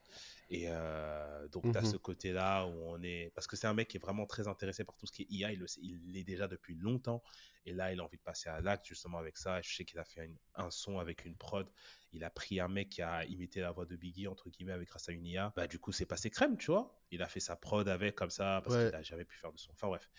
[0.49, 3.31] Et euh, donc, tu as ce côté-là où on est.
[3.35, 5.27] Parce que c'est un mec qui est vraiment très intéressé par tout ce qui est
[5.29, 5.51] IA.
[5.53, 7.23] Il, l'est déjà depuis longtemps.
[7.65, 9.61] Et là, il a envie de passer à l'acte justement avec ça.
[9.61, 11.69] je sais qu'il a fait un son avec une prod.
[12.11, 14.89] Il a pris un mec qui a imité la voix de Biggie, entre guillemets, avec
[14.89, 15.53] grâce à une IA.
[15.55, 17.01] Bah, du coup, c'est passé crème, tu vois.
[17.11, 19.57] Il a fait sa prod avec comme ça parce qu'il n'a jamais pu faire de
[19.57, 19.71] son.
[19.71, 20.09] Enfin, bref.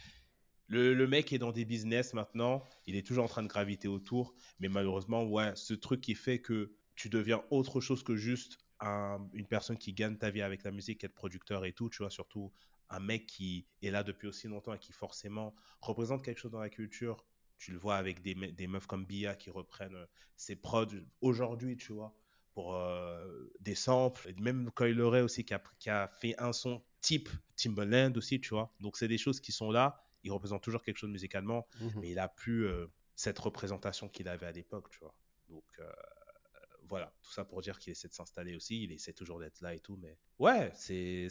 [0.66, 2.64] Le, le, mec est dans des business maintenant.
[2.87, 4.35] Il est toujours en train de graviter autour.
[4.59, 8.64] Mais malheureusement, ouais, ce truc qui fait que tu deviens autre chose que juste
[9.32, 12.11] une personne qui gagne ta vie avec la musique, être producteur et tout, tu vois,
[12.11, 12.53] surtout
[12.91, 16.61] un mec qui est là depuis aussi longtemps et qui forcément représente quelque chose dans
[16.61, 17.24] la culture.
[17.59, 20.07] Tu le vois avec des, des meufs comme Bia qui reprennent euh,
[20.37, 20.87] ses prods
[21.20, 22.14] aujourd'hui, tu vois,
[22.53, 24.28] pour euh, des samples.
[24.28, 28.51] Et même Ray aussi qui a, qui a fait un son type Timbaland aussi, tu
[28.51, 28.74] vois.
[28.80, 30.05] Donc c'est des choses qui sont là.
[30.24, 34.28] Il représente toujours quelque chose musicalement, mmh mais il a plus euh, cette représentation qu'il
[34.28, 35.14] avait à l'époque, tu vois.
[35.49, 35.64] Donc
[36.89, 39.74] voilà, tout ça pour dire qu'il essaie de s'installer aussi, il essaie toujours d'être là
[39.74, 41.28] et tout, mais ouais, c'est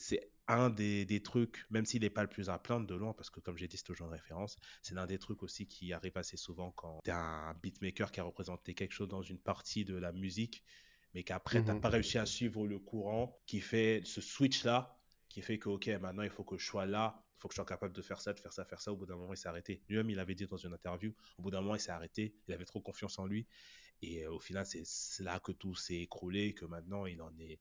[0.47, 3.29] un des, des, trucs, même s'il n'est pas le plus à plaindre de loin, parce
[3.29, 6.17] que comme j'ai dit, c'est toujours une référence, c'est l'un des trucs aussi qui arrive
[6.17, 9.95] assez souvent quand tu un beatmaker qui a représenté quelque chose dans une partie de
[9.95, 10.63] la musique,
[11.13, 11.81] mais qu'après, tu n'as mhm.
[11.81, 14.97] pas réussi à suivre le courant qui fait ce switch-là,
[15.29, 17.57] qui fait que, ok, maintenant, il faut que je sois là, il faut que je
[17.57, 18.91] sois capable de faire ça, de faire ça, faire ça.
[18.91, 19.83] Au bout d'un moment, il s'est arrêté.
[19.89, 22.53] Lui-même, il avait dit dans une interview, au bout d'un moment, il s'est arrêté, il
[22.53, 23.47] avait trop confiance en lui.
[24.03, 27.59] Et euh, au final, c'est là que tout s'est écroulé, que maintenant, il en est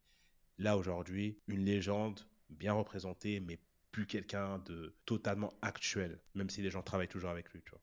[0.59, 2.20] là aujourd'hui, une légende
[2.51, 3.59] bien représentée, mais
[3.93, 7.81] plus quelqu'un de totalement actuel, même si les gens travaillent toujours avec lui, tu vois.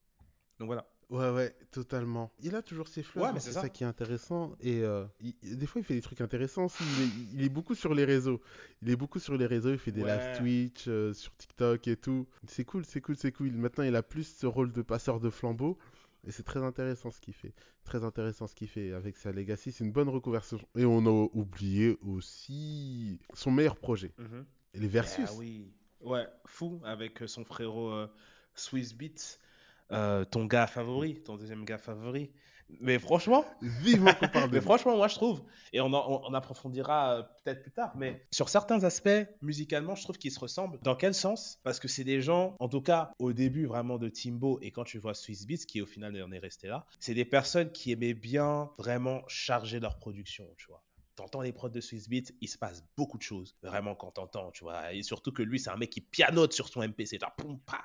[0.58, 0.86] Donc voilà.
[1.10, 2.30] Ouais, ouais, totalement.
[2.40, 3.68] Il a toujours ses fleurs, ouais, c'est ça.
[3.68, 4.54] qui est intéressant.
[4.60, 5.04] Et euh,
[5.42, 6.84] des fois, il fait des trucs intéressants aussi.
[7.32, 8.40] Il est, beaucoup sur les réseaux.
[8.80, 11.96] Il est beaucoup sur les réseaux, il fait des live Twitch, euh, sur TikTok et
[11.96, 12.28] tout.
[12.46, 13.50] C'est cool, c'est cool, c'est cool.
[13.50, 15.78] Maintenant, il a plus ce rôle de passeur de flambeau.
[16.26, 17.54] Et c'est très intéressant ce qu'il fait.
[17.84, 19.72] Très intéressant ce qu'il fait avec sa legacy.
[19.72, 20.60] C'est une bonne reconversion.
[20.76, 24.12] Et on a oublié aussi son meilleur projet.
[24.18, 24.44] Mhm.
[24.74, 25.24] Les Versus.
[25.28, 25.72] Ah oui.
[26.00, 28.06] Ouais, fou avec son frérot euh,
[28.54, 29.38] Swiss Beats.
[29.92, 32.30] Euh, ton gars favori, ton deuxième gars favori.
[32.80, 35.42] Mais franchement, vivement qu'on parle Mais franchement, moi je trouve,
[35.72, 40.18] et on, on, approfondira euh, peut-être plus tard, mais sur certains aspects, musicalement, je trouve
[40.18, 40.78] qu'ils se ressemblent.
[40.82, 41.58] Dans quel sens?
[41.64, 44.84] Parce que c'est des gens, en tout cas au début vraiment de Timbo, et quand
[44.84, 47.90] tu vois Swiss Beats, qui au final en est resté là, c'est des personnes qui
[47.90, 50.82] aimaient bien vraiment charger leur production, tu vois
[51.20, 53.54] t'entends les prods de Swiss Beats, il se passe beaucoup de choses.
[53.62, 54.92] Vraiment, quand t'entends, tu vois.
[54.94, 57.18] Et surtout que lui, c'est un mec qui pianote sur son MPC.
[57.20, 57.34] Genre,
[57.66, 57.84] pa,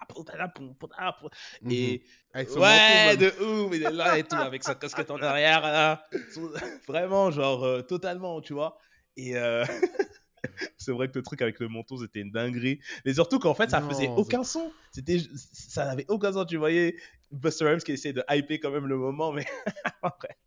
[1.62, 1.72] mhm.
[1.72, 2.04] Et.
[2.34, 5.62] ouais, de ouf, il est là et tout, avec sa casquette en arrière.
[5.62, 6.04] Là.
[6.88, 8.78] Vraiment, genre, euh, totalement, tu vois.
[9.18, 9.36] Et.
[9.36, 9.66] Euh,
[10.78, 12.80] c'est vrai que le truc avec le menton, c'était une dinguerie.
[13.04, 14.72] Mais surtout qu'en fait, ça faisait aucun son.
[14.94, 16.46] C'était, ça n'avait aucun son.
[16.46, 16.96] Tu voyais
[17.32, 19.46] Buster Rhymes qui essayait de hyper quand même le moment, mais
[20.02, 20.38] après.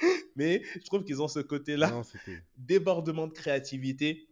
[0.36, 2.02] Mais je trouve qu'ils ont ce côté-là,
[2.56, 4.28] débordement de créativité,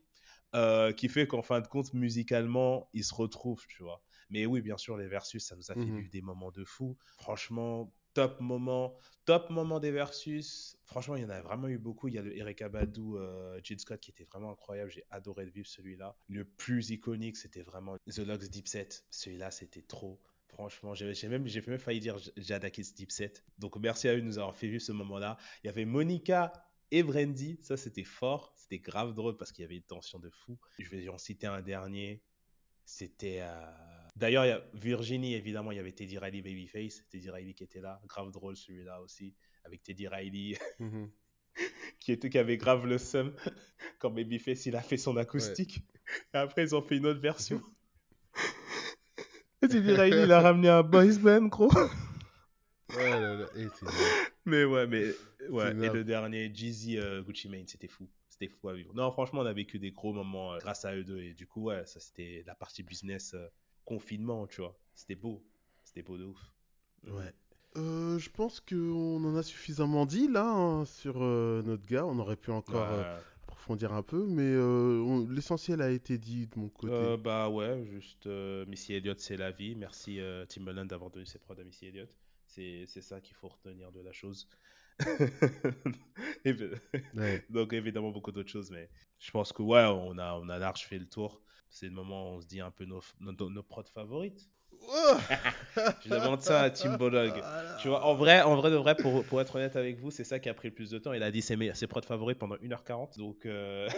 [0.54, 4.02] euh, qui fait qu'en fin de compte, musicalement, ils se retrouvent, tu vois.
[4.30, 5.96] Mais oui, bien sûr, les versus, ça nous a fait mhm.
[5.98, 6.96] vivre des moments de fou.
[7.18, 10.76] Franchement, top moment, top moment des versus.
[10.84, 12.08] Franchement, il y en a vraiment eu beaucoup.
[12.08, 14.90] Il y a le Eric Abadou, euh, Scott qui était vraiment incroyable.
[14.90, 16.16] J'ai adoré de vivre celui-là.
[16.28, 19.06] Le plus iconique, c'était vraiment The Logs Deep Set.
[19.10, 20.20] Celui-là, c'était trop.
[20.48, 23.44] Franchement, j'ai même, même failli dire Jada Kiss Deep Set.
[23.58, 25.36] Donc merci à eux de nous avoir fait vivre ce moment-là.
[25.62, 26.52] Il y avait Monica
[26.90, 27.58] et Brandy.
[27.62, 28.52] Ça, c'était fort.
[28.56, 30.58] C'était grave drôle parce qu'il y avait une tension de fou.
[30.78, 32.22] Je vais en citer un dernier.
[32.84, 33.40] C'était.
[33.42, 33.70] Euh,
[34.16, 37.04] d'ailleurs, il y a Virginie, évidemment, il y avait Teddy Riley Babyface.
[37.10, 38.00] Teddy Riley qui était là.
[38.06, 39.34] Grave drôle celui-là aussi.
[39.64, 40.58] Avec Teddy Riley.
[40.80, 41.10] Mhm.
[41.98, 43.34] qui, était, qui avait grave le seum
[43.98, 45.80] quand Babyface il a fait son acoustique.
[46.32, 47.60] Et après, ils ont fait une autre version.
[49.60, 51.70] Teddy Riley, il a ramené un boys band, gros.
[52.96, 53.46] Ouais, là, là.
[53.56, 53.66] Et
[54.46, 55.12] mais ouais, mais
[55.50, 55.70] ouais.
[55.72, 58.08] Et le dernier, Jeezy euh, Gucci Mane, c'était fou.
[58.28, 58.94] C'était fou à vivre.
[58.94, 61.20] Non, franchement, on a vécu des gros moments euh, grâce à eux deux.
[61.20, 63.46] Et du coup, ouais, ça c'était la partie business euh,
[63.84, 64.78] confinement, tu vois.
[64.94, 65.44] C'était beau.
[65.84, 66.38] C'était beau de ouf.
[67.06, 67.32] Ouais.
[67.76, 72.06] je pense qu'on en a suffisamment dit là hein, sur notre gars.
[72.06, 72.88] On aurait pu encore
[73.76, 76.92] dire un peu, mais euh, l'essentiel a été dit de mon côté.
[76.92, 79.74] Euh, bah ouais, juste euh, Missy Elliott, c'est la vie.
[79.74, 82.10] Merci Timbaland d'avoir donné ses prods à Missy Elliott.
[82.46, 84.48] C'est ça qu'il faut retenir de la chose.
[87.50, 90.86] Donc évidemment beaucoup d'autres choses, mais je pense que ouais, on a, on a large
[90.86, 91.42] fait le tour.
[91.70, 94.48] C'est le moment où on se dit un peu nos, nos, nos prods favorites.
[96.04, 97.32] je demande ça à Tim Bolog.
[97.80, 100.24] Tu vois, en vrai, en vrai de vrai, pour, pour être honnête avec vous, c'est
[100.24, 101.12] ça qui a pris le plus de temps.
[101.12, 103.18] Il a dit ses, ses prods favoris pendant 1h40.
[103.18, 103.88] Donc, euh...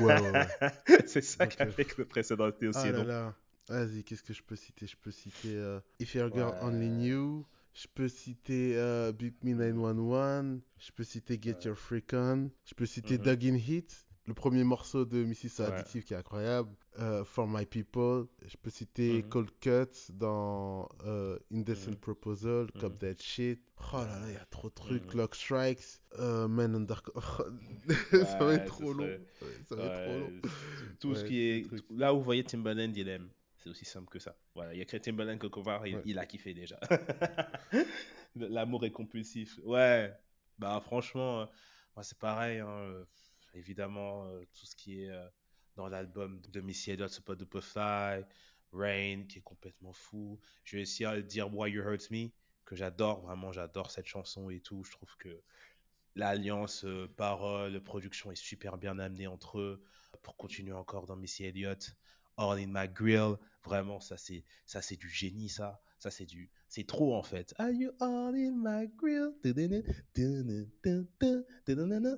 [0.00, 0.46] ouais, ouais, ouais.
[1.06, 3.32] c'est ça qui a fait que le précédent était aussi ah long.
[3.68, 4.86] Vas-y, qu'est-ce que je peux citer?
[4.86, 7.46] Je peux citer uh, If Your Girl Only Knew.
[7.74, 10.60] Je peux citer uh, Big Me 911.
[10.78, 12.50] Je peux citer Get Your Freak On.
[12.64, 13.36] Je peux citer mm -hmm.
[13.36, 15.62] Dug in Heat le premier morceau de Mrs.
[15.62, 16.70] Addictive qui est incroyable.
[16.98, 18.26] Euh, For My People.
[18.46, 19.28] Je peux citer mhm.
[19.28, 21.96] Cold Cuts dans euh, Indecent mhm.
[21.96, 23.60] Proposal, mm Cop That Shit.
[23.92, 25.04] Oh là là, il y a trop de trucs.
[25.04, 25.10] Mhm.
[25.10, 27.02] Clock Strikes, euh, Men Under.
[28.10, 29.18] ça va être trop long.
[29.68, 30.40] ça va être trop long.
[30.98, 31.66] Tout ce qui est.
[31.90, 33.28] Là où vous voyez Timbaland, il aime.
[33.58, 34.34] C'est aussi simple que ça.
[34.54, 35.46] Voilà, il y a que Timbaland que
[35.86, 36.80] il, il a kiffé déjà.
[38.34, 39.60] L'amour est compulsif.
[39.64, 40.12] Ouais.
[40.58, 41.48] Bah franchement,
[41.94, 42.58] moi c'est pareil.
[42.58, 43.04] Hein
[43.54, 45.26] évidemment, euh, tout ce qui est euh,
[45.76, 48.24] dans l'album de Missy Elliott, Super Duper Fly,
[48.72, 50.40] Rain, qui est complètement fou.
[50.64, 52.28] Je vais essayer de dire Why You Hurt Me,
[52.64, 54.84] que j'adore, vraiment, j'adore cette chanson et tout.
[54.84, 55.42] Je trouve que
[56.14, 59.82] l'alliance euh, parole, production est super bien amenée entre eux.
[60.22, 61.96] Pour continuer encore dans Missy Elliott,
[62.36, 62.88] All in
[63.64, 65.80] vraiment, ça c'est ça c'est du génie, ça.
[66.02, 67.54] Ça c'est du, c'est trop en fait.
[67.58, 69.30] Are you all in my grill?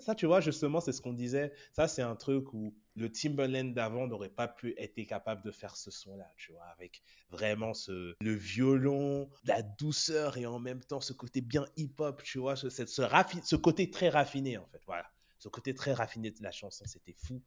[0.01, 1.53] Ça, tu vois, justement, c'est ce qu'on disait.
[1.75, 5.77] Ça, c'est un truc où le Timberland d'avant n'aurait pas pu être capable de faire
[5.77, 11.01] ce son-là, tu vois, avec vraiment ce, le violon, la douceur et en même temps
[11.03, 14.81] ce côté bien hip-hop, tu vois, ce, ce, ce côté très raffiné, en fait.
[14.87, 15.05] Voilà.
[15.39, 17.43] Ce côté très raffiné de la chanson, c'était fou.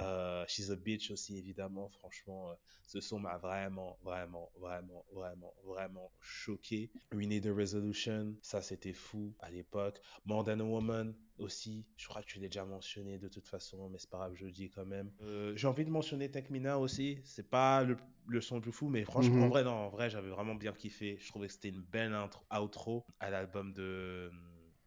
[0.00, 1.88] Euh, She's a Bitch aussi, évidemment.
[1.88, 2.54] Franchement, euh,
[2.86, 6.90] ce son m'a vraiment, vraiment, vraiment, vraiment, vraiment choqué.
[7.12, 10.00] We Need a Resolution, ça c'était fou à l'époque.
[10.24, 13.88] More Than a Woman aussi, je crois que tu l'as déjà mentionné de toute façon,
[13.88, 15.12] mais c'est pas grave, je le dis quand même.
[15.22, 17.20] Euh, j'ai envie de mentionner Tekmina aussi.
[17.24, 17.96] C'est pas le,
[18.26, 19.50] le, son du fou, mais franchement, en mhm.
[19.50, 21.18] vrai, non, en vrai, j'avais vraiment bien kiffé.
[21.20, 24.30] Je trouvais que c'était une belle intro, outro à l'album de,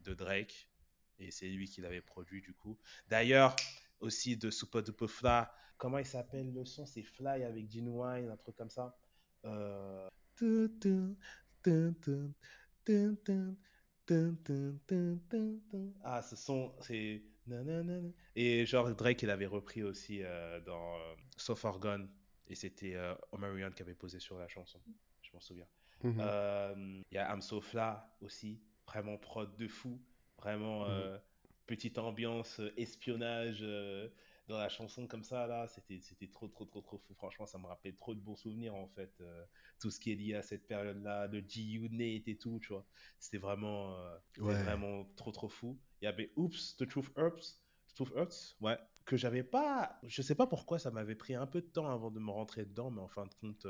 [0.01, 0.69] de Drake.
[1.19, 2.77] Et c'est lui qui l'avait produit du coup.
[3.07, 3.55] D'ailleurs,
[3.99, 4.49] aussi de
[4.82, 5.45] Duper Fly.
[5.78, 6.86] Comment il s'appelle le son?
[6.86, 8.98] C'est Fly avec Wine, un truc comme ça.
[9.45, 10.07] Euh...
[16.03, 17.24] Ah, ce son, c'est.
[18.36, 22.10] Et genre, Drake, il avait repris aussi euh, dans euh, So Far Gone.
[22.48, 24.80] Et c'était euh, Omarion qui avait posé sur la chanson.
[25.22, 25.68] Je m'en souviens.
[26.03, 26.18] Mhm.
[26.19, 28.61] Euh, il y a I'm So Fly aussi.
[28.86, 29.99] Vraiment prod de fou.
[30.38, 30.88] Vraiment.
[30.88, 31.19] Mhm
[31.68, 34.07] petite ambiance euh, espionnage euh,
[34.48, 37.14] dans la chanson comme ça là c'était c'était trop trop trop trop fou.
[37.14, 39.44] Franchement ça me rappelle trop de bons souvenirs en fait euh,
[39.80, 42.69] tout ce qui est lié à cette période là de G Unit et tout tu
[42.69, 42.88] vois.
[43.19, 43.95] C'était vraiment
[44.38, 45.77] vraiment trop trop fou.
[46.02, 47.61] Il y avait Oops The Truth Hurts
[47.95, 51.61] Truth Hurts ouais que j'avais pas je sais pas pourquoi ça m'avait pris un peu
[51.61, 53.68] de temps avant de me rentrer dedans mais en fin de compte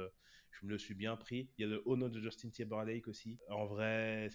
[0.52, 1.50] je me le suis bien pris.
[1.58, 3.40] Il y a le Ono de Justin Timberlake aussi.
[3.50, 4.30] En vrai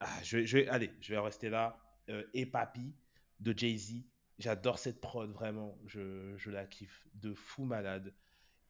[0.00, 2.94] ah, je, je vais allez je vais rester là euh, et Papi
[3.40, 4.04] de Jay-Z.
[4.38, 5.78] J'adore cette prod, vraiment.
[5.86, 8.14] Je, je, la kiffe de fou malade.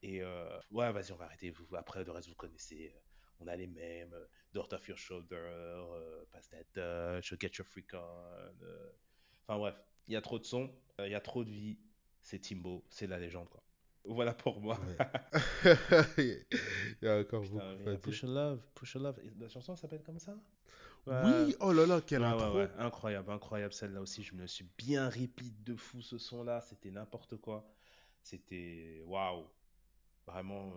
[0.03, 1.51] Et euh, ouais, vas-y, on va arrêter.
[1.51, 2.93] Vous, après, le reste, vous connaissez.
[2.95, 3.01] Euh,
[3.41, 4.15] on a les mêmes.
[4.53, 6.65] Dirt Off Your Shoulder, Pass That
[7.21, 8.55] Touch, Get Your Freak On.
[9.47, 9.77] Enfin bref,
[10.09, 11.79] il y a trop de sons, il y a trop de vie.
[12.23, 13.63] C'est Timbo, c'est la légende, quoi.
[14.05, 14.79] Voilà pour moi.
[16.19, 16.45] il
[17.03, 18.01] y a encore beaucoup.
[18.03, 19.21] Push a Love, Push a Love.
[19.39, 20.35] La chanson s'appelle comme ça?
[21.07, 22.59] Oui, oh là là, quelle intro.
[22.79, 24.23] incroyable, incroyable celle-là aussi.
[24.23, 26.61] Je me suis bien répite de fou ce son-là.
[26.61, 27.67] C'était n'importe quoi.
[28.23, 29.47] C'était waouh.
[30.27, 30.75] Vraiment,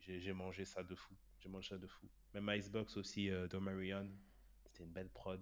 [0.00, 1.14] j'ai mangé ça de fou.
[1.40, 2.06] J'ai mangé ça de fou.
[2.34, 3.58] Même Icebox aussi euh, de.
[4.64, 5.40] C'était une belle prod.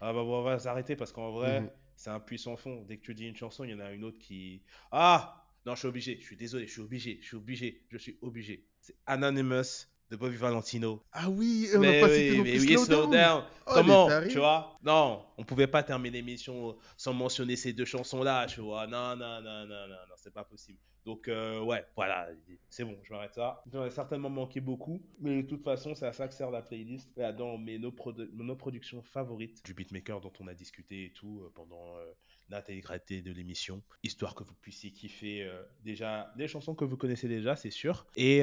[0.00, 1.70] Ah bah on va s'arrêter parce qu'en vrai, mhm.
[1.96, 2.82] c'est un puissant fond.
[2.82, 4.62] Dès que tu dis une chanson, il y en a une autre qui.
[4.90, 6.18] Ah Non, je suis obligé.
[6.18, 6.66] Je suis désolé.
[6.66, 7.18] Je suis obligé.
[7.20, 7.86] Je suis obligé.
[7.90, 8.66] Je suis obligé.
[8.80, 11.02] C'est Anonymous de Bobby Valentino.
[11.12, 13.44] Ah oui, on n'a pas cité non plus Slow, Down.
[13.66, 14.76] Oh, Comment Tu vois?
[14.82, 18.86] Non, on pouvait pas terminer l'émission sans mentionner ces deux chansons-là, tu vois.
[18.88, 20.78] Non, non, non, non, non, non, c'est pas possible.
[21.06, 22.28] Donc, euh, ouais, voilà,
[22.68, 23.62] c'est bon, je m'arrête ça.
[23.72, 26.60] J'en ai certainement manqué beaucoup, mais de toute façon, c'est à ça que sert la
[26.60, 27.08] playlist.
[27.16, 27.94] Met nos,
[28.32, 32.04] nos, productions favorites du beatmaker dont on a discuté et tout euh, pendant euh,
[32.50, 35.48] l'intégralité de l'émission, histoire que vous puissiez kiffer
[35.84, 38.42] déjà les chansons que vous connaissez déjà, c'est sûr, et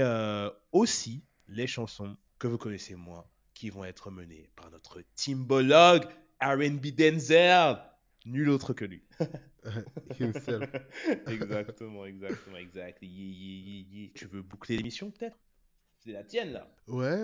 [0.71, 6.05] aussi les chansons que vous connaissez moins, qui vont être menées par notre timbologue
[6.41, 7.77] R&B Denzel,
[8.25, 9.03] nul autre que lui.
[11.27, 12.99] exactement, exactement, exact.
[13.01, 15.37] Tu veux boucler l'émission peut-être?
[15.99, 16.73] C'est la tienne là.
[16.87, 17.17] Ouais,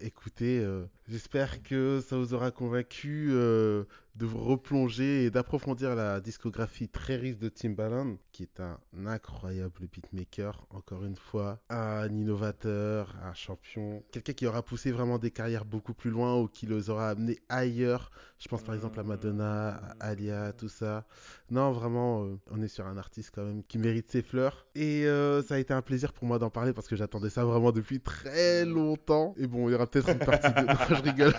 [0.00, 3.84] écoutez, euh, j'espère que ça vous aura convaincu euh,
[4.20, 9.88] de vous replonger et d'approfondir la discographie très riche de Timbaland, qui est un incroyable
[9.90, 15.64] beatmaker, encore une fois, un innovateur, un champion, quelqu'un qui aura poussé vraiment des carrières
[15.64, 18.10] beaucoup plus loin ou qui les aura amenés ailleurs.
[18.38, 21.06] Je pense par exemple à Madonna, à Alia, tout ça.
[21.50, 24.66] Non, vraiment, euh, on est sur un artiste quand même qui mérite ses fleurs.
[24.74, 27.44] Et euh, ça a été un plaisir pour moi d'en parler parce que j'attendais ça
[27.44, 29.34] vraiment depuis très longtemps.
[29.38, 30.60] Et bon, il y aura peut-être une partie de...
[30.66, 31.34] non, je rigole.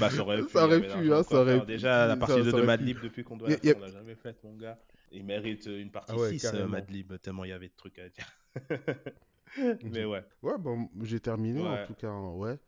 [0.00, 0.48] bah, ça aurait pu.
[0.48, 1.66] Ça aurait pu, hein, ça aurait pu.
[1.66, 4.54] Déjà, la partie de Madlib, depuis qu'on doit la faire, on l'a jamais faite, mon
[4.54, 4.78] gars.
[5.12, 8.38] Il mérite une partie 6, ah Madlib, tellement il y avait de trucs à dire.
[9.82, 10.24] Mais ouais.
[10.42, 12.58] Ouais, bon, j'ai terminé en tout cas, hein, ouais.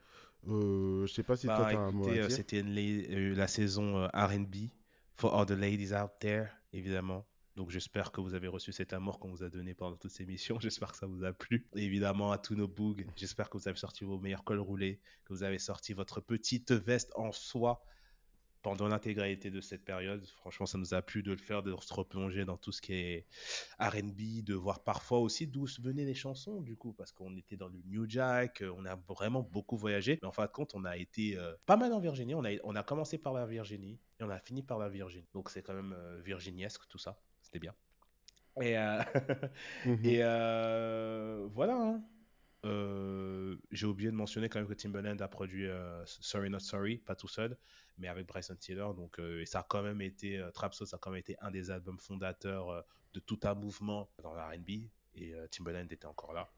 [0.48, 2.30] Euh, je sais pas si bah, toi t'as un mot à dire.
[2.30, 4.70] C'était la saison R&B
[5.14, 7.24] for all the ladies out there, évidemment.
[7.56, 10.22] Donc j'espère que vous avez reçu cet amour qu'on vous a donné pendant toute ces
[10.22, 10.58] émissions.
[10.60, 11.66] J'espère que ça vous a plu.
[11.74, 15.34] évidemment, à tous nos bougs, j'espère que vous avez sorti vos meilleurs cols roulés, que
[15.34, 17.84] vous avez sorti votre petite veste en soie
[18.62, 20.24] pendant l'intégralité de cette période.
[20.36, 22.94] Franchement, ça nous a plu de le faire, de se replonger dans tout ce qui
[22.94, 23.26] est
[23.80, 27.68] RB, de voir parfois aussi d'où venaient les chansons, du coup, parce qu'on était dans
[27.68, 30.18] le New Jack, on a vraiment beaucoup voyagé.
[30.22, 32.34] Mais en fin de compte, on a été euh, pas mal en Virginie.
[32.34, 35.26] On a, on a commencé par la Virginie et on a fini par la Virginie.
[35.34, 37.18] Donc c'est quand même euh, virginiesque tout ça.
[37.42, 37.74] C'était bien.
[38.60, 39.02] Et, euh,
[39.86, 40.04] mhm.
[40.04, 40.18] et
[41.52, 41.74] voilà.
[41.74, 42.02] Hein.
[42.64, 46.98] Euh, j'ai oublié de mentionner quand même que Timbaland a produit euh, Sorry Not Sorry,
[46.98, 47.56] pas tout seul,
[47.98, 48.88] mais avec Bryson Tiller.
[48.96, 51.70] Donc, et ça a quand même été, Trapso, ça a quand même été un des
[51.70, 52.84] albums fondateurs
[53.14, 54.70] de tout un mouvement dans la RB.
[55.14, 56.50] Et Timbaland était encore là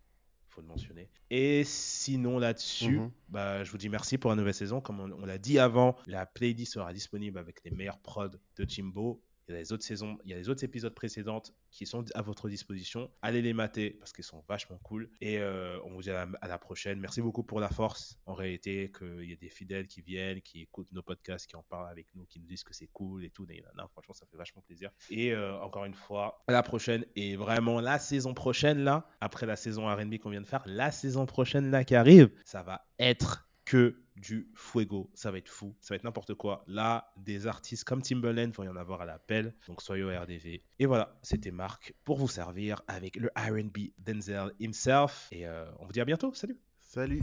[0.55, 1.11] faut le mentionner.
[1.31, 3.11] Et sinon là-dessus, mhm.
[3.29, 4.81] bah, je vous dis merci pour la nouvelle saison.
[4.81, 9.21] Comme on, l'a dit avant, la playlist sera disponible avec les meilleurs prods de Timbo.
[9.49, 12.05] Il y a les autres saisons, il y a les autres épisodes précédentes qui sont
[12.15, 13.11] à votre disposition.
[13.21, 15.11] Allez les mater parce qu'ils sont vachement cool.
[15.21, 16.99] Et euh, on vous dit à la, prochaine.
[16.99, 18.19] Merci beaucoup pour la force.
[18.27, 21.63] En réalité, qu'il y ait des fidèles qui viennent, qui écoutent nos podcasts, qui en
[21.63, 23.47] parlent avec nous, qui nous disent que c'est cool et tout.
[23.77, 24.91] Non, franchement, ça fait vachement plaisir.
[25.11, 27.05] Et euh, encore une fois, à la prochaine.
[27.17, 30.91] Et vraiment, la saison prochaine, là, après la saison RB qu'on vient de faire, la
[30.91, 35.11] saison prochaine, là, qui arrive, ça va être que du fuego.
[35.15, 36.65] Ça va être fou, ça va être n'importe quoi.
[36.67, 39.55] Là, des artistes comme Timberland vont y en avoir à l'appel.
[39.67, 40.63] Donc soyez au RDV.
[40.79, 45.29] Et voilà, c'était Marc pour vous servir avec le RB Denzel himself.
[45.33, 46.33] Et euh, on vous dit à bientôt.
[46.35, 46.59] Salut.
[46.81, 47.23] Salut.